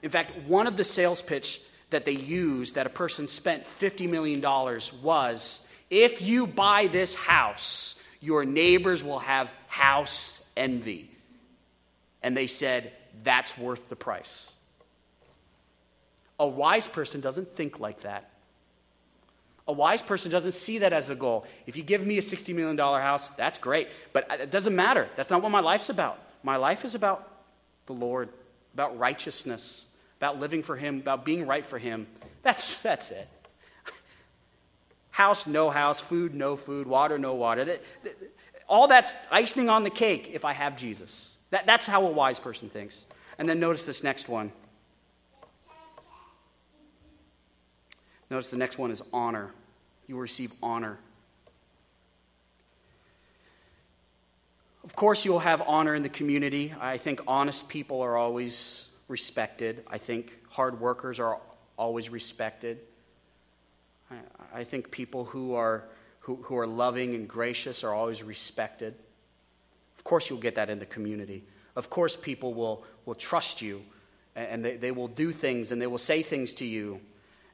In 0.03 0.11
fact, 0.11 0.37
one 0.47 0.67
of 0.67 0.77
the 0.77 0.83
sales 0.83 1.23
pitch 1.23 1.61
that 1.95 2.03
they 2.03 2.11
used 2.11 2.75
that 2.75 2.85
a 2.85 2.89
person 2.89 3.25
spent 3.25 3.63
$50 3.63 4.09
million 4.09 4.41
was 5.01 5.65
if 5.89 6.21
you 6.21 6.45
buy 6.45 6.87
this 6.87 7.15
house, 7.15 7.95
your 8.19 8.43
neighbors 8.43 9.01
will 9.01 9.19
have 9.19 9.49
house 9.67 10.45
envy 10.57 11.09
and 12.21 12.35
they 12.35 12.47
said, 12.47 12.91
That's 13.23 13.57
worth 13.57 13.87
the 13.87 13.95
price. 13.95 14.51
A 16.37 16.45
wise 16.45 16.85
person 16.85 17.21
doesn't 17.21 17.47
think 17.47 17.79
like 17.79 18.01
that. 18.01 18.29
A 19.65 19.71
wise 19.71 20.01
person 20.01 20.29
doesn't 20.29 20.51
see 20.51 20.79
that 20.79 20.91
as 20.91 21.07
the 21.07 21.15
goal. 21.15 21.45
If 21.65 21.77
you 21.77 21.83
give 21.83 22.05
me 22.05 22.17
a 22.17 22.21
$60 22.21 22.53
million 22.53 22.77
house, 22.77 23.29
that's 23.29 23.57
great. 23.57 23.87
But 24.11 24.27
it 24.29 24.51
doesn't 24.51 24.75
matter. 24.75 25.07
That's 25.15 25.29
not 25.29 25.41
what 25.41 25.49
my 25.49 25.61
life's 25.61 25.87
about. 25.87 26.19
My 26.43 26.57
life 26.57 26.83
is 26.83 26.93
about 26.93 27.25
the 27.85 27.93
Lord, 27.93 28.27
about 28.73 28.99
righteousness, 28.99 29.87
about 30.17 30.39
living 30.39 30.63
for 30.63 30.75
Him, 30.75 30.99
about 30.99 31.25
being 31.25 31.47
right 31.47 31.65
for 31.65 31.77
Him. 31.77 32.07
That's, 32.43 32.81
that's 32.81 33.11
it. 33.11 33.27
House, 35.11 35.47
no 35.47 35.69
house, 35.69 35.99
food, 35.99 36.33
no 36.33 36.55
food, 36.55 36.87
water, 36.87 37.17
no 37.17 37.35
water. 37.35 37.79
All 38.67 38.87
that's 38.87 39.13
icing 39.31 39.69
on 39.69 39.83
the 39.83 39.89
cake 39.89 40.31
if 40.33 40.43
I 40.43 40.53
have 40.53 40.75
Jesus. 40.75 41.35
That, 41.51 41.65
that's 41.65 41.85
how 41.85 42.05
a 42.05 42.11
wise 42.11 42.39
person 42.39 42.69
thinks. 42.69 43.05
And 43.37 43.47
then 43.47 43.59
notice 43.59 43.85
this 43.85 44.03
next 44.03 44.27
one. 44.27 44.51
Notice 48.29 48.49
the 48.49 48.57
next 48.57 48.77
one 48.77 48.91
is 48.91 49.01
honor. 49.13 49.51
You 50.07 50.15
will 50.15 50.21
receive 50.21 50.51
honor. 50.61 50.97
Of 54.83 54.95
course, 54.95 55.25
you'll 55.25 55.39
have 55.39 55.61
honor 55.65 55.95
in 55.95 56.03
the 56.03 56.09
community. 56.09 56.73
I 56.79 56.97
think 56.97 57.21
honest 57.27 57.69
people 57.69 58.01
are 58.01 58.17
always 58.17 58.87
respected. 59.07 59.83
I 59.87 59.97
think 59.97 60.37
hard 60.49 60.79
workers 60.79 61.19
are 61.19 61.39
always 61.77 62.09
respected. 62.09 62.79
I, 64.09 64.15
I 64.53 64.63
think 64.63 64.91
people 64.91 65.25
who 65.25 65.55
are, 65.55 65.85
who, 66.21 66.37
who 66.37 66.57
are 66.57 66.67
loving 66.67 67.15
and 67.15 67.27
gracious 67.27 67.83
are 67.83 67.93
always 67.93 68.23
respected. 68.23 68.95
Of 69.97 70.03
course, 70.03 70.29
you'll 70.29 70.39
get 70.39 70.55
that 70.55 70.69
in 70.69 70.79
the 70.79 70.85
community. 70.85 71.43
Of 71.75 71.89
course, 71.89 72.15
people 72.15 72.53
will, 72.53 72.83
will 73.05 73.15
trust 73.15 73.61
you 73.61 73.83
and 74.35 74.63
they, 74.63 74.75
they 74.75 74.91
will 74.91 75.07
do 75.07 75.31
things 75.31 75.71
and 75.71 75.81
they 75.81 75.87
will 75.87 75.97
say 75.97 76.21
things 76.21 76.53
to 76.55 76.65
you. 76.65 76.99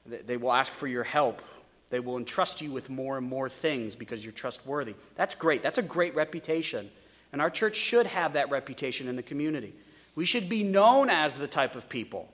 They 0.06 0.38
will 0.38 0.52
ask 0.52 0.74
for 0.74 0.88
your 0.88 1.04
help. 1.04 1.42
They 1.90 2.00
will 2.00 2.18
entrust 2.18 2.62
you 2.62 2.72
with 2.72 2.90
more 2.90 3.18
and 3.18 3.28
more 3.28 3.50
things 3.50 3.96
because 3.96 4.24
you're 4.24 4.32
trustworthy. 4.32 4.96
That's 5.16 5.36
great. 5.36 5.62
That's 5.62 5.78
a 5.78 5.84
great 5.84 6.16
reputation. 6.16 6.90
And 7.32 7.42
our 7.42 7.50
church 7.50 7.76
should 7.76 8.08
have 8.08 8.34
that 8.34 8.50
reputation 8.50 9.08
in 9.08 9.16
the 9.16 9.24
community. 9.24 9.74
We 10.16 10.26
should 10.26 10.50
be 10.50 10.64
known 10.64 11.10
as 11.10 11.38
the 11.38 11.48
type 11.48 11.76
of 11.76 11.90
people 11.90 12.32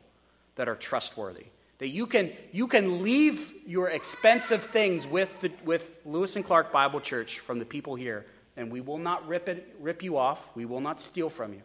that 0.55 0.67
are 0.67 0.75
trustworthy. 0.75 1.45
That 1.79 1.89
you 1.89 2.07
can, 2.07 2.31
you 2.51 2.67
can 2.67 3.03
leave 3.03 3.53
your 3.65 3.89
expensive 3.89 4.63
things 4.63 5.05
with, 5.05 5.41
the, 5.41 5.51
with 5.63 5.99
Lewis 6.05 6.35
and 6.35 6.43
Clark 6.43 6.71
Bible 6.71 6.99
Church 6.99 7.37
from 7.39 7.59
the 7.59 7.65
people 7.65 7.93
here, 7.93 8.25
and 8.55 8.71
we 8.71 8.81
will 8.81 8.97
not 8.97 9.27
rip, 9.27 9.47
it, 9.47 9.75
rip 9.79 10.01
you 10.01 10.17
off. 10.17 10.49
We 10.55 10.65
will 10.65 10.81
not 10.81 10.99
steal 10.99 11.29
from 11.29 11.53
you. 11.53 11.61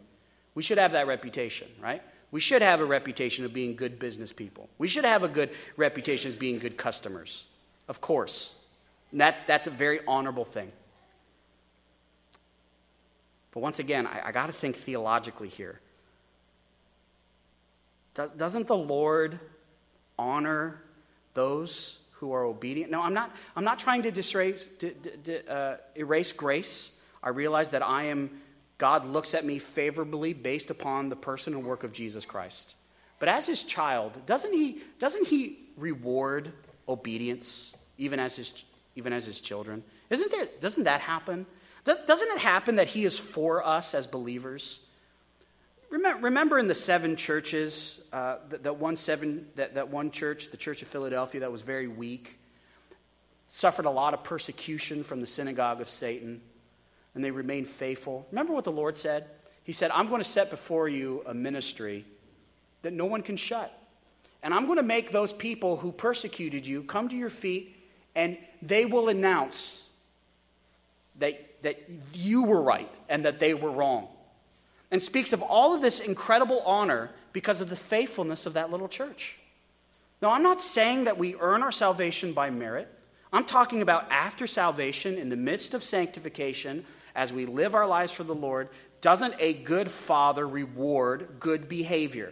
We 0.53 0.61
should 0.61 0.77
have 0.77 0.91
that 0.91 1.07
reputation, 1.07 1.67
right? 1.81 2.03
We 2.29 2.39
should 2.39 2.61
have 2.61 2.79
a 2.79 2.85
reputation 2.85 3.43
of 3.43 3.53
being 3.53 3.75
good 3.75 3.97
business 3.97 4.31
people. 4.31 4.69
We 4.77 4.87
should 4.87 5.05
have 5.05 5.23
a 5.23 5.27
good 5.27 5.49
reputation 5.77 6.29
as 6.29 6.35
being 6.35 6.59
good 6.59 6.77
customers, 6.77 7.45
of 7.87 8.01
course. 8.01 8.53
And 9.11 9.21
that, 9.21 9.37
that's 9.47 9.65
a 9.65 9.71
very 9.71 9.99
honorable 10.07 10.45
thing. 10.45 10.71
But 13.51 13.61
once 13.61 13.79
again, 13.79 14.05
I, 14.05 14.27
I 14.27 14.31
got 14.31 14.47
to 14.47 14.53
think 14.53 14.75
theologically 14.75 15.47
here. 15.47 15.79
Does, 18.13 18.31
doesn't 18.31 18.67
the 18.67 18.75
Lord 18.75 19.39
honor 20.17 20.81
those 21.33 21.99
who 22.13 22.33
are 22.33 22.43
obedient? 22.43 22.91
No, 22.91 23.01
I'm 23.01 23.13
not, 23.13 23.35
I'm 23.55 23.63
not 23.63 23.79
trying 23.79 24.03
to 24.03 24.11
disrace, 24.11 24.69
uh, 25.49 25.77
erase 25.95 26.31
grace. 26.31 26.91
I 27.21 27.29
realize 27.29 27.71
that 27.71 27.83
I 27.83 28.03
am, 28.05 28.41
God 28.77 29.05
looks 29.05 29.33
at 29.33 29.45
me 29.45 29.59
favorably 29.59 30.33
based 30.33 30.69
upon 30.69 31.09
the 31.09 31.15
person 31.15 31.53
and 31.53 31.65
work 31.65 31.83
of 31.83 31.93
Jesus 31.93 32.25
Christ. 32.25 32.75
But 33.19 33.29
as 33.29 33.47
his 33.47 33.63
child, 33.63 34.25
doesn't 34.25 34.53
he, 34.53 34.79
doesn't 34.99 35.27
he 35.27 35.59
reward 35.77 36.51
obedience 36.87 37.75
even 37.97 38.19
as 38.19 38.35
his, 38.35 38.65
even 38.95 39.13
as 39.13 39.25
his 39.25 39.39
children? 39.39 39.83
Isn't 40.09 40.31
that, 40.31 40.61
doesn't 40.61 40.83
that 40.83 41.01
happen? 41.01 41.45
Doesn't 41.85 42.29
it 42.31 42.39
happen 42.39 42.75
that 42.75 42.87
he 42.87 43.05
is 43.05 43.17
for 43.17 43.65
us 43.65 43.93
as 43.93 44.07
believers? 44.07 44.79
Remember 45.93 46.57
in 46.57 46.67
the 46.67 46.73
seven 46.73 47.15
churches, 47.15 47.99
uh, 48.11 48.37
that, 48.49 48.63
that, 48.63 48.77
one 48.77 48.95
seven, 48.95 49.45
that, 49.57 49.75
that 49.75 49.89
one 49.89 50.09
church, 50.09 50.49
the 50.49 50.57
Church 50.57 50.81
of 50.81 50.87
Philadelphia, 50.87 51.41
that 51.41 51.51
was 51.51 51.61
very 51.61 51.87
weak, 51.87 52.39
suffered 53.47 53.85
a 53.85 53.91
lot 53.91 54.15
of 54.15 54.23
persecution 54.23 55.03
from 55.03 55.21
the 55.21 55.27
synagogue 55.27 55.81
of 55.81 55.89
Satan, 55.91 56.41
and 57.13 57.23
they 57.23 57.29
remained 57.29 57.67
faithful. 57.67 58.25
Remember 58.31 58.53
what 58.53 58.63
the 58.63 58.71
Lord 58.71 58.97
said? 58.97 59.27
He 59.65 59.71
said, 59.71 59.91
I'm 59.91 60.07
going 60.09 60.19
to 60.19 60.27
set 60.27 60.49
before 60.49 60.87
you 60.87 61.21
a 61.27 61.33
ministry 61.35 62.05
that 62.81 62.91
no 62.91 63.05
one 63.05 63.21
can 63.21 63.37
shut. 63.37 63.71
And 64.41 64.51
I'm 64.51 64.65
going 64.65 64.77
to 64.77 64.83
make 64.83 65.11
those 65.11 65.31
people 65.31 65.77
who 65.77 65.91
persecuted 65.91 66.65
you 66.65 66.81
come 66.81 67.07
to 67.09 67.15
your 67.15 67.29
feet, 67.29 67.75
and 68.15 68.35
they 68.63 68.85
will 68.85 69.09
announce 69.09 69.91
that, 71.19 71.61
that 71.61 71.87
you 72.15 72.41
were 72.41 72.63
right 72.63 72.91
and 73.09 73.25
that 73.25 73.39
they 73.39 73.53
were 73.53 73.69
wrong 73.69 74.07
and 74.93 75.01
speaks 75.01 75.33
of 75.33 75.41
all 75.41 75.73
of 75.73 75.81
this 75.81 75.99
incredible 75.99 76.61
honor 76.67 77.09
because 77.33 77.61
of 77.61 77.69
the 77.69 77.75
faithfulness 77.75 78.45
of 78.45 78.53
that 78.53 78.69
little 78.69 78.87
church. 78.87 79.37
Now, 80.21 80.29
I'm 80.29 80.43
not 80.43 80.61
saying 80.61 81.05
that 81.05 81.17
we 81.17 81.35
earn 81.39 81.63
our 81.63 81.71
salvation 81.71 82.31
by 82.31 82.51
merit. 82.51 82.87
I'm 83.33 83.43
talking 83.43 83.81
about 83.81 84.05
after 84.11 84.45
salvation, 84.45 85.17
in 85.17 85.29
the 85.29 85.35
midst 85.35 85.73
of 85.73 85.83
sanctification, 85.83 86.85
as 87.15 87.33
we 87.33 87.47
live 87.47 87.73
our 87.73 87.87
lives 87.87 88.11
for 88.11 88.23
the 88.23 88.35
Lord, 88.35 88.69
doesn't 89.01 89.33
a 89.39 89.53
good 89.53 89.89
father 89.89 90.47
reward 90.47 91.27
good 91.39 91.67
behavior? 91.67 92.31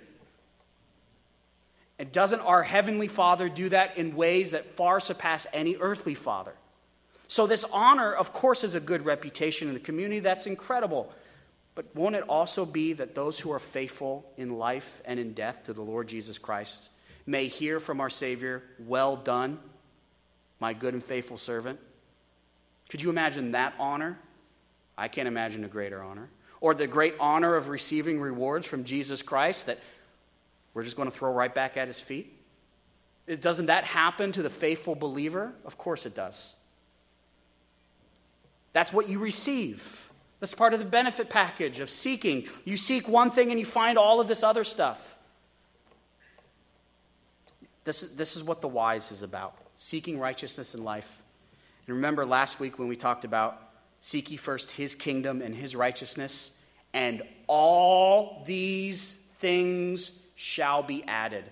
And 1.98 2.12
doesn't 2.12 2.42
our 2.42 2.62
heavenly 2.62 3.08
father 3.08 3.50
do 3.50 3.70
that 3.70 3.98
in 3.98 4.16
ways 4.16 4.52
that 4.52 4.76
far 4.78 5.00
surpass 5.00 5.48
any 5.52 5.78
earthly 5.78 6.14
father? 6.14 6.54
So, 7.28 7.48
this 7.48 7.66
honor, 7.74 8.14
of 8.14 8.34
course, 8.34 8.64
is 8.64 8.76
a 8.76 8.80
good 8.80 9.04
reputation 9.04 9.68
in 9.68 9.74
the 9.74 9.80
community. 9.80 10.20
That's 10.20 10.46
incredible. 10.46 11.12
But 11.74 11.96
won't 11.96 12.16
it 12.16 12.24
also 12.24 12.66
be 12.66 12.94
that 12.94 13.16
those 13.16 13.40
who 13.40 13.52
are 13.52 13.60
faithful 13.60 14.30
in 14.38 14.58
life 14.58 15.02
and 15.06 15.20
in 15.20 15.34
death 15.34 15.66
to 15.66 15.74
the 15.74 15.82
Lord 15.82 16.08
Jesus 16.08 16.38
Christ 16.38 16.90
may 17.26 17.48
hear 17.48 17.80
from 17.80 18.02
our 18.02 18.10
Savior, 18.10 18.64
Well 18.80 19.16
done, 19.16 19.60
my 20.60 20.74
good 20.74 20.94
and 20.94 21.04
faithful 21.04 21.38
servant? 21.38 21.80
Could 22.90 23.02
you 23.02 23.10
imagine 23.10 23.52
that 23.52 23.74
honor? 23.80 24.20
I 24.98 25.08
can't 25.08 25.28
imagine 25.28 25.64
a 25.64 25.70
greater 25.70 26.04
honor. 26.04 26.30
Or 26.60 26.74
the 26.74 26.88
great 26.88 27.16
honor 27.20 27.56
of 27.56 27.70
receiving 27.70 28.20
rewards 28.20 28.68
from 28.68 28.84
Jesus 28.84 29.22
Christ 29.22 29.68
that 29.68 29.80
we're 30.74 30.84
just 30.84 30.98
going 30.98 31.10
to 31.10 31.16
throw 31.16 31.32
right 31.32 31.54
back 31.54 31.78
at 31.78 31.88
his 31.88 32.02
feet? 32.02 32.38
Doesn't 33.40 33.68
that 33.68 33.86
happen 33.86 34.32
to 34.34 34.44
the 34.44 34.50
faithful 34.50 34.94
believer? 34.94 35.54
Of 35.64 35.78
course 35.78 36.06
it 36.06 36.16
does. 36.16 36.56
That's 38.74 38.92
what 38.92 39.08
you 39.08 39.20
receive. 39.20 40.11
That's 40.42 40.56
part 40.56 40.74
of 40.74 40.80
the 40.80 40.86
benefit 40.86 41.30
package 41.30 41.80
of 41.80 41.90
seeking. 41.90 42.48
You 42.66 42.76
seek 42.76 43.08
one 43.08 43.32
thing 43.32 43.52
and 43.52 43.60
you 43.60 43.66
find 43.66 43.98
all 43.98 44.20
of 44.20 44.28
this 44.28 44.44
other 44.44 44.64
stuff. 44.64 45.18
This, 47.84 48.02
this 48.02 48.36
is 48.36 48.44
what 48.44 48.60
the 48.60 48.68
wise 48.68 49.12
is 49.12 49.22
about 49.22 49.56
seeking 49.76 50.20
righteousness 50.20 50.76
in 50.76 50.84
life. 50.84 51.22
And 51.88 51.96
remember 51.96 52.26
last 52.26 52.60
week 52.60 52.78
when 52.78 52.88
we 52.88 52.96
talked 52.96 53.26
about 53.26 53.60
seek 54.00 54.30
ye 54.30 54.38
first 54.38 54.72
his 54.72 54.94
kingdom 54.94 55.42
and 55.42 55.56
his 55.56 55.76
righteousness, 55.76 56.52
and 56.94 57.22
all 57.48 58.44
these 58.46 59.16
things 59.38 60.12
shall 60.36 60.84
be 60.84 61.04
added. 61.06 61.44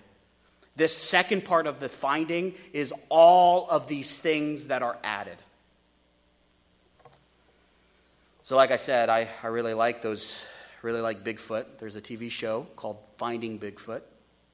This 0.76 0.96
second 0.96 1.44
part 1.44 1.66
of 1.66 1.80
the 1.80 1.88
finding 1.88 2.54
is 2.72 2.92
all 3.08 3.68
of 3.68 3.86
these 3.86 4.18
things 4.18 4.68
that 4.68 4.82
are 4.82 4.98
added. 5.02 5.36
So, 8.50 8.56
like 8.56 8.72
I 8.72 8.76
said, 8.76 9.08
I, 9.08 9.28
I 9.44 9.46
really 9.46 9.74
like 9.74 10.02
those, 10.02 10.44
really 10.82 11.00
like 11.00 11.22
Bigfoot. 11.22 11.66
There's 11.78 11.94
a 11.94 12.00
TV 12.00 12.28
show 12.32 12.66
called 12.74 12.96
Finding 13.16 13.60
Bigfoot. 13.60 14.00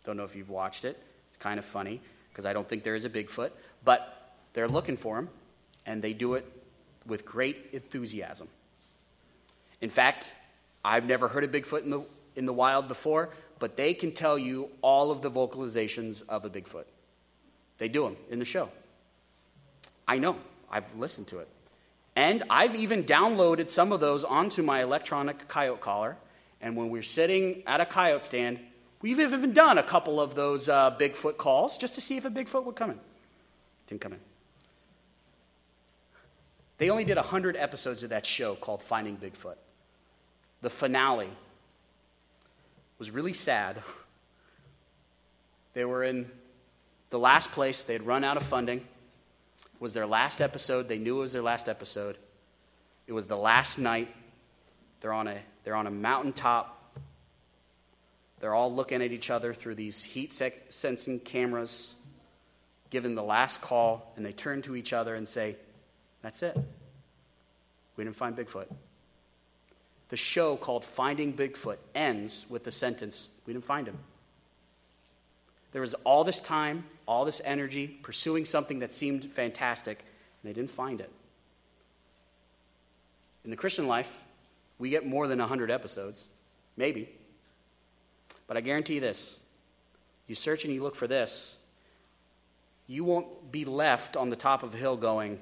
Don't 0.05 0.19
know 0.19 0.25
if 0.25 0.37
you've 0.37 0.51
watched 0.51 0.85
it. 0.85 1.03
It's 1.29 1.39
kind 1.39 1.59
of 1.59 1.65
funny 1.65 2.03
because 2.29 2.45
I 2.45 2.53
don't 2.53 2.69
think 2.69 2.85
there 2.85 2.95
is 2.95 3.07
a 3.07 3.09
Bigfoot, 3.09 3.53
but 3.87 4.35
they're 4.53 4.69
looking 4.69 4.99
for 4.99 5.19
him, 5.19 5.31
and 5.87 6.03
they 6.03 6.13
do 6.13 6.35
it 6.35 6.45
with 7.07 7.25
great 7.25 7.71
enthusiasm. 7.73 8.49
In 9.81 9.89
fact, 9.89 10.35
I've 10.85 11.07
never 11.07 11.27
heard 11.29 11.45
of 11.45 11.51
Bigfoot 11.51 11.85
in 11.85 11.89
the, 11.89 12.03
in 12.35 12.45
the 12.45 12.53
wild 12.53 12.89
before, 12.89 13.31
but 13.59 13.79
they 13.79 13.95
can 13.95 14.13
tell 14.13 14.37
you 14.37 14.69
all 14.83 15.11
of 15.11 15.23
the 15.23 15.31
vocalizations 15.31 16.23
of 16.29 16.45
a 16.45 16.51
Bigfoot. 16.51 16.85
They 17.79 17.89
do 17.89 18.03
them 18.03 18.19
in 18.29 18.41
the 18.41 18.45
show. 18.45 18.69
I 20.07 20.19
know, 20.19 20.37
I've 20.71 20.95
listened 20.97 21.29
to 21.29 21.39
it. 21.39 21.49
And 22.17 22.45
I've 22.49 22.75
even 22.75 23.05
downloaded 23.05 23.69
some 23.69 23.93
of 23.93 24.01
those 24.01 24.25
onto 24.25 24.63
my 24.63 24.83
electronic 24.83 25.47
coyote 25.49 25.81
collar. 25.81 26.17
And 26.63 26.75
when 26.75 26.89
we're 26.89 27.03
sitting 27.03 27.63
at 27.67 27.83
a 27.83 27.87
coyote 27.87 28.25
stand, 28.25 28.59
we've 29.03 29.21
even 29.21 29.53
done 29.53 29.77
a 29.77 29.83
couple 29.83 30.19
of 30.19 30.35
those 30.35 30.67
uh, 30.67 30.97
Bigfoot 30.99 31.37
calls 31.37 31.77
just 31.77 31.95
to 31.95 32.01
see 32.01 32.17
if 32.17 32.25
a 32.25 32.31
Bigfoot 32.31 32.65
would 32.65 32.75
come 32.75 32.91
in. 32.91 33.01
Didn't 33.87 34.01
come 34.01 34.15
in. 34.15 34.21
They 36.79 36.89
only 36.89 37.05
did 37.05 37.17
100 37.19 37.55
episodes 37.57 38.03
of 38.03 38.11
that 38.11 38.25
show 38.25 38.55
called 38.55 38.83
Finding 38.83 39.19
Bigfoot. 39.19 39.57
The 40.63 40.71
finale 40.71 41.31
was 42.99 43.11
really 43.11 43.35
sad. 43.35 43.83
They 45.75 45.85
were 45.85 46.05
in 46.05 46.31
the 47.11 47.19
last 47.19 47.53
place, 47.53 47.85
they 47.85 47.93
had 47.93 48.07
run 48.07 48.25
out 48.25 48.39
of 48.39 48.43
funding 48.43 48.81
was 49.81 49.93
their 49.93 50.07
last 50.07 50.41
episode. 50.41 50.89
They 50.89 50.99
knew 50.99 51.19
it 51.19 51.23
was 51.23 51.33
their 51.33 51.43
last 51.43 51.69
episode. 51.69 52.17
It 53.07 53.13
was 53.13 53.27
the 53.27 53.37
last 53.37 53.79
night. 53.79 54.15
They're 55.01 55.13
on 55.13 55.29
a, 55.29 55.39
they're 55.65 55.77
on 55.77 55.87
a 55.87 55.91
mountaintop. 55.91 56.73
They're 58.41 58.55
all 58.55 58.73
looking 58.73 59.03
at 59.03 59.13
each 59.13 59.31
other 59.31 59.55
through 59.55 59.77
these 59.77 60.03
heat 60.03 60.33
sensing 60.69 61.21
cameras, 61.21 61.95
given 62.91 63.15
the 63.15 63.23
last 63.23 63.61
call, 63.61 64.13
and 64.17 64.25
they 64.25 64.33
turn 64.33 64.63
to 64.63 64.77
each 64.77 64.93
other 64.93 65.15
and 65.15 65.29
say, 65.29 65.57
That's 66.23 66.43
it. 66.43 66.57
We 67.97 68.05
didn't 68.05 68.17
find 68.17 68.37
Bigfoot. 68.37 68.67
The 70.09 70.17
show 70.17 70.57
called 70.57 70.85
Finding 70.85 71.33
Bigfoot 71.33 71.79
ends 71.95 72.47
with 72.49 72.65
the 72.65 72.73
sentence, 72.73 73.29
We 73.47 73.53
didn't 73.53 73.65
find 73.65 73.87
him. 73.87 73.99
There 75.73 75.81
was 75.81 75.95
all 76.05 76.25
this 76.25 76.41
time, 76.41 76.85
all 77.07 77.25
this 77.25 77.41
energy, 77.45 77.87
pursuing 78.03 78.45
something 78.45 78.81
that 78.81 78.93
seemed 78.93 79.25
fantastic, 79.25 80.05
and 80.43 80.51
they 80.51 80.55
didn't 80.55 80.71
find 80.71 81.01
it. 81.01 81.11
In 83.45 83.51
the 83.51 83.57
Christian 83.57 83.87
life, 83.87 84.25
we 84.79 84.91
get 84.91 85.07
more 85.07 85.29
than 85.29 85.39
100 85.39 85.71
episodes, 85.71 86.25
maybe. 86.77 87.09
But 88.47 88.57
I 88.57 88.61
guarantee 88.61 88.97
you 88.97 89.01
this 89.01 89.41
you 90.27 90.35
search 90.35 90.65
and 90.65 90.75
you 90.75 90.83
look 90.83 90.97
for 90.97 91.07
this, 91.07 91.57
you 92.89 93.05
won't 93.05 93.53
be 93.53 93.65
left 93.65 94.17
on 94.17 94.31
the 94.31 94.37
top 94.37 94.63
of 94.63 94.75
a 94.75 94.77
hill 94.77 94.97
going, 94.97 95.39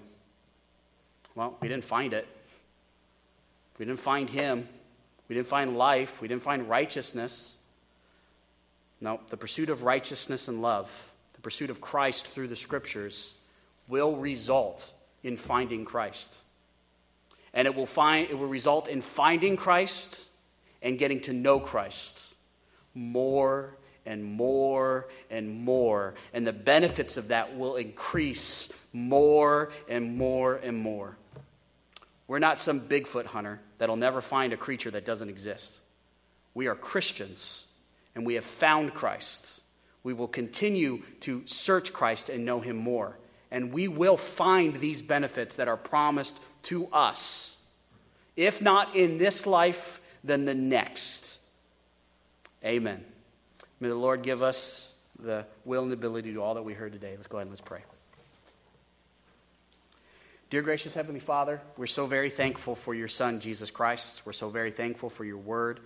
Well, 1.34 1.56
we 1.60 1.68
didn't 1.68 1.84
find 1.84 2.12
it. 2.12 2.26
We 3.78 3.86
didn't 3.86 4.00
find 4.00 4.30
him 4.30 4.68
We 5.28 5.34
didn't 5.34 5.48
find 5.48 5.76
life. 5.76 6.20
We 6.20 6.28
didn't 6.28 6.42
find 6.42 6.68
righteousness. 6.68 7.56
No, 9.00 9.20
the 9.30 9.36
pursuit 9.36 9.70
of 9.70 9.82
righteousness 9.82 10.48
and 10.48 10.62
love, 10.62 11.10
pursuit 11.44 11.70
of 11.70 11.80
Christ 11.80 12.26
through 12.26 12.48
the 12.48 12.56
scriptures, 12.56 13.34
will 13.86 14.16
result 14.16 14.92
in 15.22 15.36
finding 15.36 15.84
Christ. 15.84 16.42
And 17.52 17.66
it 17.66 17.74
will, 17.76 17.86
find, 17.86 18.28
it 18.28 18.36
will 18.36 18.48
result 18.48 18.88
in 18.88 19.00
finding 19.00 19.56
Christ 19.56 20.28
and 20.82 20.98
getting 20.98 21.20
to 21.22 21.32
know 21.32 21.60
Christ 21.60 22.34
more 22.94 23.76
and 24.06 24.24
more 24.24 25.06
and 25.30 25.64
more. 25.64 26.14
And 26.32 26.46
the 26.46 26.52
benefits 26.52 27.16
of 27.16 27.28
that 27.28 27.56
will 27.56 27.76
increase 27.76 28.72
more 28.92 29.70
and 29.88 30.16
more 30.16 30.56
and 30.56 30.76
more. 30.76 31.16
We're 32.26 32.38
not 32.38 32.58
some 32.58 32.80
Bigfoot 32.80 33.26
hunter 33.26 33.60
that'll 33.78 33.96
never 33.96 34.20
find 34.20 34.52
a 34.52 34.56
creature 34.56 34.90
that 34.92 35.04
doesn't 35.04 35.28
exist. 35.28 35.80
We 36.54 36.68
are 36.68 36.74
Christians, 36.74 37.66
and 38.14 38.24
we 38.24 38.34
have 38.34 38.44
found 38.44 38.94
Christ. 38.94 39.60
We 40.04 40.12
will 40.12 40.28
continue 40.28 41.02
to 41.20 41.42
search 41.46 41.92
Christ 41.92 42.28
and 42.28 42.44
know 42.44 42.60
him 42.60 42.76
more. 42.76 43.18
And 43.50 43.72
we 43.72 43.88
will 43.88 44.16
find 44.16 44.76
these 44.76 45.02
benefits 45.02 45.56
that 45.56 45.66
are 45.66 45.76
promised 45.76 46.38
to 46.64 46.86
us. 46.92 47.56
If 48.36 48.60
not 48.60 48.94
in 48.94 49.18
this 49.18 49.46
life, 49.46 50.00
then 50.22 50.44
the 50.44 50.54
next. 50.54 51.40
Amen. 52.64 53.04
May 53.80 53.88
the 53.88 53.94
Lord 53.94 54.22
give 54.22 54.42
us 54.42 54.94
the 55.18 55.46
will 55.64 55.82
and 55.82 55.90
the 55.90 55.96
ability 55.96 56.28
to 56.28 56.34
do 56.34 56.42
all 56.42 56.54
that 56.54 56.62
we 56.62 56.74
heard 56.74 56.92
today. 56.92 57.14
Let's 57.16 57.26
go 57.26 57.38
ahead 57.38 57.46
and 57.46 57.52
let's 57.52 57.60
pray. 57.60 57.80
Dear 60.50 60.62
gracious 60.62 60.94
Heavenly 60.94 61.20
Father, 61.20 61.60
we're 61.76 61.86
so 61.86 62.06
very 62.06 62.30
thankful 62.30 62.74
for 62.74 62.94
your 62.94 63.08
Son, 63.08 63.40
Jesus 63.40 63.70
Christ. 63.70 64.24
We're 64.24 64.32
so 64.32 64.50
very 64.50 64.70
thankful 64.70 65.10
for 65.10 65.24
your 65.24 65.38
word. 65.38 65.80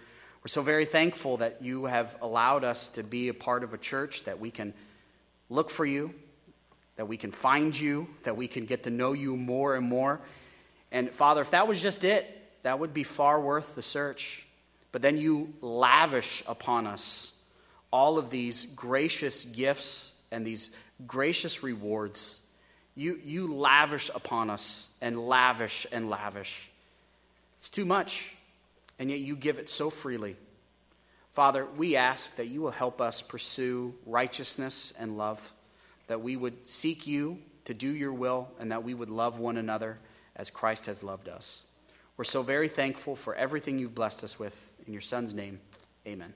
We're 0.48 0.52
so 0.52 0.62
very 0.62 0.86
thankful 0.86 1.36
that 1.36 1.60
you 1.60 1.84
have 1.84 2.16
allowed 2.22 2.64
us 2.64 2.88
to 2.94 3.02
be 3.02 3.28
a 3.28 3.34
part 3.34 3.62
of 3.62 3.74
a 3.74 3.76
church 3.76 4.24
that 4.24 4.40
we 4.40 4.50
can 4.50 4.72
look 5.50 5.68
for 5.68 5.84
you, 5.84 6.14
that 6.96 7.06
we 7.06 7.18
can 7.18 7.32
find 7.32 7.78
you, 7.78 8.08
that 8.22 8.34
we 8.34 8.48
can 8.48 8.64
get 8.64 8.84
to 8.84 8.90
know 8.90 9.12
you 9.12 9.36
more 9.36 9.76
and 9.76 9.86
more. 9.86 10.20
And 10.90 11.10
Father, 11.10 11.42
if 11.42 11.50
that 11.50 11.68
was 11.68 11.82
just 11.82 12.02
it, 12.02 12.50
that 12.62 12.78
would 12.78 12.94
be 12.94 13.02
far 13.02 13.38
worth 13.38 13.74
the 13.74 13.82
search. 13.82 14.46
But 14.90 15.02
then 15.02 15.18
you 15.18 15.52
lavish 15.60 16.42
upon 16.46 16.86
us 16.86 17.34
all 17.92 18.16
of 18.16 18.30
these 18.30 18.64
gracious 18.74 19.44
gifts 19.44 20.14
and 20.30 20.46
these 20.46 20.70
gracious 21.06 21.62
rewards. 21.62 22.40
You, 22.96 23.20
you 23.22 23.54
lavish 23.54 24.10
upon 24.14 24.48
us 24.48 24.88
and 25.02 25.28
lavish 25.28 25.86
and 25.92 26.08
lavish. 26.08 26.70
It's 27.58 27.68
too 27.68 27.84
much, 27.84 28.34
and 28.98 29.10
yet 29.10 29.20
you 29.20 29.36
give 29.36 29.58
it 29.58 29.68
so 29.68 29.90
freely. 29.90 30.36
Father, 31.32 31.66
we 31.76 31.94
ask 31.94 32.34
that 32.36 32.48
you 32.48 32.60
will 32.60 32.72
help 32.72 33.00
us 33.00 33.22
pursue 33.22 33.94
righteousness 34.06 34.92
and 34.98 35.16
love, 35.16 35.52
that 36.08 36.20
we 36.20 36.36
would 36.36 36.68
seek 36.68 37.06
you 37.06 37.38
to 37.64 37.74
do 37.74 37.88
your 37.88 38.12
will, 38.12 38.48
and 38.58 38.72
that 38.72 38.82
we 38.82 38.94
would 38.94 39.10
love 39.10 39.38
one 39.38 39.56
another 39.56 39.98
as 40.34 40.50
Christ 40.50 40.86
has 40.86 41.02
loved 41.02 41.28
us. 41.28 41.64
We're 42.16 42.24
so 42.24 42.42
very 42.42 42.68
thankful 42.68 43.14
for 43.14 43.34
everything 43.34 43.78
you've 43.78 43.94
blessed 43.94 44.24
us 44.24 44.38
with. 44.38 44.58
In 44.86 44.92
your 44.92 45.02
Son's 45.02 45.34
name, 45.34 45.60
amen. 46.06 46.34